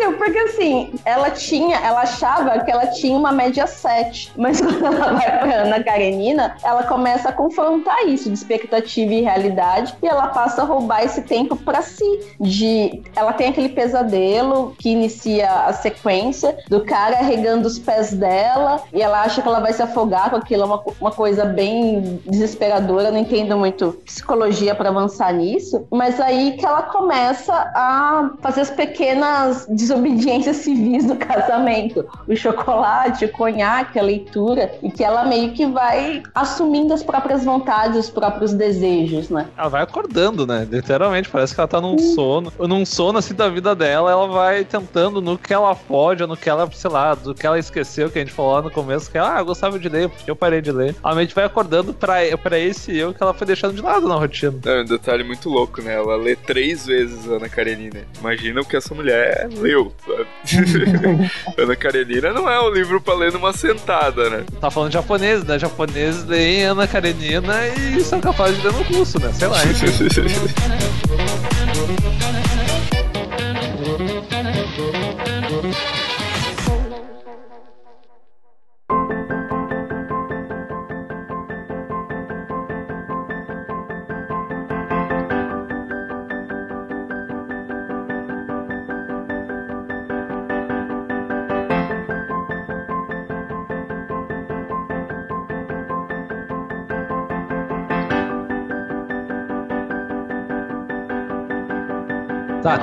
Sério, 0.00 0.16
porque 0.16 0.38
assim, 0.38 0.92
ela 1.04 1.30
tinha, 1.30 1.76
ela 1.76 2.00
achava 2.00 2.58
que 2.60 2.70
ela 2.70 2.86
tinha 2.86 3.16
uma 3.16 3.30
média 3.30 3.66
7, 3.66 4.32
mas 4.36 4.58
quando 4.60 4.84
ela 4.84 5.12
vai 5.12 5.38
pra 5.38 5.54
Ana 5.62 5.82
Karenina, 5.82 6.56
ela 6.64 6.84
começa 6.84 7.28
a 7.28 7.32
confrontar 7.32 8.06
isso 8.06 8.28
de 8.28 8.34
expectativa 8.34 9.12
e 9.12 9.20
realidade 9.20 9.94
e 10.02 10.06
ela 10.06 10.28
passa 10.28 10.62
a 10.62 10.64
roubar 10.64 11.04
esse 11.04 11.22
tempo 11.22 11.54
pra 11.54 11.82
si. 11.82 12.20
De, 12.40 13.02
ela 13.14 13.32
tem 13.34 13.48
aquele 13.48 13.68
pesadelo 13.68 14.74
que 14.78 14.90
inicia 14.90 15.50
a 15.66 15.72
sequência 15.72 16.56
do 16.68 16.82
cara 16.84 17.16
regando 17.18 17.68
os 17.68 17.78
pés 17.78 18.12
dela 18.12 18.82
e 18.92 19.02
ela 19.02 19.20
acha 19.22 19.42
que 19.42 19.48
ela 19.48 19.60
vai 19.60 19.72
se 19.72 19.82
afogar 19.82 20.30
com 20.30 20.36
aquilo, 20.36 20.62
é 20.62 20.66
uma, 20.66 20.82
uma 21.00 21.12
coisa 21.12 21.44
bem 21.44 22.20
desesperadora. 22.26 23.08
Eu 23.08 23.12
não 23.12 23.18
entendo 23.18 23.56
muito 23.56 23.92
psicologia 24.04 24.74
pra 24.74 24.88
avançar 24.88 25.32
nisso, 25.34 25.86
mas 25.90 26.18
aí 26.20 26.56
que 26.56 26.64
ela 26.64 26.82
começa 26.84 27.52
a 27.52 28.30
fazer 28.40 28.62
as 28.62 28.70
pequenas 28.70 29.66
desobediências 29.90 30.56
civis 30.56 31.06
do 31.06 31.16
casamento. 31.16 32.06
O 32.26 32.36
chocolate, 32.36 33.24
o 33.24 33.28
conhaque, 33.28 33.98
a 33.98 34.02
leitura, 34.02 34.72
e 34.82 34.90
que 34.90 35.02
ela 35.02 35.24
meio 35.24 35.52
que 35.52 35.66
vai 35.66 36.22
assumindo 36.34 36.94
as 36.94 37.02
próprias 37.02 37.44
vontades, 37.44 37.96
os 37.98 38.10
próprios 38.10 38.52
desejos, 38.52 39.28
né? 39.28 39.48
Ela 39.56 39.68
vai 39.68 39.82
acordando, 39.82 40.46
né? 40.46 40.66
Literalmente, 40.70 41.28
parece 41.28 41.54
que 41.54 41.60
ela 41.60 41.68
tá 41.68 41.80
num 41.80 41.98
sono. 41.98 42.52
Num 42.58 42.86
sono 42.86 43.18
assim 43.18 43.34
da 43.34 43.48
vida 43.48 43.74
dela, 43.74 44.10
ela 44.10 44.28
vai 44.28 44.64
tentando 44.64 45.20
no 45.20 45.36
que 45.36 45.52
ela 45.52 45.74
pode, 45.74 46.22
ou 46.22 46.28
no 46.28 46.36
que 46.36 46.48
ela, 46.48 46.70
sei 46.72 46.90
lá, 46.90 47.14
do 47.14 47.34
que 47.34 47.46
ela 47.46 47.58
esqueceu, 47.58 48.10
que 48.10 48.18
a 48.18 48.22
gente 48.22 48.32
falou 48.32 48.52
lá 48.52 48.62
no 48.62 48.70
começo, 48.70 49.10
que 49.10 49.18
ela, 49.18 49.36
ah, 49.36 49.40
eu 49.40 49.44
gostava 49.44 49.78
de 49.78 49.88
ler, 49.88 50.08
porque 50.08 50.30
eu 50.30 50.36
parei 50.36 50.60
de 50.60 50.70
ler. 50.70 50.94
A 51.02 51.14
mente 51.14 51.34
vai 51.34 51.44
acordando 51.44 51.92
pra, 51.92 52.16
pra 52.42 52.58
esse 52.58 52.96
eu 52.96 53.12
que 53.12 53.22
ela 53.22 53.34
foi 53.34 53.46
deixando 53.46 53.74
de 53.74 53.82
lado 53.82 54.06
na 54.06 54.14
rotina. 54.14 54.58
É 54.64 54.82
um 54.82 54.84
detalhe 54.84 55.24
muito 55.24 55.48
louco, 55.48 55.82
né? 55.82 55.94
Ela 55.94 56.16
lê 56.16 56.36
três 56.36 56.86
vezes 56.86 57.26
Ana 57.28 57.48
Karenina. 57.48 58.00
Imagina 58.18 58.60
o 58.60 58.64
que 58.64 58.76
essa 58.76 58.94
mulher 58.94 59.48
leu, 59.58 59.79
sabe? 60.04 60.26
Ana 61.58 61.76
Karenina 61.76 62.32
não 62.32 62.48
é 62.50 62.60
um 62.60 62.70
livro 62.70 63.00
pra 63.00 63.14
ler 63.14 63.32
numa 63.32 63.52
sentada, 63.52 64.28
né? 64.28 64.44
Tá 64.60 64.70
falando 64.70 64.92
japonês, 64.92 65.44
né? 65.44 65.58
Japoneses 65.58 66.24
leem 66.24 66.64
Ana 66.64 66.86
Karenina 66.86 67.68
e 67.68 68.00
são 68.02 68.20
capazes 68.20 68.58
de 68.58 68.66
ler 68.66 68.72
no 68.72 68.82
russo, 68.82 69.18
né? 69.20 69.32
Sei 69.32 69.48
lá. 69.48 69.58
enfim. 69.64 69.86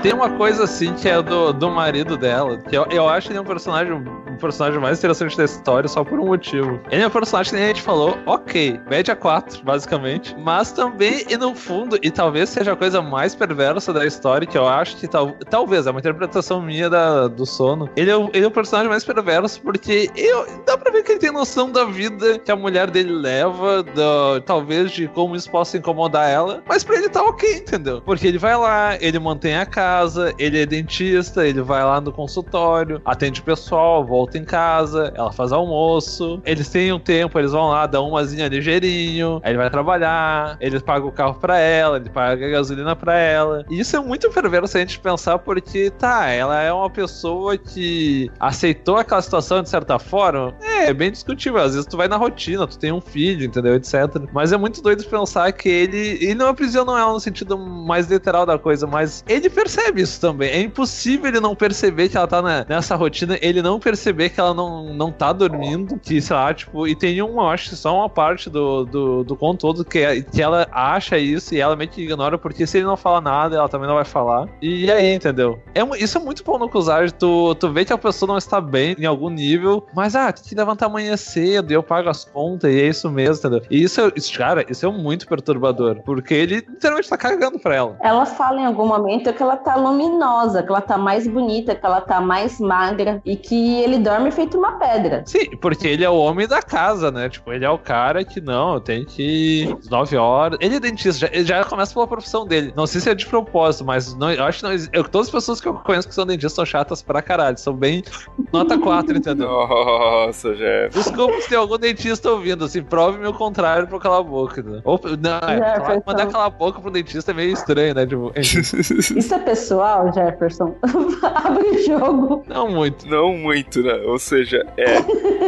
tem 0.02 0.14
uma 0.14 0.30
coisa 0.32 0.64
assim 0.64 0.94
que 0.94 1.08
é 1.08 1.22
do, 1.22 1.52
do 1.54 1.70
marido 1.70 2.18
dela, 2.18 2.58
que 2.58 2.76
eu, 2.76 2.86
eu 2.90 3.08
acho 3.08 3.32
ele 3.32 3.40
um 3.40 3.44
personagem 3.44 4.04
personagem 4.38 4.80
mais 4.80 5.00
interessante 5.00 5.38
da 5.38 5.46
história 5.46 5.88
só 5.88 6.04
por 6.04 6.20
um 6.20 6.28
motivo. 6.28 6.80
Ele 6.92 7.04
é 7.04 7.08
um 7.08 7.12
personagem 7.12 7.54
que 7.54 7.60
a 7.60 7.68
gente 7.68 7.82
falou, 7.82 8.18
ok, 8.26 8.80
média 8.90 9.16
4, 9.16 9.64
basicamente, 9.64 10.36
mas 10.38 10.72
também, 10.72 11.26
e 11.30 11.38
no 11.38 11.56
fundo, 11.56 11.98
e 12.02 12.12
talvez 12.12 12.50
seja 12.50 12.74
a 12.74 12.76
coisa 12.76 13.02
mais 13.02 13.36
perversa 13.36 13.92
da 13.94 14.06
história, 14.06 14.48
que 14.48 14.58
eu 14.58 14.68
acho 14.68 14.98
que 14.98 15.08
tal, 15.08 15.34
talvez, 15.50 15.88
é 15.88 15.92
uma 15.92 16.00
interpretação 16.00 16.62
minha 16.62 16.90
da, 16.90 17.28
do 17.28 17.46
sono, 17.46 17.90
ele 17.96 18.12
é, 18.12 18.16
o, 18.16 18.30
ele 18.34 18.46
é 18.46 18.48
o 18.48 18.52
personagem 18.52 18.90
mais 18.90 19.04
perverso 19.04 19.62
porque 19.62 20.10
eu, 20.16 20.46
dá 20.66 20.78
pra 20.78 20.92
ver 20.92 21.04
que 21.04 21.14
ele 21.14 21.20
tem 21.20 21.32
noção 21.32 21.72
da 21.72 21.86
vida 21.86 22.40
que 22.40 22.52
a 22.52 22.56
mulher 22.56 22.90
dele 22.90 23.12
leva, 23.12 23.84
do, 23.84 24.42
talvez 24.42 24.92
de 24.92 25.08
como 25.08 25.36
isso 25.36 25.50
possa 25.50 25.78
incomodar 25.78 26.30
ela, 26.30 26.64
mas 26.68 26.84
pra 26.84 26.96
ele 26.98 27.10
tá 27.10 27.24
ok, 27.24 27.58
entendeu? 27.58 28.02
Porque 28.02 28.28
ele 28.28 28.38
vai 28.38 28.56
lá, 28.56 28.98
ele 29.00 29.20
mantém 29.20 29.58
a 29.58 29.66
casa, 29.66 30.34
ele 30.38 30.62
é 30.62 30.66
dentista, 30.66 31.48
ele 31.48 31.62
vai 31.62 31.84
lá 31.84 32.00
no 32.00 32.12
consultório, 32.12 33.02
atende 33.06 33.42
o 33.42 33.44
pessoal, 33.44 34.06
volta 34.06 34.27
em 34.36 34.44
casa, 34.44 35.14
ela 35.16 35.32
faz 35.32 35.52
almoço, 35.52 36.42
eles 36.44 36.68
têm 36.70 36.92
um 36.92 37.00
tempo, 37.00 37.38
eles 37.38 37.52
vão 37.52 37.70
lá, 37.70 37.86
dão 37.86 38.08
umazinha 38.08 38.48
ligeirinho, 38.48 39.40
aí 39.44 39.52
ele 39.52 39.58
vai 39.58 39.70
trabalhar, 39.70 40.58
ele 40.60 40.80
paga 40.80 41.06
o 41.06 41.12
carro 41.12 41.36
pra 41.36 41.60
ela, 41.60 41.98
ele 41.98 42.10
paga 42.10 42.46
a 42.46 42.50
gasolina 42.50 42.96
pra 42.96 43.16
ela. 43.16 43.66
E 43.70 43.80
isso 43.80 43.96
é 43.96 44.00
muito 44.00 44.30
perverso 44.30 44.68
se 44.68 44.78
a 44.78 44.82
gente 44.82 45.00
pensar, 45.00 45.40
porque 45.40 45.92
tá, 45.92 46.28
ela 46.28 46.62
é 46.62 46.72
uma 46.72 46.90
pessoa 46.90 47.58
que 47.58 48.32
aceitou 48.40 48.98
aquela 48.98 49.22
situação 49.22 49.62
de 49.62 49.70
certa 49.70 50.00
forma. 50.00 50.54
É, 50.62 50.90
é 50.90 50.94
bem 50.94 51.12
discutível. 51.12 51.62
Às 51.62 51.74
vezes 51.74 51.88
tu 51.88 51.98
vai 51.98 52.08
na 52.08 52.18
rotina, 52.18 52.68
tu 52.68 52.78
tem 52.78 52.92
um 52.92 53.02
filho, 53.02 53.46
entendeu? 53.46 53.76
Etc. 53.76 53.94
Mas 54.32 54.52
é 54.52 54.58
muito 54.58 54.82
doido 54.82 55.04
pensar 55.04 55.52
que 55.52 55.70
ele. 55.70 56.18
Ele 56.22 56.36
não 56.36 56.48
aprisiona 56.48 57.00
ela 57.00 57.14
no 57.14 57.20
sentido 57.20 57.58
mais 57.58 58.10
literal 58.10 58.46
da 58.46 58.58
coisa, 58.58 58.88
mas 58.88 59.24
ele 59.28 59.50
percebe 59.50 60.02
isso 60.02 60.20
também. 60.20 60.50
É 60.50 60.62
impossível 60.62 61.28
ele 61.28 61.40
não 61.40 61.56
perceber 61.56 62.10
que 62.10 62.18
ela 62.18 62.28
tá 62.28 62.42
na, 62.42 62.66
nessa 62.68 62.96
rotina, 62.96 63.38
ele 63.42 63.62
não 63.62 63.80
perceber 64.18 64.30
que 64.30 64.40
ela 64.40 64.54
não, 64.54 64.94
não 64.94 65.12
tá 65.12 65.32
dormindo, 65.32 66.00
que, 66.00 66.20
sei 66.20 66.36
lá, 66.36 66.54
tipo, 66.54 66.88
e 66.88 66.96
tem 66.96 67.22
uma, 67.22 67.52
acho 67.52 67.70
que 67.70 67.76
só 67.76 67.96
uma 67.96 68.10
parte 68.10 68.50
do, 68.50 68.84
do, 68.84 69.24
do 69.24 69.36
conto 69.36 69.60
todo 69.60 69.86
que, 69.86 70.24
que 70.24 70.42
ela 70.42 70.68
acha 70.72 71.18
isso 71.18 71.54
e 71.54 71.60
ela 71.60 71.76
meio 71.76 71.90
que 71.90 72.02
ignora, 72.02 72.38
porque 72.38 72.66
se 72.66 72.78
ele 72.78 72.88
não 72.88 72.98
fala 72.98 73.22
nada, 73.22 73.56
ela 73.56 73.70
também 73.70 73.88
não 73.88 73.96
vai 73.96 74.06
falar. 74.06 74.48
E 74.62 74.92
aí, 74.92 75.14
entendeu? 75.14 75.60
É, 75.76 75.82
isso 76.04 76.18
é 76.18 76.22
muito 76.22 76.44
bom 76.44 76.58
no 76.58 76.70
Kuzari, 76.70 77.12
tu, 77.12 77.54
tu 77.56 77.72
vê 77.72 77.86
que 77.86 77.94
a 77.94 77.98
pessoa 77.98 78.28
não 78.28 78.38
está 78.38 78.60
bem 78.60 78.96
em 78.98 79.06
algum 79.06 79.30
nível, 79.30 79.86
mas, 79.94 80.16
ah, 80.16 80.32
tem 80.32 80.44
que 80.44 80.56
levantar 80.56 80.88
amanhã 80.88 81.16
cedo 81.16 81.72
e 81.72 81.76
eu 81.76 81.84
pago 81.84 82.10
as 82.10 82.26
contas 82.26 82.72
e 82.72 82.82
é 82.82 82.88
isso 82.88 83.10
mesmo, 83.10 83.36
entendeu? 83.36 83.62
E 83.70 83.84
isso, 83.84 84.12
isso 84.16 84.36
cara, 84.36 84.66
isso 84.70 84.86
é 84.86 84.92
muito 84.92 85.28
perturbador, 85.28 86.02
porque 86.04 86.34
ele 86.34 86.56
literalmente 86.56 87.10
tá 87.10 87.18
cagando 87.18 87.60
pra 87.60 87.76
ela. 87.76 87.98
Ela 88.02 88.26
fala 88.26 88.62
em 88.62 88.66
algum 88.66 88.88
momento 88.88 89.32
que 89.32 89.44
ela 89.44 89.58
tá 89.58 89.76
luminosa, 89.76 90.64
que 90.64 90.70
ela 90.70 90.82
tá 90.82 90.98
mais 90.98 91.28
bonita, 91.28 91.76
que 91.76 91.86
ela 91.86 92.02
tá 92.02 92.20
mais 92.20 92.60
magra 92.60 93.22
e 93.26 93.36
que 93.36 93.82
ele 93.82 94.00
dorme 94.08 94.32
feito 94.32 94.58
uma 94.58 94.74
pedra. 94.74 95.24
Sim, 95.26 95.56
porque 95.58 95.88
ele 95.88 96.04
é 96.04 96.10
o 96.10 96.18
homem 96.18 96.48
da 96.48 96.62
casa, 96.62 97.12
né? 97.12 97.30
Tipo, 97.30 97.52
ele 97.52 97.66
é 97.66 97.70
o 97.70 97.78
cara 97.78 98.24
que 98.24 98.40
não, 98.40 98.80
tem 98.80 99.04
que 99.04 99.64
ir 99.64 99.78
9 99.90 100.18
horas. 100.18 100.58
Ele 100.62 100.76
é 100.76 100.80
dentista, 100.80 101.28
já, 101.28 101.34
ele 101.34 101.46
já 101.46 101.64
começa 101.64 101.94
pela 101.94 102.08
profissão 102.08 102.46
dele. 102.46 102.74
Não 102.76 102.88
sei 102.88 103.02
se 103.02 103.10
é 103.10 103.16
de 103.16 103.26
propósito, 103.26 103.86
mas 103.86 104.16
não, 104.16 104.32
eu 104.32 104.44
acho 104.44 104.60
que 104.60 104.64
não, 104.64 104.90
eu, 104.94 105.04
todas 105.04 105.28
as 105.28 105.32
pessoas 105.32 105.62
que 105.62 105.68
eu 105.68 105.74
conheço 105.74 106.08
que 106.08 106.16
são 106.16 106.26
dentistas 106.26 106.54
são 106.54 106.66
chatas 106.66 107.02
pra 107.02 107.22
caralho. 107.22 107.58
São 107.58 107.74
bem 107.74 108.04
nota 108.52 108.78
4, 108.78 109.18
entendeu? 109.18 109.48
Nossa, 109.48 110.56
Jeff. 110.56 110.98
Desculpa 110.98 111.42
se 111.42 111.50
tem 111.50 111.58
algum 111.58 111.78
dentista 111.78 112.32
ouvindo, 112.32 112.66
assim, 112.66 112.82
prove 112.82 113.20
meu 113.20 113.34
contrário 113.34 113.88
pra 113.88 114.00
calar 114.00 114.20
a 114.20 114.24
boca. 114.24 114.62
Né? 114.62 114.82
Ou, 114.84 115.00
não, 115.20 115.50
é, 115.50 115.58
Jefferson. 115.58 116.04
mandar 116.06 116.28
calar 116.28 116.48
a 116.48 116.50
boca 116.50 116.80
pro 116.80 116.92
dentista 116.92 117.32
é 117.32 117.34
meio 117.34 117.52
estranho, 117.52 117.94
né? 117.94 118.06
Tipo, 118.06 118.32
Isso 118.40 119.34
é 119.34 119.40
pessoal, 119.40 120.14
Jefferson? 120.14 120.76
Abre 121.24 121.68
o 121.68 121.86
jogo. 121.86 122.44
não 122.48 122.70
muito. 122.70 123.08
Não 123.08 123.34
muito, 123.34 123.82
né? 123.82 123.97
Ou 124.06 124.20
seja, 124.20 124.66
é. 124.78 124.98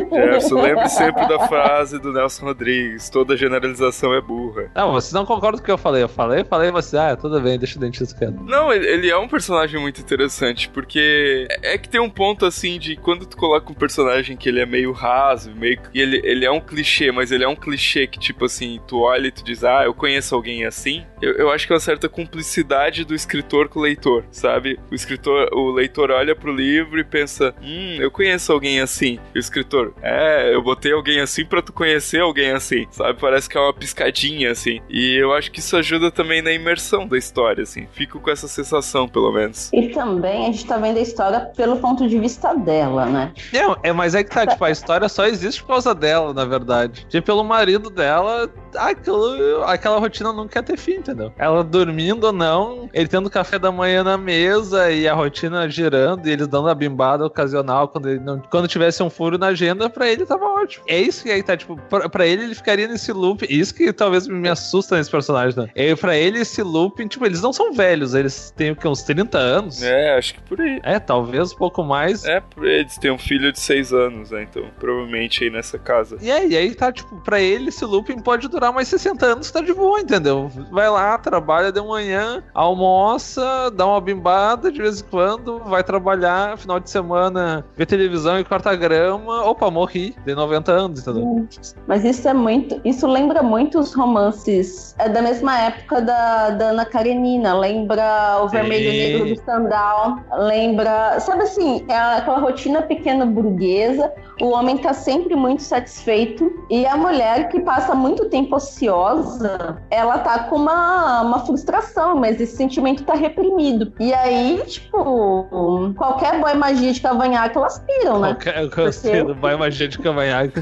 Jefferson, 0.10 0.62
lembre 0.62 0.90
sempre 0.90 1.28
da 1.28 1.48
frase 1.48 2.00
do 2.00 2.12
Nelson 2.12 2.46
Rodrigues: 2.46 3.10
toda 3.10 3.38
generalização 3.38 4.14
é 4.14 4.22
burra. 4.22 4.72
Não, 4.76 4.92
vocês 4.92 5.14
não 5.14 5.26
concordam 5.26 5.60
com 5.60 5.64
o 5.64 5.66
que 5.66 5.72
eu 5.72 5.78
falei. 5.78 6.04
Eu 6.04 6.10
falei, 6.10 6.44
falei, 6.44 6.72
você, 6.72 6.98
ah, 6.98 7.16
tudo 7.16 7.40
bem, 7.42 7.58
deixa 7.58 7.78
o 7.78 7.82
dentista 7.82 8.18
quieto. 8.18 8.42
Não, 8.44 8.72
ele, 8.72 9.10
é 9.10 9.18
um 9.18 9.28
personagem 9.28 9.80
muito 9.80 10.02
interessante, 10.02 10.70
porque 10.70 11.48
é 11.62 11.78
que 11.78 11.90
tem 11.90 12.00
um 12.00 12.10
ponto 12.10 12.46
assim 12.46 12.80
de 12.80 12.96
quando 12.96 13.26
tu 13.26 13.38
coloca 13.38 13.72
um 13.72 13.76
personagem 13.76 14.36
que 14.38 14.50
ele 14.50 14.60
é 14.60 14.66
meio 14.66 14.92
raso, 14.92 15.52
meio 15.56 15.80
que 15.82 16.00
ele, 16.00 16.22
ele 16.24 16.46
é 16.46 16.52
um 16.52 16.60
clichê, 16.60 17.12
mas 17.12 17.32
ele 17.32 17.44
é 17.44 17.48
um 17.48 17.56
clichê 17.56 18.08
que, 18.08 18.20
tipo 18.20 18.46
assim, 18.46 18.80
tu 18.88 19.02
olha 19.02 19.28
e 19.28 19.32
tu 19.32 19.44
diz, 19.44 19.64
ah, 19.64 19.84
eu 19.84 19.94
conheço 19.94 20.36
alguém 20.36 20.66
assim. 20.66 21.06
Eu, 21.22 21.34
eu 21.34 21.52
acho 21.52 21.68
que 21.68 21.74
é 21.74 21.76
uma 21.76 21.80
certa 21.80 22.08
cumplicidade 22.08 23.04
do 23.04 23.14
escritor 23.14 23.68
com 23.68 23.80
o 23.80 23.84
leitor, 23.84 24.26
sabe? 24.32 24.80
O 24.92 24.96
escritor, 24.96 25.50
o 25.54 25.72
leitor 25.72 26.12
olha 26.12 26.36
pro 26.36 26.54
livro 26.54 27.00
e 27.00 27.04
pensa, 27.04 27.54
hum, 27.62 27.98
eu 28.00 28.10
conheço 28.10 28.39
alguém 28.48 28.80
assim. 28.80 29.20
E 29.34 29.38
o 29.38 29.40
escritor, 29.40 29.94
é, 30.02 30.54
eu 30.54 30.62
botei 30.62 30.94
alguém 30.94 31.20
assim 31.20 31.46
pra 31.46 31.62
tu 31.62 31.74
conhecer 31.74 32.22
alguém 32.22 32.52
assim, 32.52 32.86
sabe? 32.92 33.20
Parece 33.20 33.50
que 33.50 33.58
é 33.58 33.62
uma 33.62 33.74
piscadinha 33.74 34.52
assim. 34.52 34.80
E 34.90 35.16
eu 35.16 35.34
acho 35.34 35.52
que 35.52 35.60
isso 35.60 35.76
ajuda 35.76 36.12
também 36.12 36.42
na 36.42 36.52
imersão 36.52 37.08
da 37.08 37.18
história, 37.18 37.64
assim. 37.64 37.88
Fico 37.92 38.20
com 38.20 38.30
essa 38.30 38.48
sensação, 38.48 39.08
pelo 39.08 39.32
menos. 39.32 39.72
E 39.74 39.90
também 39.90 40.44
a 40.44 40.52
gente 40.52 40.66
tá 40.66 40.78
vendo 40.78 40.98
a 40.98 41.02
história 41.02 41.40
pelo 41.56 41.78
ponto 41.78 42.08
de 42.08 42.20
vista 42.20 42.54
dela, 42.54 43.06
né? 43.06 43.34
Não, 43.52 43.76
é, 43.84 43.92
mas 43.92 44.16
é 44.16 44.24
que 44.24 44.30
tá, 44.30 44.46
tipo, 44.46 44.64
a 44.64 44.72
história 44.72 45.10
só 45.10 45.26
existe 45.26 45.62
por 45.62 45.70
causa 45.70 45.96
dela, 45.96 46.34
na 46.34 46.46
verdade. 46.46 47.06
Tipo, 47.10 47.26
pelo 47.26 47.44
marido 47.44 47.90
dela, 47.90 48.50
aquilo, 48.76 49.64
aquela 49.64 50.00
rotina 50.00 50.32
não 50.34 50.48
quer 50.48 50.64
ter 50.64 50.78
fim, 50.78 50.96
entendeu? 50.96 51.32
Ela 51.38 51.64
dormindo 51.64 52.26
ou 52.26 52.34
não, 52.34 52.90
ele 52.94 53.08
tendo 53.08 53.30
café 53.30 53.58
da 53.58 53.72
manhã 53.72 54.04
na 54.04 54.18
mesa 54.18 54.92
e 54.92 55.08
a 55.08 55.14
rotina 55.14 55.70
girando 55.70 56.28
e 56.28 56.32
eles 56.32 56.48
dando 56.48 56.70
a 56.70 56.76
bimbada 56.76 57.26
ocasional 57.26 57.88
quando, 57.88 58.10
ele 58.10 58.20
não, 58.30 58.40
quando 58.50 58.68
tivesse 58.68 59.02
um 59.02 59.10
furo 59.10 59.38
na 59.38 59.48
agenda, 59.48 59.90
pra 59.90 60.10
ele 60.10 60.26
tava 60.26 60.46
ótimo. 60.46 60.86
É 60.88 61.00
isso 61.00 61.24
que 61.24 61.32
aí 61.32 61.42
tá, 61.42 61.58
tipo, 61.58 61.76
pra, 61.90 62.08
pra 62.10 62.26
ele 62.26 62.44
ele 62.44 62.56
ficaria 62.56 62.88
nesse 62.88 63.12
loop. 63.12 63.46
Isso 63.50 63.74
que 63.74 63.92
talvez 63.92 64.28
me 64.28 64.48
assusta 64.50 64.98
nesse 64.98 65.10
personagem, 65.10 65.60
né? 65.60 65.70
É, 65.76 65.96
pra 65.96 66.16
ele 66.16 66.40
esse 66.40 66.62
loop, 66.62 67.08
tipo, 67.08 67.26
eles 67.26 67.42
não 67.42 67.54
são 67.54 67.74
velhos, 67.74 68.14
eles 68.14 68.54
têm 68.56 68.72
o 68.72 68.76
que, 68.76 68.88
uns 68.88 69.04
30 69.04 69.38
anos. 69.38 69.82
É, 69.84 70.18
acho 70.18 70.36
que 70.36 70.42
por 70.42 70.60
aí. 70.60 70.80
É, 70.84 71.00
talvez 71.00 71.54
um 71.54 71.58
pouco 71.58 71.84
mais. 71.84 72.26
É, 72.26 72.42
eles 72.62 72.98
têm 72.98 73.12
um 73.12 73.18
filho 73.18 73.52
de 73.52 73.60
6 73.60 73.94
anos, 73.94 74.32
né? 74.32 74.44
Então, 74.44 74.64
provavelmente 74.80 75.44
aí 75.44 75.50
nessa 75.50 75.78
casa. 75.78 76.18
E 76.22 76.32
aí, 76.32 76.50
e 76.50 76.58
aí 76.58 76.76
tá, 76.76 76.92
tipo, 76.92 77.16
pra 77.22 77.40
ele 77.40 77.70
esse 77.70 77.86
looping 77.86 78.20
pode 78.20 78.48
durar 78.48 78.74
mais 78.74 78.88
60 78.88 79.26
anos, 79.26 79.52
tá 79.52 79.62
de 79.62 79.74
boa, 79.74 80.00
entendeu? 80.00 80.50
Vai 80.72 80.90
lá, 80.90 81.18
trabalha 81.18 81.72
de 81.72 81.82
manhã, 81.82 82.44
almoça, 82.54 83.70
dá 83.72 83.86
uma 83.86 84.02
bimbada 84.02 84.72
de 84.72 84.82
vez 84.82 85.02
em 85.02 85.06
quando, 85.06 85.60
vai 85.60 85.84
trabalhar, 85.84 86.58
final 86.58 86.80
de 86.80 86.90
semana, 86.90 87.66
vê 87.76 87.86
televisão 87.86 88.09
televisão 88.10 88.40
e 88.40 88.44
corta 88.44 88.76
grama, 88.76 89.46
opa, 89.46 89.70
morri, 89.70 90.16
de 90.26 90.34
90 90.34 90.72
anos, 90.72 91.02
entendeu? 91.02 91.48
Mas 91.88 92.04
isso 92.04 92.28
é 92.28 92.34
muito. 92.34 92.82
Isso 92.84 93.08
lembra 93.08 93.44
muito 93.44 93.80
os 93.80 93.94
romances. 93.94 94.96
É 94.98 95.08
da 95.08 95.22
mesma 95.22 95.58
época 95.60 96.02
da, 96.02 96.50
da 96.50 96.66
Ana 96.70 96.86
Karenina. 96.86 97.58
Lembra 97.58 98.42
o 98.44 98.50
Vermelho 98.50 98.92
e. 98.92 98.98
Negro 98.98 99.36
do 99.36 99.46
Sandal. 99.46 100.18
Lembra. 100.38 101.20
Sabe 101.20 101.44
assim, 101.44 101.86
é 101.88 101.96
aquela 101.96 102.40
rotina 102.40 102.82
pequena 102.82 103.26
burguesa. 103.26 104.12
O 104.42 104.50
homem 104.50 104.78
tá 104.78 104.94
sempre 104.94 105.36
muito 105.36 105.62
satisfeito. 105.62 106.52
E 106.70 106.86
a 106.86 106.98
mulher 106.98 107.50
que 107.50 107.60
passa 107.60 107.94
muito 107.94 108.26
tempo 108.30 108.56
ociosa, 108.56 109.82
ela 109.90 110.18
tá 110.20 110.46
com 110.46 110.56
uma, 110.56 111.22
uma 111.22 111.46
frustração, 111.46 112.16
mas 112.16 112.40
esse 112.40 112.56
sentimento 112.56 113.04
tá 113.04 113.14
reprimido. 113.14 113.94
E 114.00 114.14
aí, 114.14 114.62
tipo, 114.66 115.94
qualquer 115.98 116.40
boy 116.40 116.54
magia 116.56 116.92
de 116.92 117.02
cavanhaque, 117.02 117.58
elas 117.58 117.80
piram, 118.00 118.20
né? 118.20 118.38
Eu 118.56 118.70
gostei 118.70 119.24
do 119.24 119.36
boy 119.36 119.56
magia 119.56 119.88
de 119.88 120.00
cavanhaque. 120.00 120.54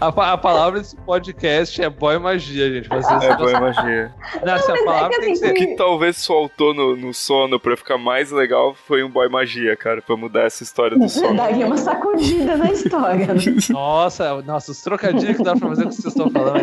A, 0.00 0.32
a 0.32 0.38
palavra 0.38 0.80
desse 0.80 0.96
podcast 0.96 1.80
é 1.82 1.88
boy 1.88 2.18
magia, 2.18 2.70
gente. 2.72 2.88
Vocês 2.88 3.22
É 3.22 3.36
boa 3.36 3.60
magia. 3.60 4.14
Não, 4.44 4.54
essa 4.54 4.72
mas 4.72 4.80
é 4.80 4.84
palavra 4.84 5.10
que 5.10 5.20
tem 5.20 5.26
que 5.26 5.32
assim, 5.32 5.46
ser. 5.46 5.50
O 5.50 5.54
que 5.54 5.76
talvez 5.76 6.16
soltou 6.16 6.74
no, 6.74 6.96
no 6.96 7.14
sono 7.14 7.60
pra 7.60 7.76
ficar 7.76 7.98
mais 7.98 8.30
legal 8.30 8.74
foi 8.74 9.02
um 9.02 9.10
boy 9.10 9.28
magia, 9.28 9.76
cara, 9.76 10.02
pra 10.02 10.16
mudar 10.16 10.44
essa 10.44 10.62
história 10.62 10.98
do 10.98 11.08
sono. 11.08 11.36
Daria 11.36 11.66
uma 11.66 11.76
sacudida 11.76 12.56
na 12.56 12.72
história. 12.72 13.26
né? 13.26 13.34
Nossa, 13.70 14.42
nossa, 14.42 14.72
os 14.72 14.82
trocadilhos 14.82 15.36
que 15.36 15.42
dá 15.42 15.54
pra 15.54 15.68
fazer 15.68 15.82
com 15.84 15.88
o 15.88 15.92
que 15.94 16.02
vocês 16.02 16.14
estão 16.14 16.30
falando. 16.30 16.60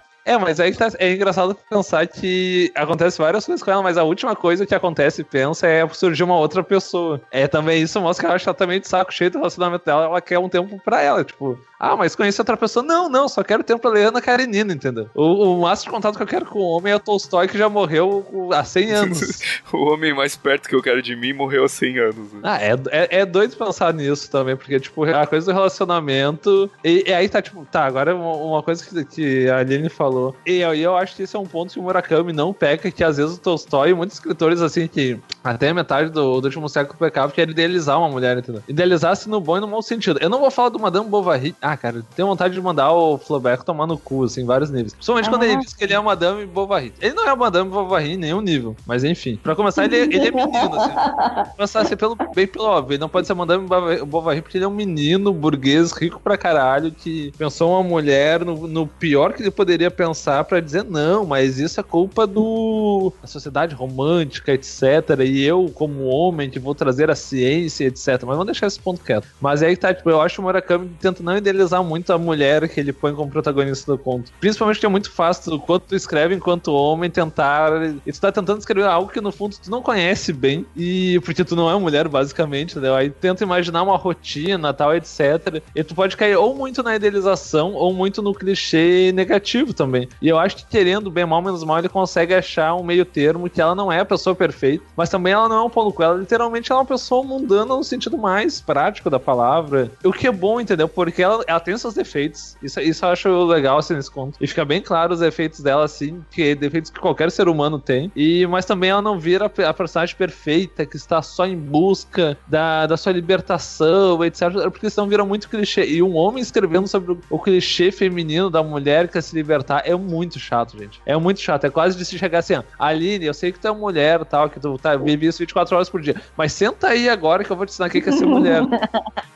É, 0.30 0.38
mas 0.38 0.60
aí 0.60 0.70
que 0.70 0.78
tá, 0.78 0.88
é 1.00 1.12
engraçado 1.12 1.56
pensar 1.68 2.06
que 2.06 2.70
acontece 2.76 3.18
várias 3.18 3.44
coisas 3.44 3.64
com 3.64 3.68
ela, 3.68 3.82
mas 3.82 3.98
a 3.98 4.04
última 4.04 4.36
coisa 4.36 4.64
que 4.64 4.72
acontece 4.72 5.24
pensa 5.24 5.66
é 5.66 5.88
surgir 5.88 6.22
uma 6.22 6.36
outra 6.36 6.62
pessoa. 6.62 7.20
É 7.32 7.48
também 7.48 7.82
isso 7.82 8.00
mostra 8.00 8.22
que 8.22 8.26
ela 8.28 8.36
está 8.36 8.54
também 8.54 8.78
de 8.78 8.86
saco 8.86 9.12
cheio 9.12 9.32
do 9.32 9.38
relacionamento 9.38 9.84
dela, 9.84 10.04
ela 10.04 10.20
quer 10.20 10.38
um 10.38 10.48
tempo 10.48 10.80
pra 10.84 11.02
ela, 11.02 11.24
tipo, 11.24 11.58
ah, 11.80 11.96
mas 11.96 12.14
conheci 12.14 12.38
outra 12.38 12.58
pessoa. 12.58 12.84
Não, 12.84 13.08
não, 13.08 13.26
só 13.26 13.42
quero 13.42 13.64
tempo 13.64 13.80
pra 13.80 13.90
Leana 13.90 14.20
Karenina, 14.20 14.74
entendeu? 14.74 15.08
O, 15.14 15.54
o 15.56 15.62
máximo 15.62 15.90
de 15.90 15.96
contato 15.96 16.16
que 16.18 16.22
eu 16.22 16.26
quero 16.26 16.44
com 16.44 16.58
o 16.58 16.76
homem 16.76 16.92
é 16.92 16.96
o 16.96 17.00
Tolstói 17.00 17.48
que 17.48 17.56
já 17.56 17.70
morreu 17.70 18.50
há 18.52 18.62
100 18.62 18.92
anos. 18.92 19.40
O 19.72 19.90
homem 19.90 20.14
mais 20.14 20.36
perto 20.36 20.68
que 20.68 20.74
eu 20.74 20.82
quero 20.82 21.00
de 21.00 21.16
mim 21.16 21.32
morreu 21.32 21.64
há 21.64 21.68
100 21.68 21.98
anos. 21.98 22.32
né? 22.34 22.40
Ah, 22.42 22.62
é, 22.62 22.72
é, 22.90 23.20
é 23.20 23.26
doido 23.26 23.56
pensar 23.56 23.94
nisso 23.94 24.30
também, 24.30 24.56
porque, 24.56 24.78
tipo, 24.78 25.04
a 25.04 25.26
coisa 25.26 25.50
do 25.50 25.56
relacionamento. 25.56 26.70
E, 26.84 27.04
e 27.08 27.14
aí 27.14 27.28
tá, 27.30 27.40
tipo, 27.40 27.64
tá, 27.64 27.86
agora 27.86 28.14
uma, 28.14 28.36
uma 28.36 28.62
coisa 28.62 28.84
que, 28.84 29.04
que 29.06 29.48
a 29.48 29.56
Aline 29.58 29.88
falou. 29.88 30.19
E 30.46 30.58
eu, 30.60 30.74
e 30.74 30.82
eu 30.82 30.96
acho 30.96 31.16
que 31.16 31.22
esse 31.22 31.34
é 31.36 31.38
um 31.38 31.46
ponto 31.46 31.72
que 31.72 31.78
o 31.78 31.82
Murakami 31.82 32.32
não 32.32 32.52
peca, 32.52 32.90
que 32.90 33.02
às 33.04 33.16
vezes 33.16 33.36
o 33.36 33.40
Tolstói 33.40 33.90
e 33.90 33.94
muitos 33.94 34.16
escritores, 34.16 34.60
assim, 34.60 34.86
que 34.86 35.18
até 35.42 35.68
a 35.70 35.74
metade 35.74 36.10
do, 36.10 36.40
do 36.40 36.44
último 36.46 36.68
século 36.68 36.98
pecavam, 36.98 37.30
que 37.30 37.40
era 37.40 37.50
idealizar 37.50 37.98
uma 37.98 38.08
mulher, 38.08 38.38
entendeu? 38.38 38.62
Idealizar-se 38.68 39.28
no 39.28 39.40
bom 39.40 39.56
e 39.56 39.60
no 39.60 39.68
mau 39.68 39.82
sentido. 39.82 40.18
Eu 40.20 40.28
não 40.28 40.40
vou 40.40 40.50
falar 40.50 40.68
do 40.68 40.78
Madame 40.78 41.08
Bovary. 41.08 41.54
Ah, 41.60 41.76
cara, 41.76 42.04
tenho 42.14 42.28
vontade 42.28 42.54
de 42.54 42.60
mandar 42.60 42.92
o 42.92 43.18
Flaubert 43.18 43.62
tomar 43.62 43.86
no 43.86 43.96
cu, 43.98 44.24
assim, 44.24 44.42
em 44.42 44.46
vários 44.46 44.70
níveis. 44.70 44.92
Principalmente 44.94 45.28
quando 45.28 45.42
ele 45.44 45.56
diz 45.56 45.72
que 45.74 45.84
ele 45.84 45.92
é 45.92 45.96
a 45.96 46.02
Madame 46.02 46.46
Bovary. 46.46 46.92
Ele 47.00 47.14
não 47.14 47.26
é 47.26 47.30
a 47.30 47.36
Madame 47.36 47.70
Bovary 47.70 48.12
em 48.12 48.16
nenhum 48.16 48.40
nível, 48.40 48.76
mas 48.86 49.04
enfim. 49.04 49.36
Pra 49.42 49.54
começar, 49.56 49.84
ele, 49.84 49.96
ele 49.96 50.28
é 50.28 50.30
menino, 50.30 50.74
assim. 50.80 51.50
Começar 51.56 51.80
a 51.80 51.84
ser 51.84 51.96
pelo, 51.96 52.16
bem 52.34 52.46
pelo 52.46 52.64
óbvio. 52.64 52.94
Ele 52.94 53.00
não 53.00 53.08
pode 53.08 53.26
ser 53.26 53.34
Madame 53.34 53.66
Bova- 53.66 54.04
Bovary 54.04 54.42
porque 54.42 54.58
ele 54.58 54.64
é 54.64 54.68
um 54.68 54.72
menino 54.74 55.32
burguês 55.32 55.92
rico 55.92 56.20
pra 56.20 56.36
caralho 56.36 56.90
que 56.92 57.32
pensou 57.38 57.70
uma 57.70 57.82
mulher 57.82 58.44
no, 58.44 58.66
no 58.66 58.86
pior 58.86 59.32
que 59.32 59.42
ele 59.42 59.50
poderia 59.50 59.90
pensar 60.00 60.44
pra 60.44 60.60
dizer 60.60 60.82
não, 60.84 61.26
mas 61.26 61.58
isso 61.58 61.78
é 61.78 61.82
culpa 61.82 62.26
do 62.26 63.12
da 63.20 63.28
sociedade 63.28 63.74
romântica, 63.74 64.52
etc. 64.52 65.20
E 65.22 65.44
eu, 65.44 65.70
como 65.74 66.06
homem, 66.06 66.48
que 66.48 66.58
vou 66.58 66.74
trazer 66.74 67.10
a 67.10 67.14
ciência, 67.14 67.84
etc. 67.84 68.08
Mas 68.08 68.36
vamos 68.36 68.46
deixar 68.46 68.66
esse 68.66 68.80
ponto 68.80 69.04
quieto. 69.04 69.28
Mas 69.38 69.62
aí 69.62 69.76
tá, 69.76 69.92
tipo, 69.92 70.08
eu 70.08 70.22
acho 70.22 70.36
que 70.36 70.40
o 70.40 70.44
Murakami 70.44 70.90
tenta 70.98 71.22
não 71.22 71.36
idealizar 71.36 71.84
muito 71.84 72.10
a 72.12 72.18
mulher 72.18 72.66
que 72.66 72.80
ele 72.80 72.94
põe 72.94 73.14
como 73.14 73.30
protagonista 73.30 73.92
do 73.92 73.98
conto. 73.98 74.32
Principalmente 74.40 74.76
porque 74.76 74.86
é 74.86 74.88
muito 74.88 75.12
fácil, 75.12 75.58
quando 75.58 75.82
tu 75.82 75.94
escreve 75.94 76.34
enquanto 76.34 76.72
homem, 76.72 77.10
tentar. 77.10 77.70
E 78.06 78.12
tu 78.12 78.20
tá 78.20 78.32
tentando 78.32 78.60
escrever 78.60 78.86
algo 78.86 79.12
que 79.12 79.20
no 79.20 79.30
fundo 79.30 79.56
tu 79.62 79.70
não 79.70 79.82
conhece 79.82 80.32
bem. 80.32 80.64
E 80.74 81.20
porque 81.24 81.44
tu 81.44 81.54
não 81.54 81.70
é 81.70 81.78
mulher, 81.78 82.08
basicamente, 82.08 82.72
entendeu? 82.72 82.94
Aí 82.94 83.10
tenta 83.10 83.44
imaginar 83.44 83.82
uma 83.82 83.98
rotina, 83.98 84.72
tal, 84.72 84.94
etc. 84.94 85.62
E 85.74 85.84
tu 85.84 85.94
pode 85.94 86.16
cair 86.16 86.36
ou 86.36 86.54
muito 86.54 86.82
na 86.82 86.96
idealização, 86.96 87.74
ou 87.74 87.92
muito 87.92 88.22
no 88.22 88.32
clichê 88.32 89.12
negativo 89.12 89.74
também. 89.74 89.89
E 90.20 90.28
eu 90.28 90.38
acho 90.38 90.56
que 90.56 90.66
querendo 90.66 91.10
bem 91.10 91.26
mal, 91.26 91.42
menos 91.42 91.64
mal, 91.64 91.78
ele 91.78 91.88
consegue 91.88 92.34
achar 92.34 92.74
um 92.74 92.82
meio 92.82 93.04
termo 93.04 93.48
que 93.48 93.60
ela 93.60 93.74
não 93.74 93.90
é 93.90 94.00
a 94.00 94.04
pessoa 94.04 94.34
perfeita, 94.34 94.84
mas 94.96 95.08
também 95.08 95.32
ela 95.32 95.48
não 95.48 95.56
é 95.56 95.62
um 95.62 95.70
pau 95.70 95.84
no 95.84 95.92
cu. 95.92 96.02
Ela 96.02 96.16
literalmente 96.16 96.70
é 96.72 96.74
uma 96.74 96.84
pessoa 96.84 97.22
mundana 97.22 97.76
no 97.76 97.84
sentido 97.84 98.18
mais 98.18 98.60
prático 98.60 99.08
da 99.08 99.18
palavra. 99.18 99.90
O 100.04 100.12
que 100.12 100.26
é 100.26 100.32
bom, 100.32 100.60
entendeu? 100.60 100.88
Porque 100.88 101.22
ela, 101.22 101.42
ela 101.46 101.60
tem 101.60 101.76
seus 101.76 101.94
defeitos. 101.94 102.56
Isso, 102.62 102.80
isso 102.80 103.04
eu 103.04 103.10
acho 103.10 103.44
legal, 103.44 103.78
assim, 103.78 103.94
nesse 103.94 104.10
conto. 104.10 104.36
E 104.40 104.46
fica 104.46 104.64
bem 104.64 104.80
claro 104.80 105.12
os 105.12 105.20
defeitos 105.20 105.60
dela, 105.60 105.84
assim, 105.84 106.22
que 106.30 106.54
defeitos 106.54 106.90
que 106.90 107.00
qualquer 107.00 107.30
ser 107.30 107.48
humano 107.48 107.78
tem. 107.78 108.10
E, 108.14 108.46
mas 108.46 108.64
também 108.64 108.90
ela 108.90 109.02
não 109.02 109.18
vira 109.18 109.46
a 109.46 109.74
personagem 109.74 110.16
perfeita, 110.16 110.84
que 110.86 110.96
está 110.96 111.22
só 111.22 111.46
em 111.46 111.56
busca 111.56 112.36
da, 112.46 112.86
da 112.86 112.96
sua 112.96 113.12
libertação, 113.12 114.24
etc. 114.24 114.50
Porque 114.70 114.90
senão 114.90 115.08
vira 115.08 115.24
muito 115.24 115.48
clichê. 115.48 115.84
E 115.86 116.02
um 116.02 116.16
homem 116.16 116.42
escrevendo 116.42 116.88
sobre 116.88 117.12
o, 117.12 117.20
o 117.30 117.38
clichê 117.38 117.90
feminino 117.92 118.50
da 118.50 118.62
mulher 118.62 119.06
que 119.06 119.14
quer 119.14 119.22
se 119.22 119.34
libertar 119.34 119.79
é 119.84 119.94
muito 119.94 120.38
chato, 120.38 120.78
gente. 120.78 121.00
É 121.06 121.16
muito 121.16 121.40
chato. 121.40 121.64
É 121.64 121.70
quase 121.70 121.96
de 121.96 122.04
se 122.04 122.18
chegar 122.18 122.38
assim, 122.40 122.54
ó, 122.54 122.62
Aline, 122.78 123.24
eu 123.26 123.34
sei 123.34 123.52
que 123.52 123.58
tu 123.58 123.68
é 123.68 123.72
mulher 123.72 124.24
tal, 124.24 124.48
que 124.50 124.58
tu 124.60 124.76
tá, 124.78 124.96
vive 124.96 125.26
isso 125.26 125.38
24 125.38 125.74
horas 125.76 125.88
por 125.88 126.00
dia. 126.00 126.14
Mas 126.36 126.52
senta 126.52 126.88
aí 126.88 127.08
agora 127.08 127.44
que 127.44 127.50
eu 127.50 127.56
vou 127.56 127.66
te 127.66 127.70
ensinar 127.70 127.88
o 127.88 127.90
que 127.90 127.98
é 128.08 128.12
ser 128.12 128.26
mulher. 128.26 128.62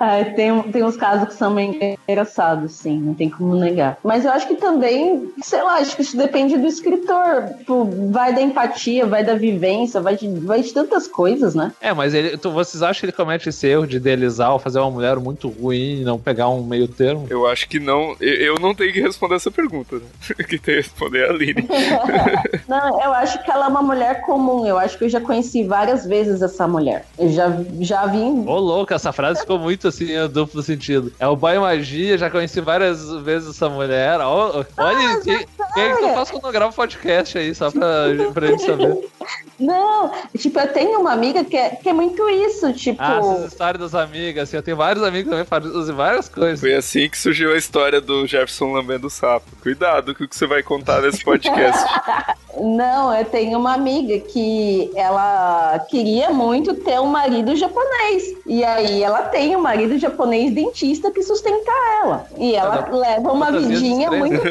É, 0.00 0.24
tem, 0.24 0.62
tem 0.72 0.82
uns 0.82 0.96
casos 0.96 1.28
que 1.28 1.34
são 1.34 1.54
bem 1.54 1.96
engraçados, 2.08 2.72
sim, 2.72 2.98
não 2.98 3.14
tem 3.14 3.30
como 3.30 3.54
negar. 3.54 3.98
Mas 4.02 4.24
eu 4.24 4.32
acho 4.32 4.48
que 4.48 4.56
também, 4.56 5.30
sei 5.42 5.62
lá, 5.62 5.74
acho 5.76 5.94
que 5.94 6.02
isso 6.02 6.16
depende 6.16 6.56
do 6.58 6.66
escritor. 6.66 7.44
Tipo, 7.58 7.84
vai 8.10 8.34
da 8.34 8.40
empatia, 8.42 9.06
vai 9.06 9.22
da 9.22 9.34
vivência, 9.36 10.00
vai 10.00 10.16
de, 10.16 10.28
vai 10.40 10.60
de 10.60 10.72
tantas 10.72 11.06
coisas, 11.06 11.54
né? 11.54 11.70
É, 11.80 11.92
mas 11.92 12.14
ele, 12.14 12.36
tu, 12.36 12.50
vocês 12.50 12.82
acham 12.82 12.98
que 13.00 13.06
ele 13.06 13.12
comete 13.12 13.48
esse 13.48 13.64
erro 13.68 13.86
de 13.86 13.96
idealizar 13.98 14.52
ou 14.52 14.58
fazer 14.58 14.80
uma 14.80 14.90
mulher 14.90 15.16
muito 15.20 15.48
ruim 15.48 16.00
e 16.00 16.04
não 16.04 16.18
pegar 16.18 16.48
um 16.48 16.64
meio 16.64 16.88
termo? 16.88 17.26
Eu 17.30 17.46
acho 17.46 17.68
que 17.68 17.78
não. 17.78 18.16
eu- 18.20 18.42
Eu 18.42 18.54
não 18.60 18.74
tenho 18.74 18.92
que 18.92 19.00
responder 19.00 19.36
essa 19.36 19.52
pergunta, 19.52 19.71
né? 19.72 20.00
Quem 20.36 20.46
tem 20.46 20.58
que 20.58 20.76
responder 20.76 21.20
é 21.20 21.28
a 21.28 21.30
Aline. 21.30 21.68
Não, 22.68 23.02
eu 23.02 23.12
acho 23.12 23.42
que 23.42 23.50
ela 23.50 23.66
é 23.66 23.68
uma 23.68 23.82
mulher 23.82 24.22
comum. 24.22 24.66
Eu 24.66 24.78
acho 24.78 24.98
que 24.98 25.04
eu 25.04 25.08
já 25.08 25.20
conheci 25.20 25.64
várias 25.64 26.06
vezes 26.06 26.42
essa 26.42 26.68
mulher. 26.68 27.04
Eu 27.18 27.30
já, 27.30 27.50
já 27.80 28.06
vi. 28.06 28.18
Ô, 28.18 28.58
louco, 28.58 28.92
essa 28.92 29.12
frase 29.12 29.40
ficou 29.40 29.58
muito 29.58 29.88
assim, 29.88 30.12
em 30.12 30.28
duplo 30.28 30.62
sentido. 30.62 31.12
É 31.18 31.26
o 31.26 31.36
boy 31.36 31.58
magia, 31.58 32.18
já 32.18 32.30
conheci 32.30 32.60
várias 32.60 33.10
vezes 33.22 33.50
essa 33.50 33.68
mulher. 33.68 34.20
Olha, 34.20 35.20
é 35.76 35.94
que 35.94 36.00
tu 36.00 36.14
faz 36.14 36.30
quando 36.30 36.46
eu 36.46 36.52
gravo 36.52 36.74
podcast 36.74 37.38
aí, 37.38 37.54
só 37.54 37.70
pra, 37.70 38.06
pra 38.32 38.46
gente 38.48 38.62
saber. 38.62 39.08
Não, 39.58 40.10
tipo, 40.36 40.58
eu 40.58 40.72
tenho 40.72 40.98
uma 41.00 41.12
amiga 41.12 41.44
que 41.44 41.56
é, 41.56 41.70
que 41.70 41.88
é 41.88 41.92
muito 41.92 42.28
isso, 42.28 42.72
tipo. 42.72 43.00
Ah, 43.00 43.18
essas 43.18 43.52
histórias 43.52 43.80
das 43.80 43.94
amigas, 43.94 44.48
assim, 44.48 44.56
eu 44.56 44.62
tenho 44.62 44.76
vários 44.76 45.04
amigos 45.04 45.30
também 45.30 45.44
fazem 45.44 45.94
várias 45.94 46.28
coisas. 46.28 46.58
Foi 46.58 46.74
assim 46.74 47.08
que 47.08 47.16
surgiu 47.16 47.52
a 47.52 47.56
história 47.56 48.00
do 48.00 48.26
Jefferson 48.26 48.72
lambendo 48.72 49.06
o 49.06 49.10
sapo. 49.10 49.46
Cuidado 49.62 50.14
com 50.14 50.24
o 50.24 50.28
que 50.28 50.34
você 50.34 50.46
vai 50.46 50.62
contar 50.62 51.00
nesse 51.02 51.24
podcast. 51.24 51.84
Não, 52.60 53.14
eu 53.14 53.24
tenho 53.24 53.58
uma 53.58 53.72
amiga 53.72 54.18
que 54.18 54.90
ela 54.94 55.78
queria 55.88 56.30
muito 56.30 56.74
ter 56.74 57.00
um 57.00 57.06
marido 57.06 57.56
japonês. 57.56 58.24
E 58.46 58.62
aí 58.62 59.02
ela 59.02 59.22
tem 59.22 59.56
um 59.56 59.60
marido 59.60 59.98
japonês 59.98 60.52
dentista 60.52 61.10
que 61.10 61.22
sustenta 61.22 61.70
ela. 62.02 62.26
E 62.36 62.54
ela 62.54 62.88
leva 62.90 63.32
uma 63.32 63.50
vidinha 63.50 64.10
muito. 64.10 64.42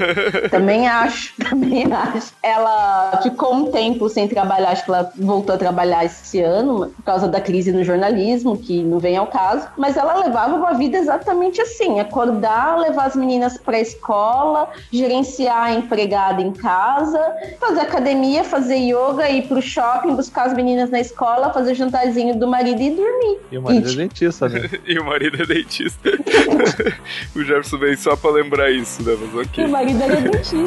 também 0.50 0.69
acho, 0.86 1.34
também 1.48 1.90
acho. 1.92 2.32
Ela 2.42 3.20
ficou 3.22 3.54
um 3.54 3.70
tempo 3.70 4.08
sem 4.08 4.28
trabalhar, 4.28 4.70
acho 4.70 4.84
que 4.84 4.90
ela 4.90 5.10
voltou 5.16 5.54
a 5.54 5.58
trabalhar 5.58 6.04
esse 6.04 6.40
ano, 6.40 6.90
por 6.96 7.04
causa 7.04 7.28
da 7.28 7.40
crise 7.40 7.72
no 7.72 7.84
jornalismo, 7.84 8.56
que 8.56 8.82
não 8.82 8.98
vem 8.98 9.16
ao 9.16 9.26
caso. 9.26 9.66
Mas 9.76 9.96
ela 9.96 10.14
levava 10.14 10.54
uma 10.54 10.74
vida 10.74 10.98
exatamente 10.98 11.60
assim: 11.60 12.00
acordar, 12.00 12.78
levar 12.78 13.06
as 13.06 13.16
meninas 13.16 13.58
pra 13.58 13.80
escola, 13.80 14.68
gerenciar 14.92 15.64
a 15.64 15.74
empregada 15.74 16.42
em 16.42 16.52
casa, 16.52 17.20
fazer 17.58 17.80
academia, 17.80 18.44
fazer 18.44 18.76
yoga, 18.76 19.28
ir 19.28 19.48
pro 19.48 19.60
shopping, 19.60 20.14
buscar 20.14 20.46
as 20.46 20.54
meninas 20.54 20.90
na 20.90 21.00
escola, 21.00 21.52
fazer 21.52 21.74
jantarzinho 21.74 22.38
do 22.38 22.46
marido 22.46 22.80
e 22.80 22.90
dormir. 22.90 23.38
E 23.50 23.58
o 23.58 23.62
marido 23.62 23.90
é 23.90 23.94
dentista, 23.94 24.48
né? 24.48 24.70
e 24.86 24.98
o 24.98 25.04
marido 25.04 25.42
é 25.42 25.46
dentista. 25.46 26.10
o 27.34 27.42
Jefferson 27.42 27.78
veio 27.78 27.98
só 27.98 28.16
pra 28.16 28.30
lembrar 28.30 28.70
isso, 28.70 29.02
né? 29.02 29.16
Mas 29.20 29.34
E 29.34 29.38
ok. 29.38 29.64
o 29.64 29.68
marido 29.68 30.02
era 30.02 30.20
dentista. 30.20 30.59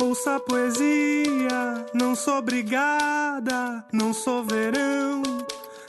Ouça 0.00 0.36
a 0.36 0.40
poesia, 0.40 1.86
não 1.92 2.14
sou 2.14 2.38
obrigada, 2.38 3.84
não 3.92 4.14
sou 4.14 4.42
verão, 4.42 5.22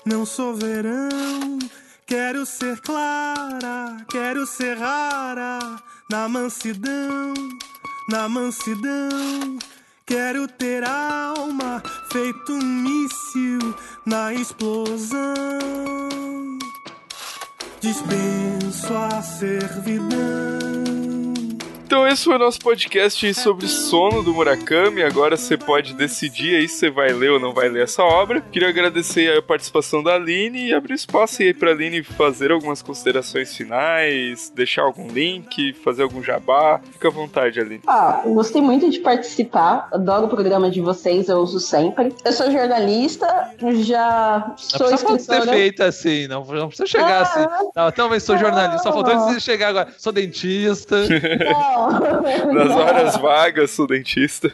não 0.06 0.26
sou 0.26 0.54
verão. 0.56 1.58
Quero 2.06 2.46
ser 2.46 2.82
clara, 2.82 4.06
quero 4.10 4.46
ser 4.46 4.78
rara, 4.78 5.60
na 6.12 6.28
mansidão, 6.28 7.34
na 8.10 8.28
mansidão. 8.28 9.58
Quero 10.10 10.48
ter 10.48 10.84
alma 10.84 11.84
feito 12.12 12.52
um 12.52 12.64
míssil 12.64 13.76
na 14.08 14.34
explosão. 14.34 15.20
Dispenso 17.80 18.92
a 18.92 19.22
servidão. 19.22 20.79
Então 21.90 22.08
esse 22.08 22.24
foi 22.26 22.36
o 22.36 22.38
nosso 22.40 22.60
podcast 22.60 23.34
sobre 23.34 23.68
sono 23.68 24.22
do 24.22 24.32
Murakami. 24.32 25.02
Agora 25.02 25.36
você 25.36 25.58
pode 25.58 25.96
decidir 25.96 26.56
aí 26.56 26.68
se 26.70 26.76
você 26.78 26.90
vai 26.92 27.12
ler 27.12 27.32
ou 27.32 27.40
não 27.40 27.52
vai 27.52 27.68
ler 27.68 27.82
essa 27.86 28.04
obra. 28.04 28.42
Queria 28.42 28.70
agradecer 28.70 29.36
a 29.36 29.42
participação 29.42 30.04
da 30.04 30.14
Aline 30.14 30.68
e 30.68 30.74
abrir 30.74 30.94
espaço 30.94 31.42
aí 31.42 31.52
pra 31.52 31.72
Aline 31.72 32.04
fazer 32.04 32.52
algumas 32.52 32.84
considerações 32.84 33.56
finais, 33.58 34.52
deixar 34.54 34.84
algum 34.84 35.08
link, 35.08 35.74
fazer 35.84 36.04
algum 36.04 36.22
jabá. 36.22 36.80
Fica 36.92 37.08
à 37.08 37.12
vontade, 37.12 37.60
Aline. 37.60 37.82
Ah, 37.88 38.22
gostei 38.24 38.62
muito 38.62 38.88
de 38.92 39.00
participar. 39.00 39.88
Adoro 39.92 40.28
o 40.28 40.30
programa 40.30 40.70
de 40.70 40.82
vocês, 40.82 41.28
eu 41.28 41.40
uso 41.40 41.60
sempre. 41.60 42.14
Eu 42.24 42.32
sou 42.34 42.52
jornalista, 42.52 43.26
já 43.82 44.46
Não 44.48 44.58
sou 44.60 44.88
precisa 44.90 44.98
ser 45.08 45.16
escritora. 45.16 45.52
feita 45.52 45.86
assim, 45.86 46.28
não, 46.28 46.46
não 46.46 46.68
precisa 46.68 46.86
chegar 46.88 47.22
Ah. 47.22 47.22
assim. 47.24 47.72
Não, 47.76 47.92
também 47.92 48.20
sou 48.20 48.38
jornalista, 48.38 48.84
só 48.84 48.94
faltou 48.94 49.12
antes 49.12 49.34
de 49.38 49.42
chegar 49.42 49.70
agora. 49.70 49.92
Sou 49.98 50.14
dentista. 50.14 50.96
Não. 51.10 51.79
Nas 52.54 52.72
horas 52.72 53.18
vagas, 53.18 53.72
sou 53.72 53.88
dentista. 53.88 54.52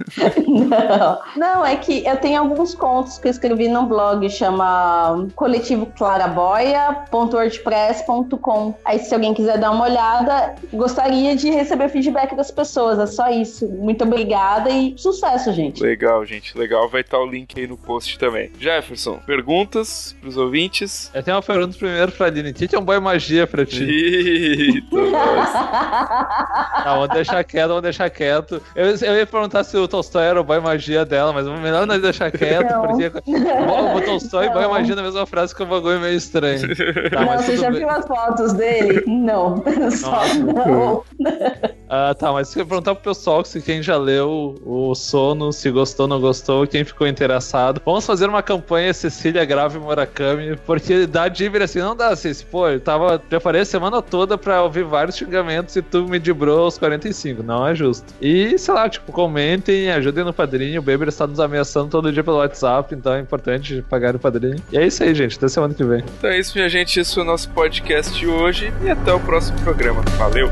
Não. 0.48 1.20
Não, 1.36 1.66
é 1.66 1.76
que 1.76 2.06
eu 2.06 2.16
tenho 2.18 2.40
alguns 2.40 2.74
contos 2.76 3.18
que 3.18 3.28
eu 3.28 3.32
escrevi 3.32 3.68
num 3.68 3.86
blog, 3.86 4.30
chama 4.30 5.28
coletivo 5.36 5.88
claraboia.wordpress.com. 5.98 8.76
Aí 8.86 9.00
se 9.00 9.14
alguém 9.14 9.34
quiser 9.34 9.58
dar 9.58 9.72
uma 9.72 9.86
olhada, 9.86 10.56
gostaria 10.74 11.36
de 11.36 11.50
receber 11.50 11.90
feedback 11.90 12.36
das 12.36 12.52
pessoas, 12.52 13.00
é 13.00 13.08
só 13.08 13.30
isso. 13.30 13.68
Muito 13.68 14.04
obrigada 14.04 14.70
e 14.70 14.94
sucesso, 14.98 15.52
gente. 15.54 15.82
Legal, 15.82 16.26
gente, 16.26 16.58
legal. 16.58 16.90
Vai 16.90 17.02
estar 17.02 17.20
o 17.20 17.26
link 17.26 17.58
aí 17.60 17.68
no 17.68 17.78
post 17.78 18.18
também. 18.20 18.52
Jefferson, 18.60 19.20
perguntas 19.26 20.16
pros 20.22 20.38
ouvintes? 20.38 21.10
Eu 21.14 21.24
tenho 21.24 21.36
uma 21.38 21.44
pergunta 21.44 21.78
primeiro 21.78 22.12
pra 22.12 22.28
Aline. 22.28 22.52
O 22.52 22.54
que 22.54 22.76
é 22.76 22.80
um 22.80 22.86
boy 22.86 23.00
magia 23.00 23.48
pra 23.48 23.66
ti? 23.66 23.84
Eita, 23.84 24.96
nós. 24.96 25.50
Tá, 26.86 27.00
deixar 27.16 27.44
quieto, 27.44 27.68
vamos 27.68 27.84
deixar 27.84 28.10
quieto. 28.10 28.62
Eu, 28.76 28.86
eu, 28.88 29.16
ia 29.16 29.26
perguntar 29.26 29.64
se 29.64 29.78
o 29.78 29.88
Tolstói 29.88 30.26
era 30.26 30.40
o 30.40 30.44
boy 30.44 30.60
magia 30.60 31.06
dela, 31.06 31.34
mas 31.34 31.48
melhor 31.48 31.86
nós 31.86 32.02
deixar 32.02 32.32
quieto, 32.32 32.70
não. 32.72 32.82
porque 32.88 33.12
o, 33.26 33.98
o 33.98 34.02
Tolstói 34.02 34.48
e 34.48 34.50
boy 34.50 34.68
magia 34.68 34.96
na 34.96 35.04
mesma 35.04 35.26
frase 35.26 35.56
que 35.56 35.64
o 35.64 35.66
bagulho 35.66 36.00
meio 36.00 36.16
estranho. 36.16 36.66
Tá, 37.16 37.24
não, 37.24 37.38
você 37.38 37.58
já 37.58 37.70
bem. 37.70 37.80
viu 37.80 37.90
as 37.90 38.06
fotos 38.06 38.54
dele? 38.54 39.04
Não, 39.06 39.64
só 39.92 40.22
não. 40.36 41.04
Ah, 41.90 42.16
tá, 42.18 42.32
mas 42.32 42.54
eu 42.56 42.62
ia 42.62 42.66
perguntar 42.66 42.96
pro 42.96 43.14
pessoal 43.14 43.44
se 43.46 43.62
quem 43.62 43.82
já 43.82 43.98
leu 43.98 44.56
o 44.66 44.96
sono, 44.96 45.54
se 45.54 45.70
gostou, 45.72 46.08
não 46.08 46.20
gostou, 46.20 46.66
quem 46.68 46.84
ficou 46.84 47.08
interessado. 47.08 47.82
Vamos 47.86 48.06
fazer 48.06 48.28
uma 48.28 48.42
campanha 48.42 48.94
Cecília 48.94 49.46
Grave 49.46 49.80
Murakami, 49.80 50.58
porque 50.66 51.06
dá 51.06 51.28
dívida 51.28 51.66
assim, 51.66 51.80
não 51.80 51.96
dá, 51.96 52.16
Ceci, 52.16 52.46
pô, 52.46 52.68
eu 52.68 52.80
tava, 52.80 53.20
preparei 53.20 53.62
a 53.62 53.66
semana 53.66 54.02
toda 54.02 54.38
pra 54.38 54.64
ouvir 54.64 54.84
vários 54.84 55.16
xingamentos 55.16 55.76
e 55.76 55.82
tu 55.82 56.08
me 56.08 56.20
dibrou 56.20 56.68
os 56.68 56.78
40 56.78 57.05
não 57.44 57.68
é 57.68 57.76
justo. 57.76 58.14
E, 58.22 58.58
sei 58.58 58.74
lá, 58.74 58.90
tipo, 58.90 59.12
comentem, 59.12 59.92
ajudem 59.92 60.24
no 60.24 60.34
padrinho. 60.34 60.80
O 60.80 60.84
Beber 60.84 61.08
está 61.08 61.28
nos 61.28 61.40
ameaçando 61.40 61.90
todo 61.90 62.12
dia 62.12 62.24
pelo 62.24 62.38
WhatsApp, 62.38 62.94
então 62.96 63.14
é 63.14 63.20
importante 63.20 63.84
pagar 63.90 64.16
o 64.16 64.20
padrinho. 64.20 64.62
E 64.72 64.78
é 64.78 64.86
isso 64.86 65.04
aí, 65.04 65.14
gente. 65.14 65.38
Até 65.38 65.48
semana 65.48 65.74
que 65.74 65.84
vem. 65.84 66.04
Então 66.18 66.30
é 66.30 66.40
isso, 66.40 66.54
minha 66.56 66.70
gente. 66.70 67.00
Esse 67.00 67.14
foi 67.14 67.24
o 67.24 67.26
nosso 67.26 67.50
podcast 67.50 68.18
de 68.18 68.28
hoje. 68.28 68.74
E 68.84 68.90
até 68.90 69.14
o 69.14 69.20
próximo 69.20 69.60
programa. 69.62 70.02
Valeu! 70.18 70.52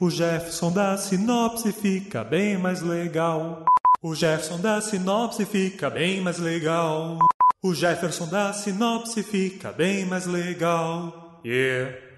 O 0.00 0.10
Jefferson 0.10 0.70
da 0.70 0.98
sinopse 0.98 1.72
fica 1.72 2.22
bem 2.22 2.58
mais 2.58 2.82
legal. 2.82 3.64
O 4.06 4.14
Jefferson 4.14 4.60
da 4.60 4.82
sinopse 4.82 5.46
fica 5.46 5.88
bem 5.88 6.20
mais 6.20 6.38
legal. 6.38 7.16
O 7.62 7.74
Jefferson 7.74 8.28
da 8.28 8.52
sinopse 8.52 9.22
fica 9.22 9.72
bem 9.72 10.04
mais 10.04 10.26
legal. 10.26 11.40
Yeah. 11.42 12.13